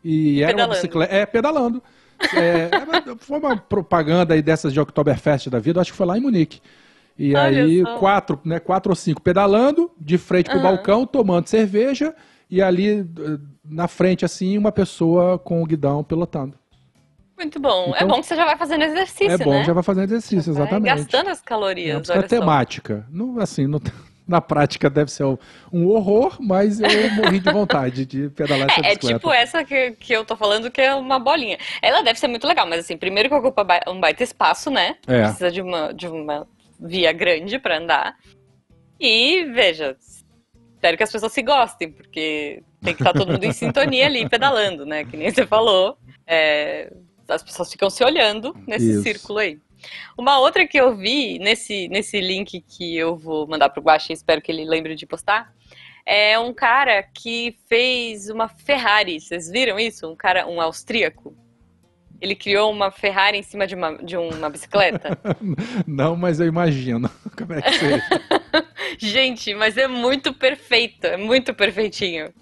e 0.04 0.42
era 0.42 0.52
pedalando. 0.52 0.70
uma 0.70 0.76
bicicleta. 0.76 1.16
É, 1.16 1.26
pedalando. 1.26 1.84
É, 2.36 2.70
foi 3.20 3.40
uma 3.40 3.58
propaganda 3.58 4.34
aí 4.34 4.42
dessas 4.42 4.74
de 4.74 4.80
Oktoberfest 4.80 5.50
da 5.50 5.60
vida, 5.60 5.82
acho 5.82 5.92
que 5.92 5.98
foi 5.98 6.06
lá 6.06 6.18
em 6.18 6.22
Munique. 6.22 6.62
E 7.18 7.36
Olha 7.36 7.64
aí, 7.64 7.82
só. 7.82 7.98
quatro, 7.98 8.40
né, 8.46 8.60
quatro 8.60 8.92
ou 8.92 8.96
cinco 8.96 9.22
pedalando, 9.22 9.92
de 10.00 10.18
frente 10.18 10.50
pro 10.50 10.58
uhum. 10.58 10.64
balcão, 10.64 11.06
tomando 11.06 11.48
cerveja, 11.48 12.14
e 12.50 12.62
ali 12.62 13.10
na 13.64 13.88
frente, 13.88 14.24
assim, 14.24 14.58
uma 14.58 14.72
pessoa 14.72 15.40
com 15.40 15.62
o 15.62 15.66
guidão 15.66 16.04
pilotando. 16.04 16.58
Muito 17.38 17.60
bom. 17.60 17.86
É 17.86 17.90
então, 17.90 17.96
é 17.96 18.06
bom 18.06 18.22
que 18.22 18.26
você 18.26 18.36
já 18.36 18.46
vai 18.46 18.58
fazendo 18.58 18.84
exercício, 18.84 19.32
É 19.32 19.38
bom, 19.38 19.52
né? 19.52 19.64
já 19.64 19.74
vai 19.74 19.84
fazendo 19.84 20.06
exercício, 20.06 20.52
exatamente. 20.52 20.96
gastando 20.96 21.30
as 21.30 21.40
calorias. 21.40 22.10
É 22.10 22.14
uma 22.14 22.24
temática. 22.24 23.06
Não, 23.12 23.40
assim, 23.40 23.68
não, 23.68 23.80
na 24.28 24.42
prática 24.42 24.90
deve 24.90 25.10
ser 25.10 25.24
um 25.72 25.88
horror, 25.88 26.38
mas 26.40 26.80
eu 26.80 27.10
morri 27.12 27.40
de 27.40 27.52
vontade 27.52 28.06
de 28.06 28.30
pedalar 28.30 28.70
essa 28.70 28.80
é, 28.82 28.84
bicicleta. 28.84 29.16
É 29.16 29.20
tipo 29.20 29.32
essa 29.32 29.64
que, 29.64 29.92
que 29.92 30.14
eu 30.14 30.26
tô 30.26 30.36
falando, 30.36 30.70
que 30.70 30.82
é 30.82 30.94
uma 30.94 31.18
bolinha. 31.18 31.58
Ela 31.82 32.02
deve 32.02 32.20
ser 32.20 32.28
muito 32.28 32.46
legal, 32.46 32.68
mas 32.68 32.80
assim, 32.80 32.98
primeiro 32.98 33.30
que 33.30 33.36
ocupa 33.36 33.66
um 33.88 34.00
baita 34.00 34.24
espaço, 34.24 34.70
né? 34.70 34.98
É. 35.08 35.24
Precisa 35.24 35.52
de 35.52 35.62
uma, 35.62 35.94
de 35.94 36.08
uma 36.08 36.48
via 36.80 37.14
grande 37.14 37.58
para 37.58 37.78
andar. 37.78 38.16
E, 39.00 39.46
veja, 39.46 39.96
espero 40.76 40.98
que 40.98 41.04
as 41.04 41.12
pessoas 41.12 41.32
se 41.32 41.42
gostem, 41.42 41.92
porque 41.92 42.64
tem 42.82 42.94
que 42.94 43.02
estar 43.02 43.14
todo 43.14 43.32
mundo 43.32 43.44
em 43.44 43.54
sintonia 43.54 44.06
ali, 44.08 44.28
pedalando, 44.28 44.86
né? 44.86 45.06
Que 45.06 45.16
nem 45.16 45.32
você 45.32 45.46
falou. 45.46 45.98
É, 46.26 46.92
as 47.30 47.44
pessoas 47.44 47.72
ficam 47.72 47.90
se 47.90 48.04
olhando 48.04 48.56
nesse 48.68 48.92
Isso. 48.92 49.04
círculo 49.04 49.40
aí. 49.40 49.60
Uma 50.18 50.40
outra 50.40 50.68
que 50.68 50.78
eu 50.78 50.96
vi 50.96 51.40
nesse, 51.40 51.88
nesse 51.88 52.20
link 52.20 52.62
que 52.62 52.96
eu 52.96 53.16
vou 53.16 53.48
mandar 53.48 53.70
pro 53.70 53.82
Guache, 53.82 54.14
espero 54.14 54.42
que 54.42 54.52
ele 54.52 54.66
lembre 54.66 54.96
de 54.96 55.06
postar, 55.06 55.54
é 56.06 56.40
um 56.40 56.54
cara 56.54 57.04
que 57.04 57.58
fez 57.68 58.30
uma 58.30 58.48
Ferrari. 58.48 59.20
Vocês 59.20 59.50
viram 59.50 59.78
isso? 59.78 60.10
Um 60.10 60.16
cara, 60.16 60.48
um 60.48 60.62
austríaco. 60.62 61.36
Ele 62.22 62.34
criou 62.34 62.72
uma 62.72 62.90
Ferrari 62.90 63.38
em 63.38 63.44
cima 63.44 63.68
de 63.68 63.76
uma, 63.76 63.98
de 63.98 64.16
uma 64.16 64.50
bicicleta? 64.50 65.20
Não, 65.86 66.16
mas 66.16 66.40
eu 66.40 66.48
imagino 66.48 67.10
como 67.38 67.54
é 67.54 67.62
que 67.62 67.74
seja. 67.74 68.04
Gente, 68.98 69.54
mas 69.54 69.78
é 69.78 69.88
muito 69.88 70.34
perfeito, 70.34 71.06
é 71.06 71.18
muito 71.18 71.54
perfeitinho. 71.54 72.34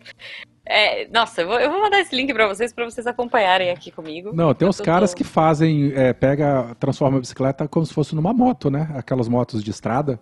É, 0.68 1.08
nossa, 1.10 1.42
eu 1.42 1.48
vou, 1.48 1.60
eu 1.60 1.70
vou, 1.70 1.80
mandar 1.80 2.00
esse 2.00 2.16
link 2.16 2.34
para 2.34 2.48
vocês, 2.48 2.74
para 2.74 2.86
vocês 2.86 3.06
acompanharem 3.06 3.70
aqui 3.70 3.92
comigo. 3.92 4.32
Não, 4.34 4.52
tem 4.54 4.68
uns 4.68 4.82
caras 4.82 5.14
que 5.14 5.24
fazem, 5.24 5.94
é, 5.96 6.12
pega, 6.12 6.76
transforma 6.80 7.18
a 7.18 7.20
bicicleta 7.22 7.68
como 7.68 7.86
se 7.86 7.94
fosse 7.94 8.16
numa 8.16 8.34
moto, 8.34 8.72
né? 8.72 8.90
Aquelas 8.96 9.28
motos 9.28 9.64
de 9.64 9.70
estrada. 9.70 10.20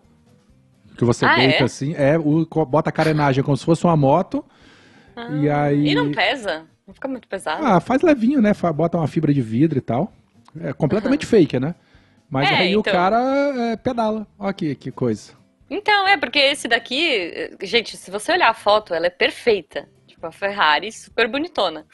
Que 0.98 1.06
você 1.06 1.26
ah, 1.26 1.36
deita 1.36 1.64
é? 1.64 1.64
assim, 1.64 1.96
é, 1.96 2.20
o, 2.20 2.46
bota 2.66 2.90
a 2.90 2.94
carenagem 2.94 3.44
como 3.44 3.56
se 3.56 3.64
fosse 3.64 3.86
uma 3.86 3.96
moto. 3.96 4.44
Ah, 5.16 5.30
e 5.32 5.50
aí. 5.50 5.88
E 5.88 5.96
não 5.96 6.12
pesa? 6.12 6.66
Não 6.86 6.94
fica 6.94 7.08
muito 7.08 7.28
pesado? 7.28 7.66
Ah, 7.66 7.80
faz 7.80 8.02
levinho, 8.02 8.42
né? 8.42 8.52
Bota 8.76 8.98
uma 8.98 9.08
fibra 9.08 9.34
de 9.34 9.42
vidro 9.42 9.78
e 9.78 9.82
tal. 9.82 10.12
É 10.60 10.74
completamente 10.74 11.24
uhum. 11.24 11.30
fake, 11.30 11.58
né? 11.58 11.74
Mas 12.30 12.52
é, 12.52 12.56
aí 12.56 12.70
então... 12.74 12.82
o 12.82 12.84
cara 12.84 13.18
é, 13.72 13.76
pedala. 13.78 14.28
Olha 14.38 14.50
aqui, 14.50 14.76
que 14.76 14.92
coisa. 14.92 15.32
Então, 15.70 16.08
é, 16.08 16.18
porque 16.18 16.38
esse 16.38 16.68
daqui, 16.68 17.56
gente, 17.64 17.96
se 17.96 18.12
você 18.12 18.34
olhar 18.34 18.50
a 18.50 18.54
foto, 18.54 18.94
ela 18.94 19.08
é 19.08 19.10
perfeita 19.10 19.88
tipo 20.24 20.28
a 20.28 20.32
Ferrari, 20.32 20.92
super 20.92 21.28
bonitona. 21.28 21.86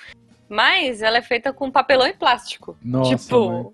Mas 0.47 1.01
ela 1.01 1.17
é 1.17 1.21
feita 1.21 1.51
com 1.51 1.71
papelão 1.71 2.07
e 2.07 2.13
plástico. 2.13 2.77
Nossa, 2.83 3.15
tipo, 3.15 3.49
mãe. 3.49 3.65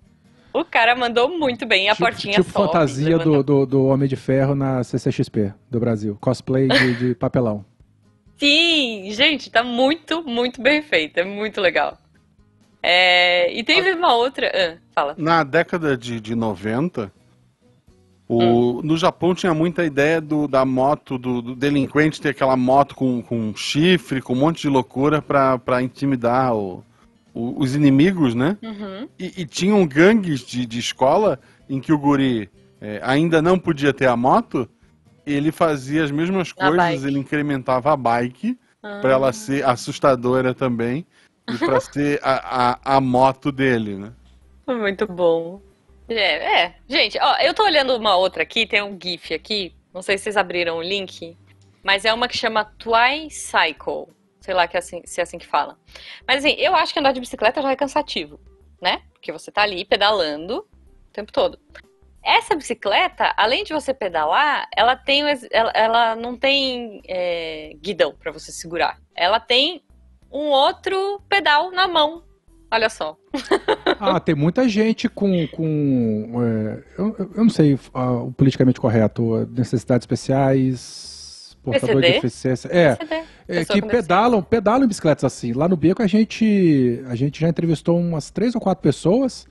o 0.52 0.64
cara 0.64 0.94
mandou 0.94 1.28
muito 1.28 1.66
bem. 1.66 1.88
A 1.88 1.92
tipo, 1.92 2.04
portinha 2.04 2.34
Tipo 2.34 2.50
sobe, 2.50 2.66
fantasia 2.66 3.18
do, 3.18 3.42
do, 3.42 3.66
do, 3.66 3.86
Homem 3.86 4.08
de 4.08 4.16
Ferro 4.16 4.54
na 4.54 4.82
CCXP 4.82 5.54
do 5.70 5.80
Brasil. 5.80 6.16
Cosplay 6.20 6.68
de, 6.68 6.94
de 7.08 7.14
papelão. 7.14 7.64
Sim, 8.36 9.10
gente, 9.12 9.50
tá 9.50 9.62
muito, 9.62 10.22
muito 10.22 10.60
bem 10.60 10.82
feito. 10.82 11.18
É 11.18 11.24
muito 11.24 11.60
legal. 11.60 11.98
É, 12.82 13.52
e 13.52 13.64
teve 13.64 13.92
uma 13.92 14.14
outra. 14.14 14.52
Ah, 14.54 14.78
fala. 14.94 15.14
Na 15.16 15.42
década 15.42 15.96
de, 15.96 16.20
de 16.20 16.34
90, 16.34 17.10
o, 18.28 18.42
hum. 18.42 18.80
No 18.82 18.96
Japão 18.96 19.34
tinha 19.34 19.54
muita 19.54 19.84
ideia 19.84 20.20
do, 20.20 20.48
da 20.48 20.64
moto, 20.64 21.16
do, 21.16 21.40
do, 21.40 21.54
delinquente 21.54 22.20
ter 22.20 22.30
aquela 22.30 22.56
moto 22.56 22.94
com, 22.94 23.22
com 23.22 23.54
chifre, 23.54 24.20
com 24.20 24.32
um 24.32 24.36
monte 24.36 24.62
de 24.62 24.68
loucura 24.68 25.22
para 25.22 25.80
intimidar 25.82 26.54
o, 26.54 26.82
o, 27.32 27.62
os 27.62 27.74
inimigos, 27.76 28.34
né? 28.34 28.58
Uhum. 28.62 29.08
E, 29.18 29.42
e, 29.42 29.46
tinham 29.46 29.86
gangues 29.86 30.40
de, 30.40 30.66
de 30.66 30.78
escola 30.78 31.38
em 31.68 31.80
que 31.80 31.92
o 31.92 31.98
guri 31.98 32.50
é, 32.80 33.00
ainda 33.02 33.40
não 33.40 33.58
podia 33.58 33.92
ter 33.92 34.06
a 34.06 34.16
moto, 34.16 34.68
ele 35.24 35.52
fazia 35.52 36.02
as 36.02 36.10
mesmas 36.10 36.52
coisas, 36.52 37.04
ele 37.04 37.18
incrementava 37.18 37.92
a 37.92 37.96
bike 37.96 38.58
ah. 38.82 38.98
para 39.00 39.12
ela 39.12 39.32
ser 39.32 39.64
assustadora 39.64 40.52
também 40.52 41.06
e 41.48 41.58
para 41.58 41.78
ser 41.80 42.18
a, 42.24 42.70
a, 42.84 42.96
a 42.96 43.00
moto 43.00 43.52
dele, 43.52 43.96
né? 43.96 44.12
Muito 44.66 45.06
bom. 45.06 45.60
É, 46.08 46.62
é. 46.62 46.74
Gente, 46.88 47.18
ó, 47.20 47.36
eu 47.38 47.52
tô 47.52 47.64
olhando 47.64 47.96
uma 47.96 48.16
outra 48.16 48.42
aqui, 48.42 48.66
tem 48.66 48.82
um 48.82 48.98
GIF 49.00 49.34
aqui, 49.34 49.74
Não 49.92 50.02
sei 50.02 50.16
se 50.18 50.24
vocês 50.24 50.36
abriram 50.36 50.78
o 50.78 50.82
link, 50.82 51.36
mas 51.82 52.04
é 52.04 52.12
uma 52.12 52.28
que 52.28 52.36
chama 52.36 52.64
Twicycle. 52.64 54.08
Sei 54.40 54.54
lá 54.54 54.68
que 54.68 54.76
é 54.76 54.80
assim, 54.80 55.02
se 55.04 55.20
é 55.20 55.22
assim 55.22 55.38
que 55.38 55.46
fala. 55.46 55.78
Mas 56.26 56.44
assim, 56.44 56.54
eu 56.58 56.74
acho 56.76 56.92
que 56.92 57.00
andar 57.00 57.12
de 57.12 57.20
bicicleta 57.20 57.62
já 57.62 57.70
é 57.70 57.76
cansativo, 57.76 58.38
né? 58.80 59.02
Porque 59.12 59.32
você 59.32 59.50
tá 59.50 59.62
ali 59.62 59.84
pedalando 59.84 60.58
o 60.58 61.12
tempo 61.12 61.32
todo. 61.32 61.58
Essa 62.22 62.54
bicicleta, 62.54 63.32
além 63.36 63.64
de 63.64 63.72
você 63.72 63.94
pedalar, 63.94 64.68
ela 64.76 64.96
tem 64.96 65.22
ela, 65.50 65.70
ela 65.74 66.16
não 66.16 66.36
tem 66.36 67.00
é, 67.08 67.72
guidão 67.80 68.14
para 68.14 68.32
você 68.32 68.52
segurar. 68.52 69.00
Ela 69.14 69.40
tem 69.40 69.82
um 70.30 70.48
outro 70.48 71.20
pedal 71.28 71.70
na 71.70 71.86
mão. 71.86 72.24
Olha 72.76 72.90
só. 72.90 73.16
ah, 73.98 74.20
tem 74.20 74.34
muita 74.34 74.68
gente 74.68 75.08
com. 75.08 75.48
com 75.48 76.30
é, 76.42 76.82
eu, 76.98 77.16
eu, 77.34 77.44
não 77.44 77.48
sei 77.48 77.72
uh, 77.72 78.26
o 78.26 78.32
politicamente 78.32 78.78
correto, 78.78 79.48
necessidades 79.56 80.02
especiais, 80.02 81.56
portador 81.64 81.96
PCD? 81.96 82.06
de 82.06 82.12
deficiência. 82.12 82.68
É, 82.70 82.98
é 83.48 83.64
que 83.64 83.80
pedalam, 83.80 84.42
pedalam 84.42 84.84
em 84.84 84.88
bicicletas 84.88 85.24
assim. 85.24 85.54
Lá 85.54 85.66
no 85.66 85.76
Beco 85.76 86.02
a 86.02 86.06
gente, 86.06 87.02
a 87.08 87.14
gente 87.14 87.40
já 87.40 87.48
entrevistou 87.48 87.98
umas 87.98 88.30
três 88.30 88.54
ou 88.54 88.60
quatro 88.60 88.82
pessoas. 88.82 89.46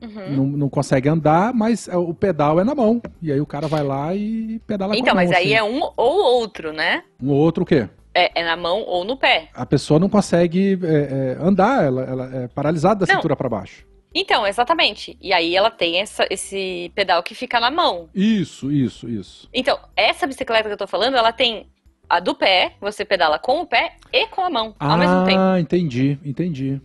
Uhum. 0.00 0.30
Não, 0.30 0.46
não, 0.46 0.68
consegue 0.68 1.08
andar, 1.08 1.52
mas 1.52 1.88
é, 1.88 1.96
o 1.96 2.14
pedal 2.14 2.60
é 2.60 2.64
na 2.64 2.76
mão. 2.76 3.02
E 3.20 3.32
aí 3.32 3.40
o 3.40 3.46
cara 3.46 3.66
vai 3.66 3.82
lá 3.82 4.14
e 4.14 4.60
pedala 4.64 4.96
então, 4.96 5.06
com 5.06 5.10
a 5.10 5.14
mão. 5.14 5.24
Então, 5.24 5.36
mas 5.36 5.48
aí 5.48 5.52
assim. 5.52 5.54
é 5.54 5.64
um 5.64 5.82
ou 5.96 6.38
outro, 6.38 6.72
né? 6.72 7.02
Um 7.20 7.30
ou 7.30 7.38
outro 7.38 7.64
o 7.64 7.66
quê? 7.66 7.88
É, 8.18 8.40
é, 8.40 8.44
na 8.44 8.56
mão 8.56 8.82
ou 8.82 9.04
no 9.04 9.16
pé. 9.16 9.48
A 9.54 9.64
pessoa 9.64 10.00
não 10.00 10.08
consegue 10.08 10.76
é, 10.82 10.86
é, 10.86 11.36
andar, 11.40 11.84
ela, 11.84 12.02
ela, 12.02 12.36
é 12.36 12.48
paralisada 12.48 13.06
da 13.06 13.12
não. 13.12 13.20
cintura 13.20 13.36
para 13.36 13.48
baixo. 13.48 13.86
Então, 14.12 14.44
exatamente. 14.44 15.16
E 15.20 15.32
aí 15.32 15.54
ela 15.54 15.70
tem 15.70 16.00
essa, 16.00 16.26
esse 16.28 16.90
pedal 16.96 17.22
que 17.22 17.32
fica 17.32 17.60
na 17.60 17.70
mão. 17.70 18.08
Isso, 18.12 18.72
isso, 18.72 19.08
isso. 19.08 19.48
Então, 19.54 19.78
essa 19.94 20.26
bicicleta 20.26 20.68
que 20.68 20.72
eu 20.72 20.78
tô 20.78 20.88
falando, 20.88 21.16
ela 21.16 21.30
tem 21.30 21.68
a 22.08 22.18
do 22.18 22.34
pé, 22.34 22.74
você 22.80 23.04
pedala 23.04 23.38
com 23.38 23.60
o 23.60 23.66
pé 23.66 23.96
e 24.12 24.26
com 24.26 24.40
a 24.40 24.50
mão, 24.50 24.74
ah, 24.80 24.92
ao 24.92 24.98
mesmo 24.98 25.24
tempo. 25.24 25.38
Ah, 25.38 25.60
entendi, 25.60 26.18
entendi. 26.24 26.80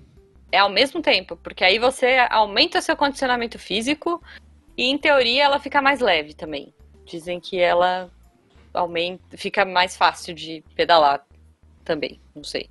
É 0.51 0.59
ao 0.59 0.69
mesmo 0.69 1.01
tempo, 1.01 1.35
porque 1.37 1.63
aí 1.63 1.79
você 1.79 2.27
aumenta 2.29 2.77
o 2.77 2.81
seu 2.81 2.95
condicionamento 2.95 3.57
físico 3.57 4.21
e, 4.77 4.85
em 4.85 4.97
teoria, 4.99 5.45
ela 5.45 5.59
fica 5.59 5.81
mais 5.81 5.99
leve 5.99 6.35
também. 6.35 6.73
Dizem 7.05 7.39
que 7.39 7.59
ela 7.59 8.11
aumenta, 8.73 9.37
fica 9.37 9.63
mais 9.65 9.95
fácil 9.95 10.33
de 10.33 10.63
pedalar 10.75 11.25
também, 11.83 12.19
não 12.35 12.43
sei. 12.43 12.69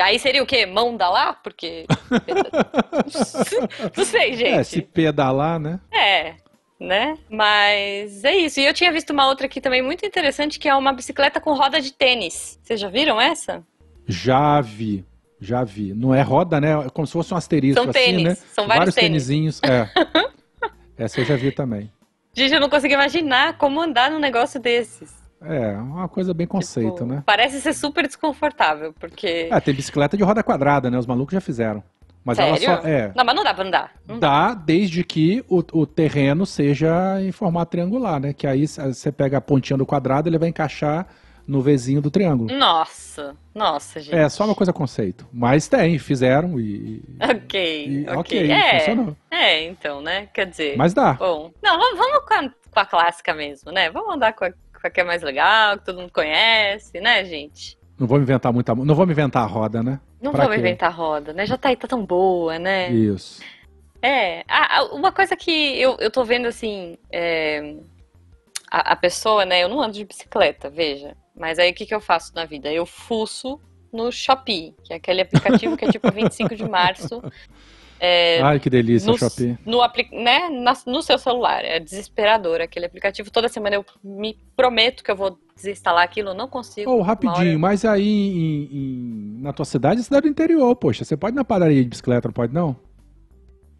Aí 0.00 0.18
seria 0.18 0.42
o 0.42 0.46
quê? 0.46 0.64
Mão 0.64 0.96
da 0.96 1.10
lá? 1.10 1.34
Porque. 1.34 1.84
não 3.94 4.04
sei, 4.04 4.34
gente. 4.34 4.54
É, 4.54 4.62
se 4.62 4.80
pedalar, 4.80 5.58
né? 5.60 5.80
É, 5.92 6.36
né? 6.80 7.18
Mas 7.28 8.24
é 8.24 8.34
isso. 8.34 8.58
E 8.58 8.64
eu 8.64 8.72
tinha 8.72 8.90
visto 8.90 9.10
uma 9.10 9.28
outra 9.28 9.46
aqui 9.46 9.60
também 9.60 9.82
muito 9.82 10.06
interessante, 10.06 10.58
que 10.58 10.68
é 10.68 10.74
uma 10.74 10.94
bicicleta 10.94 11.40
com 11.40 11.52
roda 11.52 11.78
de 11.78 11.92
tênis. 11.92 12.58
Vocês 12.62 12.80
já 12.80 12.88
viram 12.88 13.20
essa? 13.20 13.62
Já 14.06 14.62
vi. 14.62 15.04
Já 15.38 15.62
vi. 15.62 15.92
Não 15.92 16.14
é 16.14 16.22
roda, 16.22 16.58
né? 16.60 16.86
É 16.86 16.88
como 16.88 17.06
se 17.06 17.12
fosse 17.12 17.34
um 17.34 17.36
asterisco 17.36 17.82
São 17.82 17.90
assim, 17.90 17.98
tênis. 17.98 18.24
né? 18.24 18.34
São 18.34 18.66
vários, 18.66 18.78
vários 18.78 18.94
tênisinhos. 18.94 19.60
É. 19.62 19.90
Essa 20.96 21.20
eu 21.20 21.24
já 21.24 21.36
vi 21.36 21.52
também. 21.52 21.92
Gente, 22.32 22.54
eu 22.54 22.60
não 22.60 22.70
consigo 22.70 22.94
imaginar 22.94 23.58
como 23.58 23.80
andar 23.80 24.10
num 24.10 24.18
negócio 24.18 24.58
desses. 24.58 25.21
É, 25.44 25.72
uma 25.76 26.08
coisa 26.08 26.32
bem 26.32 26.46
conceito, 26.46 26.92
tipo, 26.92 27.06
né? 27.06 27.22
Parece 27.26 27.60
ser 27.60 27.74
super 27.74 28.06
desconfortável, 28.06 28.92
porque. 28.98 29.48
É, 29.50 29.60
tem 29.60 29.74
bicicleta 29.74 30.16
de 30.16 30.22
roda 30.22 30.42
quadrada, 30.42 30.90
né? 30.90 30.98
Os 30.98 31.06
malucos 31.06 31.32
já 31.34 31.40
fizeram. 31.40 31.82
Mas 32.24 32.36
Sério? 32.36 32.64
ela 32.64 32.80
só. 32.80 32.88
É, 32.88 33.12
não, 33.16 33.24
mas 33.24 33.34
não 33.34 33.42
dá 33.44 33.52
pra 33.52 33.64
andar. 33.64 33.92
Não 34.06 34.18
dá, 34.18 34.48
dá, 34.48 34.54
desde 34.54 35.02
que 35.02 35.44
o, 35.48 35.62
o 35.72 35.86
terreno 35.86 36.46
seja 36.46 37.20
em 37.20 37.32
formato 37.32 37.72
triangular, 37.72 38.20
né? 38.20 38.32
Que 38.32 38.46
aí 38.46 38.66
você 38.66 39.10
pega 39.10 39.38
a 39.38 39.40
pontinha 39.40 39.76
do 39.76 39.84
quadrado 39.84 40.28
ele 40.28 40.38
vai 40.38 40.48
encaixar 40.48 41.06
no 41.46 41.60
vizinho 41.60 42.00
do 42.00 42.10
triângulo. 42.10 42.56
Nossa, 42.56 43.34
nossa, 43.54 44.00
gente. 44.00 44.14
É, 44.14 44.28
só 44.28 44.44
uma 44.44 44.54
coisa 44.54 44.72
conceito. 44.72 45.26
Mas 45.32 45.68
tem, 45.68 45.98
fizeram 45.98 46.60
e. 46.60 47.02
Ok, 47.20 47.86
e, 47.86 48.02
ok. 48.08 48.16
okay 48.16 48.50
é, 48.52 48.78
funcionou. 48.78 49.16
É, 49.30 49.64
então, 49.64 50.00
né? 50.00 50.28
Quer 50.32 50.46
dizer. 50.46 50.76
Mas 50.76 50.94
dá. 50.94 51.14
Bom, 51.14 51.50
não, 51.60 51.78
vamos, 51.78 51.98
vamos 51.98 52.24
com, 52.24 52.34
a, 52.34 52.50
com 52.70 52.80
a 52.80 52.86
clássica 52.86 53.34
mesmo, 53.34 53.72
né? 53.72 53.90
Vamos 53.90 54.14
andar 54.14 54.32
com 54.32 54.44
a, 54.44 54.52
que 54.90 55.00
é 55.00 55.04
mais 55.04 55.22
legal, 55.22 55.78
que 55.78 55.84
todo 55.84 56.00
mundo 56.00 56.12
conhece, 56.12 57.00
né, 57.00 57.24
gente? 57.24 57.78
Não 57.98 58.06
vou 58.06 58.18
me 58.18 58.24
inventar 58.24 58.52
muita. 58.52 58.74
Não 58.74 58.94
vou 58.94 59.06
me 59.06 59.12
inventar 59.12 59.42
a 59.44 59.46
roda, 59.46 59.82
né? 59.82 60.00
Não 60.20 60.32
pra 60.32 60.42
vou 60.42 60.50
me 60.50 60.58
inventar 60.58 60.90
a 60.90 60.92
roda, 60.92 61.32
né? 61.32 61.46
Já 61.46 61.56
tá 61.56 61.68
aí, 61.68 61.76
tá 61.76 61.86
tão 61.86 62.04
boa, 62.04 62.58
né? 62.58 62.90
Isso. 62.90 63.42
É, 64.00 64.44
uma 64.92 65.12
coisa 65.12 65.36
que 65.36 65.80
eu, 65.80 65.96
eu 66.00 66.10
tô 66.10 66.24
vendo 66.24 66.46
assim. 66.46 66.98
É, 67.10 67.76
a, 68.70 68.92
a 68.92 68.96
pessoa, 68.96 69.44
né? 69.44 69.62
Eu 69.62 69.68
não 69.68 69.80
ando 69.80 69.92
de 69.92 70.04
bicicleta, 70.04 70.68
veja. 70.68 71.16
Mas 71.36 71.58
aí 71.58 71.70
o 71.70 71.74
que, 71.74 71.86
que 71.86 71.94
eu 71.94 72.00
faço 72.00 72.34
na 72.34 72.44
vida? 72.44 72.72
Eu 72.72 72.86
fuço 72.86 73.60
no 73.92 74.10
Shopee, 74.10 74.74
que 74.82 74.92
é 74.92 74.96
aquele 74.96 75.20
aplicativo 75.20 75.76
que 75.76 75.84
é 75.84 75.92
tipo 75.92 76.10
25 76.10 76.56
de 76.56 76.68
março. 76.68 77.22
É, 78.04 78.42
Ai, 78.42 78.58
que 78.58 78.68
delícia 78.68 79.08
no, 79.08 79.16
Shopee. 79.16 79.56
No, 79.64 79.78
né, 80.10 80.48
no 80.88 81.02
seu 81.02 81.16
celular. 81.16 81.64
É 81.64 81.78
desesperador 81.78 82.60
aquele 82.60 82.84
aplicativo. 82.84 83.30
Toda 83.30 83.48
semana 83.48 83.76
eu 83.76 83.86
me 84.02 84.36
prometo 84.56 85.04
que 85.04 85.10
eu 85.12 85.14
vou 85.14 85.38
desinstalar 85.54 86.02
aquilo, 86.02 86.34
não 86.34 86.48
consigo. 86.48 86.90
Oh, 86.90 87.00
rapidinho, 87.00 87.60
mas 87.60 87.84
aí 87.84 88.02
em, 88.02 88.68
em, 88.72 89.40
na 89.40 89.52
tua 89.52 89.64
cidade 89.64 90.00
é 90.00 90.02
cidade 90.02 90.22
do 90.22 90.28
interior, 90.28 90.74
poxa. 90.74 91.04
Você 91.04 91.16
pode 91.16 91.36
ir 91.36 91.36
na 91.36 91.44
padaria 91.44 91.80
de 91.80 91.88
bicicleta, 91.88 92.26
não 92.26 92.32
pode 92.32 92.52
não? 92.52 92.74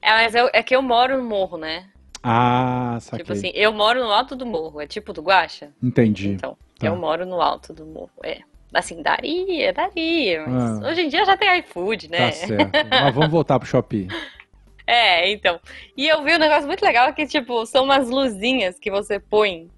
É, 0.01 0.11
mas 0.12 0.37
eu, 0.37 0.49
é 0.53 0.62
que 0.62 0.77
eu 0.77 0.83
moro 0.83 1.20
no 1.20 1.29
morro, 1.29 1.59
né? 1.59 1.89
Ah, 2.23 2.99
saquei. 3.01 3.25
Tipo 3.25 3.33
assim, 3.33 3.51
eu 3.57 3.73
moro 3.73 4.05
no 4.05 4.12
alto 4.12 4.37
do 4.37 4.47
morro. 4.47 4.81
É 4.81 4.87
tipo 4.87 5.12
do 5.12 5.20
Guaxa? 5.20 5.70
Entendi. 5.83 6.29
Então, 6.29 6.57
tá. 6.79 6.87
eu 6.87 6.95
moro 6.95 7.27
no 7.27 7.41
alto 7.43 7.73
do 7.73 7.85
morro. 7.85 8.12
É. 8.23 8.43
Assim, 8.73 9.03
daria, 9.03 9.73
daria. 9.73 10.47
Mas 10.47 10.83
ah. 10.83 10.89
hoje 10.89 11.03
em 11.03 11.09
dia 11.09 11.25
já 11.25 11.37
tem 11.37 11.59
iFood, 11.59 12.11
né? 12.11 12.31
Tá 12.31 12.33
certo. 12.33 12.70
mas 12.89 13.14
vamos 13.14 13.31
voltar 13.31 13.59
pro 13.59 13.68
Shopee. 13.68 14.09
É, 14.85 15.31
então. 15.31 15.61
E 15.97 16.09
eu 16.09 16.25
vi 16.25 16.35
um 16.35 16.39
negócio 16.39 16.66
muito 16.66 16.85
legal 16.85 17.14
que, 17.14 17.25
tipo, 17.25 17.64
são 17.64 17.85
umas 17.85 18.11
luzinhas 18.11 18.81
que 18.81 18.91
você 18.91 19.18
põe 19.18 19.70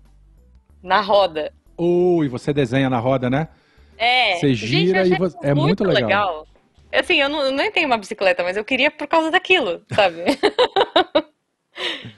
na 0.83 1.03
roda. 1.03 1.53
Uh, 1.79 2.25
e 2.25 2.29
você 2.29 2.55
desenha 2.55 2.89
na 2.89 2.99
roda, 2.99 3.29
né? 3.29 3.49
É. 3.99 4.37
Você 4.37 4.55
gira 4.55 5.05
Gente, 5.05 5.15
e 5.15 5.19
você... 5.19 5.37
É 5.43 5.55
muito 5.55 5.85
legal. 5.85 6.01
legal. 6.01 6.47
Assim, 6.91 7.21
eu 7.21 7.29
não, 7.29 7.43
eu 7.43 7.53
nem 7.53 7.71
tenho 7.71 7.87
uma 7.87 7.99
bicicleta, 7.99 8.43
mas 8.43 8.57
eu 8.57 8.65
queria 8.65 8.91
por 8.91 9.07
causa 9.07 9.31
daquilo, 9.31 9.83
sabe? 9.93 10.25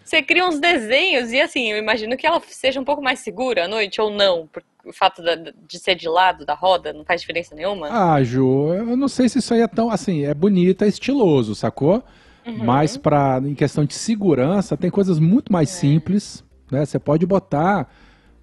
Você 0.05 0.22
cria 0.22 0.47
uns 0.47 0.61
desenhos 0.61 1.33
e 1.33 1.41
assim, 1.41 1.72
eu 1.72 1.79
imagino 1.79 2.16
que 2.16 2.27
ela 2.27 2.41
seja 2.47 2.79
um 2.79 2.85
pouco 2.85 3.03
mais 3.03 3.20
segura 3.20 3.64
à 3.64 3.68
noite 3.68 4.01
ou 4.01 4.11
não, 4.11 4.47
por 4.47 4.62
o 4.87 4.93
fato 4.93 5.20
da, 5.20 5.34
de 5.34 5.78
ser 5.78 5.97
de 5.97 6.09
lado 6.09 6.47
da 6.47 6.55
roda 6.55 6.93
não 6.93 7.05
faz 7.05 7.20
diferença 7.20 7.55
nenhuma? 7.55 7.89
Ah, 7.91 8.22
Ju, 8.22 8.72
eu 8.72 8.97
não 8.97 9.09
sei 9.09 9.28
se 9.28 9.41
isso 9.41 9.53
aí 9.53 9.61
é 9.61 9.66
tão 9.66 9.91
assim, 9.91 10.24
é 10.24 10.32
bonito, 10.32 10.84
é 10.84 10.89
estiloso, 10.89 11.55
sacou? 11.55 12.03
Uhum. 12.47 12.64
Mas 12.64 12.97
para 12.97 13.41
em 13.45 13.55
questão 13.55 13.84
de 13.84 13.95
segurança, 13.95 14.76
tem 14.76 14.91
coisas 14.91 15.18
muito 15.18 15.53
mais 15.53 15.68
é. 15.70 15.72
simples, 15.72 16.45
né? 16.70 16.87
Você 16.87 16.99
pode 16.99 17.26
botar 17.26 17.89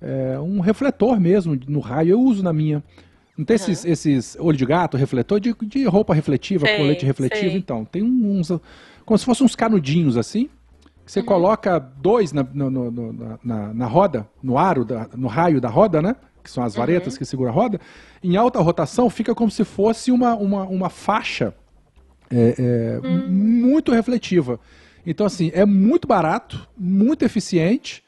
é, 0.02 0.38
um 0.40 0.60
refletor 0.60 1.20
mesmo 1.20 1.58
no 1.68 1.80
raio, 1.80 2.12
eu 2.12 2.22
uso 2.22 2.44
na 2.44 2.52
minha. 2.52 2.84
Não 3.38 3.46
tem 3.46 3.56
uhum. 3.56 3.64
esses, 3.64 3.86
esses 3.86 4.38
olho 4.40 4.58
de 4.58 4.66
gato, 4.66 4.98
refletor 4.98 5.40
de, 5.40 5.56
de 5.64 5.86
roupa 5.86 6.14
refletiva, 6.14 6.68
sei, 6.68 6.78
colete 6.78 7.06
refletivo, 7.06 7.52
sei. 7.52 7.58
então. 7.58 7.86
Tem 7.86 8.04
uns, 8.04 8.52
como 9.06 9.18
se 9.18 9.26
fossem 9.26 9.46
uns 9.46 9.56
canudinhos 9.56 10.18
assim. 10.18 10.50
Você 11.06 11.20
uhum. 11.20 11.26
coloca 11.26 11.80
dois 11.80 12.32
na, 12.32 12.44
no, 12.44 12.70
no, 12.70 13.38
na, 13.44 13.74
na, 13.74 13.88
roda, 13.88 14.28
no 14.42 14.58
aro, 14.58 14.86
da, 14.86 15.10
no 15.16 15.28
raio 15.28 15.60
da 15.60 15.70
roda, 15.70 16.02
né? 16.02 16.16
Que 16.44 16.50
são 16.50 16.64
as 16.64 16.76
varetas 16.76 17.14
uhum. 17.14 17.20
que 17.20 17.26
seguram 17.26 17.52
a 17.52 17.54
roda. 17.54 17.80
Em 18.22 18.36
alta 18.36 18.60
rotação 18.60 19.10
fica 19.10 19.34
como 19.34 19.50
se 19.50 19.64
fosse 19.64 20.12
uma, 20.12 20.36
uma, 20.36 20.64
uma 20.64 20.90
faixa 20.90 21.54
é, 22.30 22.56
é, 22.58 23.08
uhum. 23.08 23.28
muito 23.30 23.92
refletiva. 23.92 24.60
Então, 25.06 25.26
assim, 25.26 25.52
é 25.54 25.66
muito 25.66 26.08
barato, 26.08 26.68
muito 26.78 27.24
eficiente. 27.24 28.04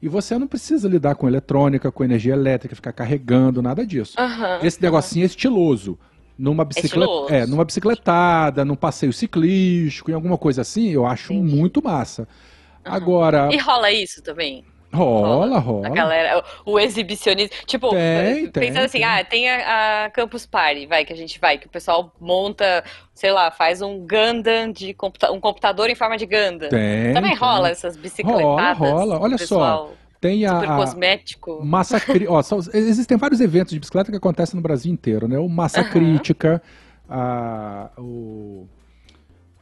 E 0.00 0.08
você 0.08 0.38
não 0.38 0.46
precisa 0.46 0.88
lidar 0.88 1.16
com 1.16 1.26
eletrônica, 1.26 1.90
com 1.90 2.04
energia 2.04 2.32
elétrica, 2.32 2.74
ficar 2.74 2.92
carregando, 2.92 3.60
nada 3.60 3.84
disso. 3.84 4.16
Esse 4.62 4.80
negocinho 4.80 5.24
é 5.24 5.26
estiloso 5.26 5.98
numa 6.38 6.64
bicicleta, 6.64 7.34
é, 7.34 7.46
numa 7.46 7.64
bicicletada, 7.64 8.64
num 8.64 8.76
passeio 8.76 9.12
ciclístico, 9.12 10.10
em 10.10 10.14
alguma 10.14 10.38
coisa 10.38 10.62
assim, 10.62 10.88
eu 10.90 11.04
acho 11.04 11.32
Entendi. 11.32 11.56
muito 11.56 11.82
massa. 11.82 12.22
Uhum. 12.22 12.92
Agora. 12.92 13.48
E 13.52 13.58
rola 13.58 13.90
isso 13.90 14.22
também? 14.22 14.64
Rola, 14.92 15.58
rola. 15.58 15.86
A 15.86 15.90
galera, 15.90 16.44
o, 16.64 16.78
exibicionismo. 16.78 17.54
Tipo, 17.66 17.90
tem, 17.90 18.50
pensando 18.50 18.74
tem, 18.74 18.84
assim, 18.84 18.98
tem. 18.98 19.04
ah, 19.04 19.24
tem 19.24 19.50
a, 19.50 20.04
a, 20.04 20.10
Campus 20.10 20.46
Party, 20.46 20.86
vai, 20.86 21.04
que 21.04 21.12
a 21.12 21.16
gente 21.16 21.38
vai, 21.38 21.58
que 21.58 21.66
o 21.66 21.70
pessoal 21.70 22.12
monta, 22.18 22.82
sei 23.12 23.30
lá, 23.30 23.50
faz 23.50 23.82
um 23.82 23.98
Gundam 23.98 24.72
de 24.72 24.94
computa 24.94 25.30
um 25.30 25.40
computador 25.40 25.90
em 25.90 25.94
forma 25.94 26.16
de 26.16 26.24
Gundam. 26.24 26.70
Tem. 26.70 27.12
Também 27.12 27.34
rola 27.34 27.68
essas 27.68 27.96
bicicletadas. 27.96 28.78
Rola, 28.78 29.16
rola. 29.16 29.20
Olha 29.20 29.38
só. 29.38 29.92
Tem 30.20 30.44
a, 30.46 30.60
Super 30.60 30.76
cosmético. 30.76 31.64
Massa 31.64 32.02
Ó, 32.28 32.42
são, 32.42 32.58
existem 32.74 33.16
vários 33.16 33.40
eventos 33.40 33.72
de 33.72 33.78
bicicleta 33.78 34.10
que 34.10 34.16
acontecem 34.16 34.56
no 34.56 34.62
Brasil 34.62 34.92
inteiro, 34.92 35.28
né? 35.28 35.38
O 35.38 35.48
Massa 35.48 35.84
Crítica, 35.84 36.60
a, 37.08 37.90
o 37.96 38.66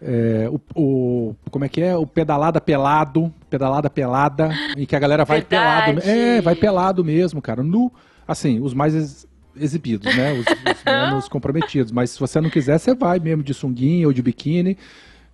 É, 0.00 0.48
o, 0.50 0.60
o- 0.80 1.34
como 1.50 1.64
é 1.64 1.68
que 1.68 1.80
é? 1.80 1.96
O 1.96 2.06
pedalada 2.06 2.60
pelado, 2.60 3.32
pedalada 3.48 3.88
pelada, 3.88 4.50
em 4.76 4.84
que 4.84 4.94
a 4.94 4.98
galera 4.98 5.24
vai 5.24 5.40
Verdade. 5.40 5.92
pelado. 6.00 6.08
É, 6.10 6.40
vai 6.40 6.54
pelado 6.54 7.04
mesmo, 7.04 7.40
cara. 7.40 7.62
Nu, 7.62 7.90
assim, 8.28 8.60
os 8.60 8.74
mais 8.74 8.94
ex- 8.94 9.26
exibidos, 9.58 10.14
né? 10.14 10.32
Os, 10.34 10.40
os 10.46 10.84
menos 10.84 11.28
comprometidos. 11.28 11.90
Mas 11.92 12.10
se 12.10 12.20
você 12.20 12.40
não 12.40 12.50
quiser, 12.50 12.78
você 12.78 12.94
vai 12.94 13.18
mesmo 13.18 13.42
de 13.42 13.54
sunguinha 13.54 14.06
ou 14.06 14.12
de 14.12 14.20
biquíni. 14.22 14.76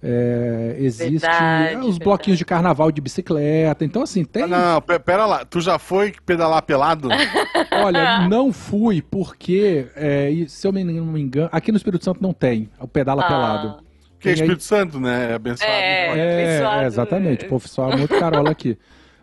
É, 0.05 0.77
existe 0.81 1.21
Verdade, 1.27 1.65
é, 1.75 1.79
os 1.79 1.83
verdade. 1.85 1.99
bloquinhos 2.05 2.39
de 2.39 2.45
carnaval 2.45 2.91
de 2.91 3.01
bicicleta. 3.01 3.85
Então, 3.85 4.03
assim, 4.03 4.25
tem. 4.25 4.43
Ah, 4.43 4.47
não, 4.49 4.81
pe- 4.83 4.99
pera 4.99 5.27
lá. 5.27 5.45
Tu 5.45 5.61
já 5.61 5.79
foi 5.79 6.13
pedalar 6.27 6.61
pelado? 6.63 7.09
Olha, 7.73 8.27
não 8.29 8.53
fui 8.53 9.01
porque, 9.01 9.87
é, 9.95 10.31
se 10.49 10.67
eu 10.67 10.73
me- 10.73 10.83
não 10.85 11.07
me 11.07 11.21
engano, 11.21 11.49
aqui 11.53 11.71
no 11.71 11.77
Espírito 11.77 12.05
Santo 12.05 12.21
não 12.23 12.33
tem 12.33 12.69
o 12.81 12.89
pedala 12.89 13.23
Ah, 13.23 13.29
pelado. 13.29 13.77
Porque 14.23 14.29
é 14.29 14.35
Tem 14.35 14.43
aí- 14.43 14.49
Espírito 14.49 14.63
Santo, 14.63 15.01
né? 15.01 15.31
É 15.33 15.35
abençoado. 15.35 15.73
É. 15.73 16.07
É, 16.19 16.53
abençoado. 16.55 16.83
é, 16.83 16.87
exatamente. 16.87 17.45
O 17.45 17.49
povo 17.49 17.67
só 17.69 17.91
é 17.91 17.97
muito 17.97 18.17
carola 18.17 18.51
aqui. 18.51 18.79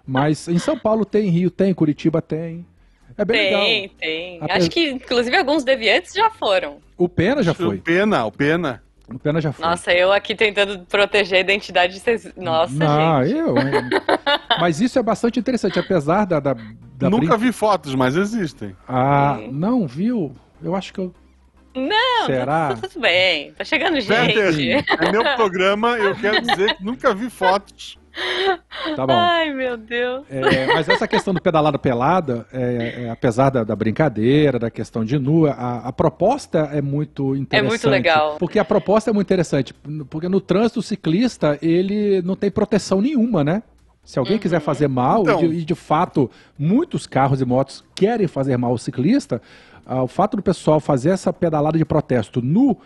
Mas 0.05 0.47
em 0.49 0.59
São 0.59 0.77
Paulo 0.77 1.05
tem, 1.05 1.29
Rio 1.29 1.49
tem, 1.49 1.73
Curitiba 1.73 2.21
tem. 2.21 2.65
É 3.17 3.23
bem 3.23 3.37
Tem, 3.37 3.81
legal. 3.81 3.95
tem. 3.99 4.37
Ape- 4.41 4.51
Acho 4.53 4.69
que, 4.69 4.89
inclusive, 4.91 5.35
alguns 5.37 5.63
deviantes 5.63 6.13
já 6.13 6.29
foram. 6.29 6.77
O 6.97 7.07
Pena 7.07 7.41
já 7.41 7.51
O 7.51 7.55
foi. 7.55 7.77
Pena, 7.77 8.25
o 8.25 8.31
Pena. 8.31 8.83
O 9.13 9.17
Pena 9.17 9.39
já 9.41 9.51
foi. 9.51 9.65
Nossa, 9.65 9.91
eu 9.93 10.11
aqui 10.11 10.35
tentando 10.35 10.79
proteger 10.85 11.37
a 11.37 11.41
identidade 11.41 11.93
de 11.93 11.99
vocês. 11.99 12.31
Nossa, 12.37 12.73
não, 12.73 13.23
gente. 13.25 13.37
eu. 13.37 13.55
Mas 14.59 14.81
isso 14.81 14.99
é 14.99 15.03
bastante 15.03 15.39
interessante, 15.39 15.79
apesar 15.79 16.25
da. 16.25 16.39
da, 16.39 16.53
da 16.53 17.09
Nunca 17.09 17.37
brin- 17.37 17.47
vi 17.47 17.51
fotos, 17.53 17.95
mas 17.95 18.15
existem. 18.17 18.75
Ah, 18.87 19.37
Sim. 19.39 19.49
não, 19.53 19.87
viu? 19.87 20.35
Eu 20.61 20.75
acho 20.75 20.93
que 20.93 20.99
eu. 20.99 21.13
Não, 21.75 22.25
Será? 22.25 22.75
Tá 22.75 22.87
tudo 22.87 23.01
bem. 23.01 23.51
Tá 23.53 23.63
chegando 23.63 23.99
gente. 24.01 24.71
é 24.71 25.11
meu 25.11 25.23
programa, 25.35 25.97
eu 25.97 26.15
quero 26.15 26.41
dizer 26.41 26.75
que 26.75 26.83
nunca 26.83 27.13
vi 27.13 27.29
fotos. 27.29 27.97
Tá 28.95 29.05
bom. 29.07 29.13
Ai, 29.13 29.53
meu 29.53 29.77
Deus. 29.77 30.25
É, 30.29 30.65
mas 30.73 30.89
essa 30.89 31.07
questão 31.07 31.33
do 31.33 31.41
pedalada 31.41 31.77
pelada, 31.79 32.45
é, 32.51 33.03
é, 33.05 33.09
apesar 33.09 33.49
da, 33.49 33.63
da 33.63 33.75
brincadeira, 33.75 34.57
da 34.59 34.69
questão 34.69 35.05
de 35.05 35.17
nu, 35.17 35.45
a, 35.45 35.83
a 35.85 35.93
proposta 35.93 36.69
é 36.73 36.81
muito 36.81 37.35
interessante. 37.35 37.69
muito 37.69 37.89
legal. 37.89 38.35
Porque 38.37 38.59
a 38.59 38.65
proposta 38.65 39.09
é 39.11 39.13
muito 39.13 39.27
interessante. 39.27 39.73
Porque 40.09 40.27
no 40.27 40.41
trânsito, 40.41 40.79
o 40.79 40.83
ciclista, 40.83 41.57
ele 41.61 42.21
não 42.23 42.35
tem 42.35 42.49
proteção 42.51 42.99
nenhuma, 42.99 43.43
né? 43.43 43.63
Se 44.03 44.17
alguém 44.17 44.35
Uhum. 44.35 44.39
quiser 44.41 44.59
fazer 44.59 44.87
mal, 44.87 45.21
Então. 45.21 45.43
e, 45.43 45.47
de, 45.49 45.55
e 45.59 45.63
de 45.65 45.75
fato 45.75 46.31
muitos 46.57 47.05
carros 47.05 47.41
e 47.41 47.45
motos 47.45 47.85
querem 47.93 48.27
fazer 48.27 48.57
mal 48.57 48.71
ao 48.71 48.77
ciclista, 48.77 49.39
o 49.95 50.07
fato 50.07 50.37
do 50.37 50.43
pessoal 50.43 50.79
fazer 50.79 51.09
essa 51.11 51.31
pedalada 51.33 51.77
de 51.77 51.85
protesto 51.85 52.41
nu. 52.41 52.77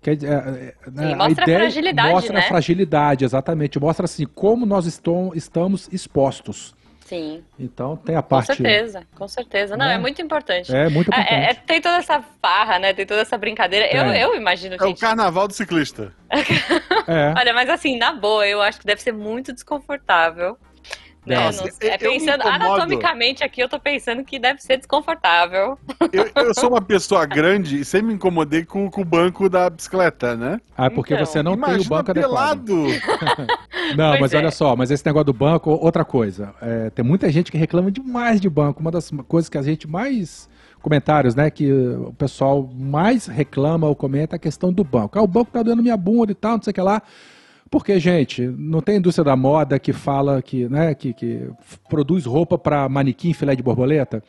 Quer 0.00 0.14
dizer, 0.14 0.28
é, 0.28 0.32
é, 0.32 0.90
né, 0.92 1.08
Sim, 1.08 1.14
mostra 1.16 1.44
a 1.44 1.58
fragilidade, 1.58 2.08
mostra 2.12 2.32
né? 2.34 2.40
a 2.40 2.42
fragilidade, 2.42 3.24
exatamente. 3.24 3.80
Mostra 3.80 4.04
assim 4.04 4.26
como 4.26 4.64
nós 4.64 4.86
estou- 4.86 5.34
estamos 5.34 5.88
expostos. 5.92 6.72
Sim, 7.04 7.42
Então 7.58 7.96
tem 7.96 8.14
a 8.16 8.22
com 8.22 8.28
parte. 8.28 8.48
certeza, 8.54 9.02
com 9.16 9.26
certeza. 9.26 9.78
Não, 9.78 9.86
Né? 9.86 9.94
é 9.94 9.98
muito 9.98 10.20
importante. 10.20 10.70
É 10.76 10.90
muito 10.90 11.10
É, 11.10 11.18
importante. 11.18 11.42
é, 11.50 11.54
tem 11.54 11.80
toda 11.80 11.96
essa 11.96 12.22
farra, 12.42 12.78
né? 12.78 12.92
Tem 12.92 13.06
toda 13.06 13.22
essa 13.22 13.36
brincadeira. 13.38 13.86
Eu, 13.90 14.04
eu 14.12 14.36
imagino, 14.36 14.74
É 14.78 14.84
o 14.84 14.88
gente. 14.88 15.00
carnaval 15.00 15.48
do 15.48 15.54
ciclista. 15.54 16.12
É. 17.08 17.32
Olha, 17.38 17.54
mas 17.54 17.70
assim, 17.70 17.96
na 17.96 18.12
boa, 18.12 18.46
eu 18.46 18.60
acho 18.60 18.78
que 18.80 18.86
deve 18.86 19.00
ser 19.00 19.12
muito 19.12 19.50
desconfortável. 19.52 20.58
Né? 21.28 21.52
Sei, 21.52 21.70
eu- 21.90 21.92
é, 21.92 21.98
pensando 21.98 22.42
anatomicamente 22.42 23.44
aqui, 23.44 23.60
eu 23.60 23.68
tô 23.68 23.78
pensando 23.78 24.24
que 24.24 24.38
deve 24.38 24.62
ser 24.62 24.76
desconfortável. 24.78 25.78
Eu, 26.12 26.30
eu 26.44 26.54
sou 26.54 26.70
uma 26.70 26.80
pessoa 26.82 27.24
grande 27.26 27.80
e 27.80 27.84
sempre 27.84 28.08
me 28.08 28.14
incomodei 28.14 28.64
com, 28.64 28.90
com 28.90 29.00
o 29.02 29.04
banco 29.04 29.48
da 29.48 29.68
bicicleta, 29.70 30.36
né? 30.36 30.60
Ah, 30.76 30.90
porque 30.90 31.14
Então, 31.14 31.26
você 31.26 31.42
não 31.42 31.56
tem 31.60 31.76
o 31.80 31.84
banco 31.84 32.10
adequado. 32.10 32.64
pelado. 32.64 32.86
Não, 33.96 34.10
Pois 34.10 34.20
mas 34.20 34.34
é. 34.34 34.36
olha 34.38 34.50
só, 34.50 34.76
mas 34.76 34.90
esse 34.90 35.04
negócio 35.06 35.24
do 35.26 35.32
banco, 35.32 35.70
outra 35.70 36.04
coisa. 36.04 36.54
É, 36.60 36.90
tem 36.90 37.04
muita 37.04 37.30
gente 37.30 37.50
que 37.50 37.56
reclama 37.58 37.90
demais 37.90 38.40
de 38.40 38.48
banco. 38.48 38.80
Uma 38.80 38.90
das 38.90 39.10
coisas 39.26 39.48
que 39.48 39.56
a 39.58 39.62
gente 39.62 39.88
mais. 39.88 40.48
Comentários, 40.80 41.34
né? 41.34 41.50
Que 41.50 41.72
o 41.72 42.14
pessoal 42.16 42.68
mais 42.72 43.26
reclama 43.26 43.86
ou 43.88 43.96
comenta 43.96 44.36
é 44.36 44.38
a 44.38 44.38
questão 44.38 44.72
do 44.72 44.84
banco. 44.84 45.18
Ah, 45.18 45.22
o 45.22 45.26
banco 45.26 45.50
tá 45.50 45.62
doendo 45.62 45.82
minha 45.82 45.96
bunda 45.96 46.30
e 46.30 46.34
tal, 46.36 46.56
não 46.56 46.62
sei 46.62 46.70
o 46.70 46.74
que 46.74 46.80
lá. 46.80 47.02
Porque, 47.70 48.00
gente, 48.00 48.46
não 48.46 48.80
tem 48.80 48.96
indústria 48.96 49.24
da 49.24 49.36
moda 49.36 49.78
que 49.78 49.92
fala 49.92 50.40
que, 50.40 50.68
né, 50.68 50.94
que, 50.94 51.12
que 51.12 51.50
produz 51.88 52.24
roupa 52.24 52.56
para 52.56 52.88
manequim 52.88 53.32
filé 53.32 53.54
de 53.54 53.62
borboleta? 53.62 54.22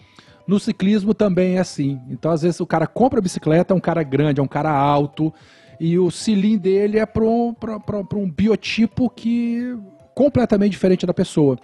No 0.46 0.60
ciclismo 0.60 1.14
também 1.14 1.56
é 1.56 1.60
assim. 1.60 2.02
Então, 2.10 2.32
às 2.32 2.42
vezes, 2.42 2.60
o 2.60 2.66
cara 2.66 2.88
compra 2.88 3.22
bicicleta, 3.22 3.74
é 3.74 3.78
um 3.78 3.80
cara 3.80 4.04
grande, 4.04 4.40
é 4.40 4.44
um 4.44 4.48
cara 4.48 4.72
alto, 4.72 5.34
e 5.80 5.98
o 5.98 6.12
cilindro 6.12 6.64
dele 6.64 7.00
é 7.00 7.06
para 7.06 7.24
um, 7.24 7.56
um 8.16 8.30
biotipo 8.30 9.10
que 9.10 9.78
completamente 10.14 10.72
diferente 10.72 11.06
da 11.06 11.14
pessoa. 11.14 11.58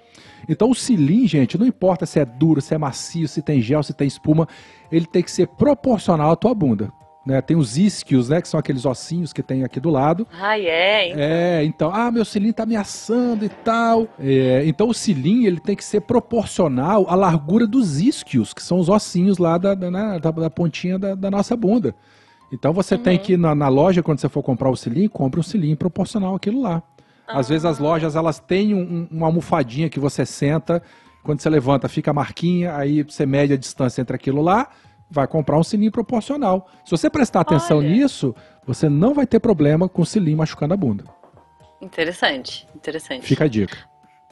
Então, 0.47 0.69
o 0.69 0.75
cilindro, 0.75 1.27
gente, 1.27 1.57
não 1.57 1.65
importa 1.65 2.05
se 2.05 2.19
é 2.19 2.25
duro, 2.25 2.61
se 2.61 2.73
é 2.73 2.77
macio, 2.77 3.27
se 3.27 3.41
tem 3.41 3.61
gel, 3.61 3.83
se 3.83 3.93
tem 3.93 4.07
espuma, 4.07 4.47
ele 4.89 5.05
tem 5.05 5.21
que 5.21 5.31
ser 5.31 5.47
proporcional 5.47 6.31
à 6.31 6.35
tua 6.35 6.53
bunda. 6.53 6.89
Né? 7.25 7.41
Tem 7.41 7.57
os 7.57 7.75
isquios, 7.75 8.29
né, 8.29 8.39
que 8.39 8.47
são 8.47 8.59
aqueles 8.59 8.85
ossinhos 8.85 9.33
que 9.33 9.41
tem 9.41 9.63
aqui 9.63 9.79
do 9.79 9.89
lado. 9.89 10.27
Ai, 10.39 10.67
é, 10.67 11.07
hein? 11.07 11.13
É, 11.17 11.63
então, 11.63 11.89
ah, 11.91 12.11
meu 12.11 12.23
cilindro 12.23 12.57
tá 12.57 12.63
ameaçando 12.63 13.43
e 13.43 13.49
tal. 13.49 14.07
É, 14.19 14.61
então 14.67 14.87
o 14.89 14.93
cilindro 14.93 15.47
ele 15.47 15.59
tem 15.59 15.75
que 15.75 15.83
ser 15.83 16.01
proporcional 16.01 17.05
à 17.09 17.15
largura 17.15 17.65
dos 17.65 17.99
isquios, 17.99 18.53
que 18.53 18.61
são 18.61 18.77
os 18.79 18.89
ossinhos 18.89 19.37
lá 19.39 19.57
da, 19.57 19.73
da, 19.73 19.89
da- 20.19 20.31
da 20.31 20.49
pontinha 20.49 20.99
da, 20.99 21.15
da 21.15 21.31
nossa 21.31 21.55
bunda. 21.55 21.95
Então 22.53 22.71
você 22.73 22.95
tem 22.97 23.17
que 23.17 23.33
ir 23.33 23.37
na, 23.37 23.55
na 23.55 23.67
loja, 23.69 24.03
quando 24.03 24.19
você 24.19 24.29
for 24.29 24.43
comprar 24.43 24.69
o 24.69 24.75
cilindro, 24.75 25.09
compre 25.09 25.39
um 25.39 25.43
cilindro 25.43 25.77
proporcional 25.77 26.35
àquilo 26.35 26.61
lá. 26.61 26.83
Às 27.27 27.49
vezes 27.49 27.65
as 27.65 27.79
lojas 27.79 28.15
elas 28.15 28.39
têm 28.39 28.75
um- 28.75 29.07
uma 29.09 29.25
almofadinha 29.25 29.89
que 29.89 29.99
você 29.99 30.25
senta, 30.27 30.79
quando 31.23 31.39
você 31.41 31.49
levanta 31.49 31.89
fica 31.89 32.11
a 32.11 32.13
marquinha, 32.13 32.75
aí 32.75 33.01
você 33.01 33.25
mede 33.25 33.51
a 33.53 33.57
distância 33.57 33.99
entre 33.99 34.15
aquilo 34.15 34.43
lá, 34.43 34.67
vai 35.09 35.27
comprar 35.27 35.57
um 35.57 35.63
cilindro 35.63 35.91
proporcional. 35.93 36.69
Se 36.83 36.91
você 36.91 37.09
prestar 37.09 37.41
atenção 37.41 37.77
Olha. 37.79 37.89
nisso, 37.89 38.35
você 38.65 38.89
não 38.89 39.13
vai 39.13 39.25
ter 39.27 39.39
problema 39.39 39.87
com 39.87 40.01
o 40.01 40.05
cilindro 40.05 40.39
machucando 40.39 40.73
a 40.73 40.77
bunda. 40.77 41.05
Interessante, 41.81 42.67
interessante. 42.75 43.25
Fica 43.25 43.43
a 43.45 43.47
dica. 43.47 43.77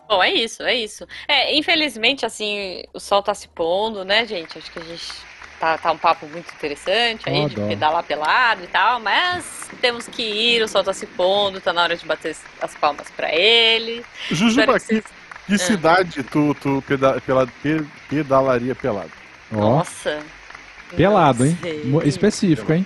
Bom, 0.07 0.21
é 0.21 0.31
isso, 0.31 0.63
é 0.63 0.75
isso. 0.75 1.07
É, 1.27 1.55
infelizmente, 1.55 2.25
assim, 2.25 2.83
o 2.93 2.99
sol 2.99 3.21
tá 3.21 3.33
se 3.33 3.47
pondo, 3.47 4.03
né, 4.03 4.25
gente? 4.25 4.57
Acho 4.57 4.71
que 4.71 4.79
a 4.79 4.83
gente 4.83 5.11
tá, 5.59 5.77
tá 5.77 5.91
um 5.91 5.97
papo 5.97 6.25
muito 6.27 6.51
interessante 6.53 7.27
aí, 7.29 7.45
de 7.47 7.55
pedalar 7.55 8.03
pelado 8.03 8.63
e 8.63 8.67
tal, 8.67 8.99
mas 8.99 9.69
temos 9.81 10.07
que 10.07 10.21
ir, 10.21 10.61
o 10.61 10.67
sol 10.67 10.83
tá 10.83 10.93
se 10.93 11.05
pondo, 11.05 11.61
tá 11.61 11.71
na 11.71 11.83
hora 11.83 11.95
de 11.95 12.05
bater 12.05 12.35
as 12.61 12.75
palmas 12.75 13.09
pra 13.11 13.33
ele. 13.33 14.03
Jujuba, 14.29 14.73
que 14.73 14.79
que, 14.79 14.85
vocês- 14.85 15.03
que 15.47 15.57
cidade 15.57 16.23
tu, 16.23 16.53
tu 16.55 16.83
peda, 16.87 17.21
pela, 17.21 17.47
pe- 17.47 17.85
pedalaria 18.09 18.75
pelado? 18.75 19.11
Nossa. 19.51 20.21
Pelado, 20.95 21.45
hein? 21.45 21.57
Específico, 22.05 22.71
hein? 22.73 22.85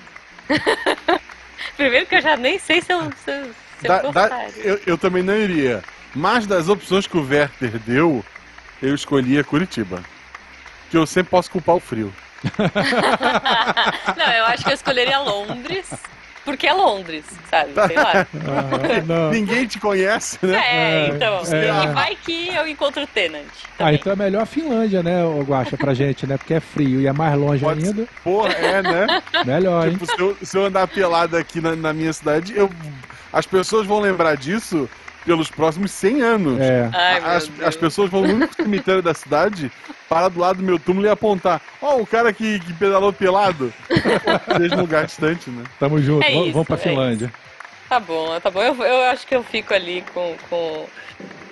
Primeiro 1.76 2.05
que 2.05 2.16
eu 2.16 2.22
já 2.22 2.36
nem 2.36 2.58
sei 2.60 2.82
se 2.82 2.91
eu, 2.91 3.01
se 3.24 3.32
eu, 3.32 3.43
se 3.45 3.51
eu 3.84 3.88
Da- 3.88 3.97
da- 3.97 4.01
gostaria. 4.30 4.51
eu, 4.64 4.80
eu 4.88 4.97
também 4.97 5.22
não 5.24 5.36
iria. 5.36 5.84
Mas 6.16 6.47
das 6.47 6.68
opções 6.70 7.05
que 7.05 7.18
o 7.18 7.28
Werther 7.28 7.78
deu, 7.80 8.24
eu 8.82 8.95
escolhia 8.95 9.43
Curitiba. 9.43 10.01
Que 10.89 10.97
eu 10.97 11.05
sempre 11.05 11.30
posso 11.30 11.51
culpar 11.51 11.76
o 11.76 11.80
frio. 11.80 12.12
não, 14.18 14.32
eu 14.34 14.45
acho 14.45 14.64
que 14.64 14.70
eu 14.70 14.74
escolheria 14.76 15.20
Londres, 15.20 15.89
porque 16.47 16.65
é 16.65 16.71
Londres, 16.71 17.25
sabe? 17.49 17.73
Sei 17.87 17.95
lá. 17.97 18.25
Ah, 18.47 19.03
não. 19.05 19.31
Ninguém 19.31 19.67
te 19.67 19.77
conhece, 19.79 20.39
né? 20.41 20.57
É, 20.57 21.07
então. 21.09 21.41
é. 21.51 21.83
E 21.83 21.87
vai 21.87 22.15
que 22.15 22.47
eu 22.55 22.65
encontro 22.65 23.03
o 23.03 23.07
Tenant. 23.07 23.43
Ah, 23.73 23.77
também. 23.77 23.95
então 23.95 24.13
é 24.13 24.15
melhor 24.15 24.43
a 24.43 24.45
Finlândia, 24.45 25.03
né, 25.03 25.21
Guaxa, 25.45 25.75
pra 25.75 25.93
gente, 25.93 26.25
né? 26.25 26.37
Porque 26.37 26.53
é 26.53 26.59
frio 26.61 27.01
e 27.01 27.07
é 27.07 27.11
mais 27.11 27.37
longe 27.37 27.63
Pode 27.63 27.81
ser. 27.81 27.87
ainda. 27.87 28.07
Porra, 28.23 28.53
é, 28.53 28.81
né? 28.81 29.21
Melhor, 29.45 29.87
hein? 29.87 29.93
tipo, 29.93 30.05
se 30.05 30.19
eu, 30.19 30.37
se 30.41 30.57
eu 30.57 30.65
andar 30.65 30.87
pelado 30.87 31.35
aqui 31.35 31.59
na, 31.59 31.75
na 31.75 31.91
minha 31.91 32.13
cidade, 32.13 32.53
eu, 32.55 32.71
as 33.33 33.45
pessoas 33.45 33.85
vão 33.85 33.99
lembrar 33.99 34.37
disso 34.37 34.89
pelos 35.28 35.51
próximos 35.51 35.91
100 35.91 36.21
anos. 36.21 36.61
É. 36.61 36.89
Ai, 36.93 37.36
As, 37.36 37.51
as 37.61 37.75
pessoas 37.75 38.09
vão 38.09 38.21
no 38.21 38.34
único 38.34 38.55
cemitério 38.55 39.01
da 39.01 39.13
cidade, 39.13 39.69
parar 40.07 40.30
do 40.30 40.39
lado 40.39 40.59
do 40.59 40.63
meu 40.63 40.80
túmulo 40.80 41.05
e 41.05 41.09
apontar. 41.09 41.61
Ó, 41.82 41.97
o 41.97 42.07
cara 42.07 42.32
que, 42.32 42.59
que 42.59 42.73
pedalou 42.73 43.11
pelado. 43.11 43.73
Desde 44.57 44.78
um 44.78 44.82
lugar 44.82 45.05
distante, 45.05 45.49
né? 45.49 45.65
Tamo 45.78 46.01
junto. 46.01 46.25
É 46.25 46.32
vamos, 46.32 46.45
isso, 46.45 46.53
vamos 46.53 46.67
pra 46.67 46.78
é 46.78 46.80
Finlândia. 46.80 47.34
Tá 47.89 47.99
bom, 47.99 48.39
tá 48.39 48.49
bom. 48.49 48.61
Eu, 48.61 48.73
eu 48.82 49.03
acho 49.11 49.28
que 49.28 49.36
eu 49.36 49.43
fico 49.43 49.73
ali 49.73 50.03
com, 50.13 50.36
com 50.49 50.86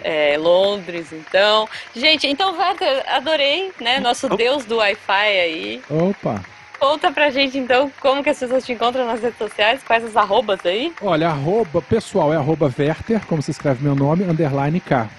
é, 0.01 0.37
Londres, 0.37 1.11
então. 1.11 1.67
Gente, 1.93 2.27
então, 2.27 2.57
Werther, 2.57 3.03
adorei, 3.07 3.73
né? 3.81 3.99
Nosso 3.99 4.29
deus 4.29 4.63
do 4.63 4.77
Wi-Fi 4.77 5.39
aí. 5.39 5.81
Opa. 5.89 6.41
Conta 6.79 7.11
pra 7.11 7.29
gente, 7.29 7.57
então, 7.57 7.91
como 7.99 8.23
que 8.23 8.29
as 8.29 8.39
pessoas 8.39 8.65
te 8.65 8.73
encontram 8.73 9.05
nas 9.05 9.21
redes 9.21 9.37
sociais, 9.37 9.81
quais 9.83 10.03
as 10.03 10.15
arrobas 10.15 10.59
aí. 10.65 10.93
Olha, 11.01 11.29
arroba, 11.29 11.81
pessoal, 11.81 12.33
é 12.33 12.35
arroba 12.35 12.71
Werther, 12.77 13.25
como 13.27 13.41
se 13.41 13.51
escreve 13.51 13.83
meu 13.83 13.95
nome, 13.95 14.23
underline 14.23 14.79
K. 14.79 15.09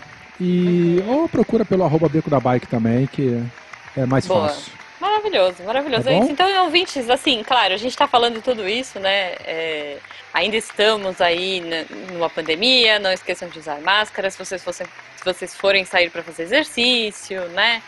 E 0.40 1.02
ou 1.06 1.28
procura 1.28 1.64
pelo 1.64 1.84
arroba 1.84 2.08
Beco 2.08 2.28
da 2.28 2.38
Bike 2.38 2.66
também, 2.66 3.06
que 3.06 3.42
é 3.96 4.04
mais 4.04 4.26
Boa. 4.26 4.48
fácil. 4.48 4.72
Maravilhoso, 5.00 5.62
maravilhoso. 5.64 6.04
Tá 6.04 6.12
é. 6.12 6.16
Então, 6.18 6.64
ouvintes, 6.64 7.08
assim, 7.10 7.42
claro, 7.42 7.74
a 7.74 7.76
gente 7.76 7.90
está 7.90 8.06
falando 8.06 8.42
tudo 8.42 8.68
isso, 8.68 8.98
né? 8.98 9.34
é, 9.44 9.96
ainda 10.32 10.56
estamos 10.56 11.20
aí 11.20 11.62
numa 12.12 12.28
pandemia, 12.28 12.98
não 12.98 13.10
esqueçam 13.10 13.48
de 13.48 13.58
usar 13.58 13.80
máscara 13.80 14.30
se 14.30 14.38
vocês, 14.38 14.62
fossem, 14.62 14.86
se 15.16 15.24
vocês 15.24 15.54
forem 15.54 15.84
sair 15.84 16.10
para 16.10 16.22
fazer 16.22 16.42
exercício, 16.42 17.42
né? 17.48 17.82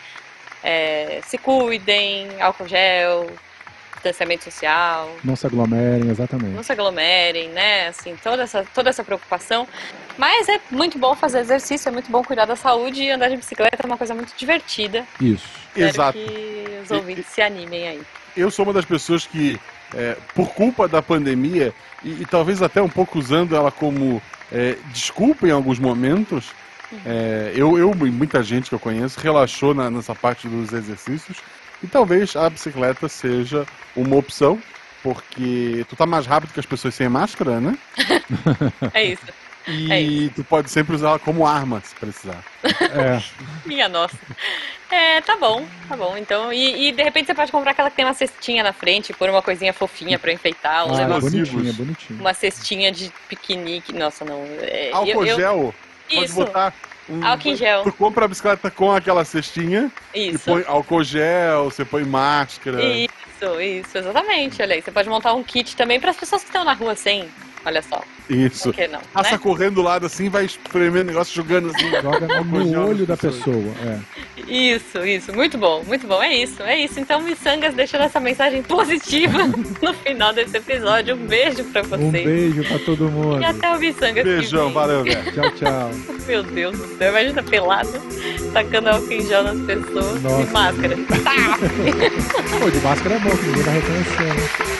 É, 0.63 1.21
se 1.25 1.37
cuidem, 1.37 2.27
álcool 2.41 2.67
gel, 2.67 3.27
distanciamento 4.03 4.45
social, 4.45 5.13
Não 5.23 5.35
se 5.35 5.45
aglomerem, 5.45 6.03
não 6.05 6.11
exatamente. 6.11 6.65
se 6.65 6.71
aglomerem, 6.71 7.49
né? 7.49 7.87
Assim, 7.89 8.15
toda 8.23 8.43
essa, 8.43 8.65
toda 8.73 8.89
essa 8.89 9.03
preocupação. 9.03 9.67
Mas 10.17 10.47
é 10.49 10.59
muito 10.71 10.97
bom 10.97 11.15
fazer 11.15 11.39
exercício, 11.39 11.89
é 11.89 11.91
muito 11.91 12.09
bom 12.09 12.23
cuidar 12.23 12.45
da 12.45 12.55
saúde 12.55 13.03
e 13.03 13.11
andar 13.11 13.29
de 13.29 13.37
bicicleta 13.37 13.77
é 13.83 13.85
uma 13.85 13.97
coisa 13.97 14.13
muito 14.15 14.33
divertida. 14.37 15.05
Isso. 15.19 15.47
Espero 15.69 15.87
Exato. 15.87 16.17
que 16.17 16.79
os 16.83 16.89
E- 16.89 16.93
ouvintes 16.93 17.25
se 17.27 17.41
animem 17.41 17.87
aí. 17.87 18.01
Eu 18.35 18.49
sou 18.49 18.63
uma 18.65 18.73
das 18.73 18.85
pessoas 18.85 19.25
que, 19.25 19.59
é, 19.93 20.15
por 20.33 20.49
culpa 20.53 20.87
da 20.87 21.01
pandemia, 21.01 21.73
e, 22.03 22.21
e 22.21 22.25
talvez 22.25 22.61
até 22.61 22.81
um 22.81 22.89
pouco 22.89 23.19
usando 23.19 23.55
ela 23.55 23.71
como 23.71 24.21
é, 24.51 24.77
desculpa 24.91 25.47
em 25.47 25.51
alguns 25.51 25.77
momentos, 25.79 26.51
é, 27.05 27.51
eu, 27.55 27.77
eu 27.77 27.91
e 27.91 28.11
muita 28.11 28.41
gente 28.41 28.69
que 28.69 28.75
eu 28.75 28.79
conheço 28.79 29.19
relaxou 29.19 29.73
na- 29.75 29.89
nessa 29.91 30.15
parte 30.15 30.47
dos 30.47 30.73
exercícios. 30.73 31.37
E 31.83 31.87
talvez 31.87 32.35
a 32.35 32.49
bicicleta 32.49 33.07
seja 33.07 33.65
uma 33.95 34.15
opção, 34.17 34.61
porque 35.01 35.85
tu 35.89 35.95
tá 35.95 36.05
mais 36.05 36.25
rápido 36.25 36.53
que 36.53 36.59
as 36.59 36.65
pessoas 36.65 36.93
sem 36.95 37.07
máscara, 37.09 37.59
né? 37.61 37.77
É 38.93 39.03
isso. 39.05 39.23
E 39.67 39.91
É 39.91 40.01
isso. 40.01 40.33
tu 40.35 40.43
pode 40.43 40.69
sempre 40.71 40.95
usar 40.95 41.09
ela 41.09 41.19
como 41.19 41.45
arma, 41.45 41.81
se 41.83 41.93
precisar. 41.95 42.43
É. 42.63 43.21
Minha 43.65 43.87
nossa. 43.87 44.17
É, 44.89 45.21
tá 45.21 45.37
bom, 45.37 45.65
tá 45.87 45.95
bom. 45.95 46.17
Então, 46.17 46.51
e, 46.51 46.87
e 46.87 46.91
de 46.91 47.03
repente 47.03 47.27
você 47.27 47.35
pode 47.35 47.51
comprar 47.51 47.71
aquela 47.71 47.89
que 47.91 47.95
tem 47.95 48.05
uma 48.05 48.13
cestinha 48.15 48.63
na 48.63 48.73
frente, 48.73 49.13
pôr 49.13 49.29
uma 49.29 49.41
coisinha 49.41 49.71
fofinha 49.71 50.17
pra 50.17 50.31
enfeitar, 50.33 50.79
Ah, 50.79 50.91
levar 50.91 51.17
é 51.17 51.19
bonitinho. 51.19 51.75
uma 52.19 52.33
cestinha 52.33 52.91
de 52.91 53.11
piquenique. 53.27 53.93
Nossa, 53.93 54.25
não. 54.25 54.43
É, 54.61 54.89
Álcool 54.91 55.23
eu- 55.23 55.27
eu- 55.27 55.35
gel, 55.37 55.75
pode 56.11 56.25
Isso, 56.25 56.35
botar. 56.35 56.73
Um, 57.09 57.25
Álcool 57.25 57.49
em 57.49 57.55
gel. 57.55 57.83
Tu 57.83 57.93
compra 57.93 58.25
a 58.25 58.27
bicicleta 58.27 58.69
com 58.69 58.91
aquela 58.91 59.25
cestinha 59.25 59.91
e 60.13 60.29
isso. 60.29 60.45
põe 60.45 60.63
álcool 60.67 61.03
gel, 61.03 61.65
você 61.65 61.83
põe 61.83 62.03
máscara. 62.03 62.81
Isso, 62.83 63.59
isso, 63.59 63.97
exatamente. 63.97 64.61
Olha 64.61 64.75
aí, 64.75 64.81
você 64.81 64.91
pode 64.91 65.09
montar 65.09 65.33
um 65.33 65.43
kit 65.43 65.75
também 65.75 65.99
para 65.99 66.11
as 66.11 66.17
pessoas 66.17 66.43
que 66.43 66.49
estão 66.49 66.63
na 66.63 66.73
rua 66.73 66.95
sem. 66.95 67.27
Olha 67.65 67.81
só, 67.81 68.01
Isso. 68.29 68.63
por 68.63 68.73
que 68.73 68.87
não? 68.87 69.01
Passa 69.13 69.31
né? 69.31 69.37
correndo 69.37 69.75
do 69.75 69.81
lado 69.81 70.05
assim, 70.05 70.29
vai 70.29 70.45
espremendo 70.45 71.01
o 71.01 71.07
negócio, 71.07 71.35
jogando 71.35 71.69
assim. 71.69 71.89
Joga 71.89 72.43
no, 72.43 72.87
olho 72.87 73.05
da 73.05 73.17
pessoa. 73.17 73.73
É. 73.83 73.99
Isso, 74.47 75.05
isso, 75.05 75.33
muito 75.33 75.57
bom, 75.57 75.83
muito 75.83 76.07
bom. 76.07 76.23
É 76.23 76.33
isso, 76.33 76.63
é 76.63 76.77
isso. 76.77 76.99
Então, 76.99 77.21
Missangas 77.21 77.73
deixando 77.73 78.03
essa 78.03 78.19
mensagem 78.19 78.63
positiva 78.63 79.37
no 79.81 79.93
final 79.93 80.33
desse 80.33 80.55
episódio. 80.55 81.15
Um 81.15 81.27
beijo 81.27 81.65
pra 81.65 81.81
vocês. 81.81 82.01
Um 82.01 82.11
beijo 82.11 82.63
pra 82.63 82.79
todo 82.79 83.09
mundo. 83.09 83.41
E 83.41 83.45
até 83.45 83.75
o 83.75 83.79
Missangas. 83.79 84.23
Beijão, 84.23 84.71
valeu, 84.71 85.03
velho. 85.03 85.31
Tchau, 85.33 85.51
tchau. 85.51 85.91
Meu 86.25 86.43
Deus 86.43 86.77
do 86.77 86.97
céu, 86.97 87.09
imagina 87.09 87.43
pelado, 87.43 87.91
tacando 88.53 88.89
álcool 88.89 89.11
em 89.11 89.25
gel 89.25 89.43
nas 89.43 89.59
pessoas 89.65 90.21
Nossa. 90.21 90.41
e 90.41 90.45
máscara. 90.47 90.95
Tá! 91.23 91.57
Pô, 92.59 92.69
de 92.69 92.79
máscara 92.79 93.15
é 93.15 93.19
bom, 93.19 93.29
que 93.31 93.45
ninguém 93.45 93.63
vai 93.63 93.73
reconhecer, 93.73 94.79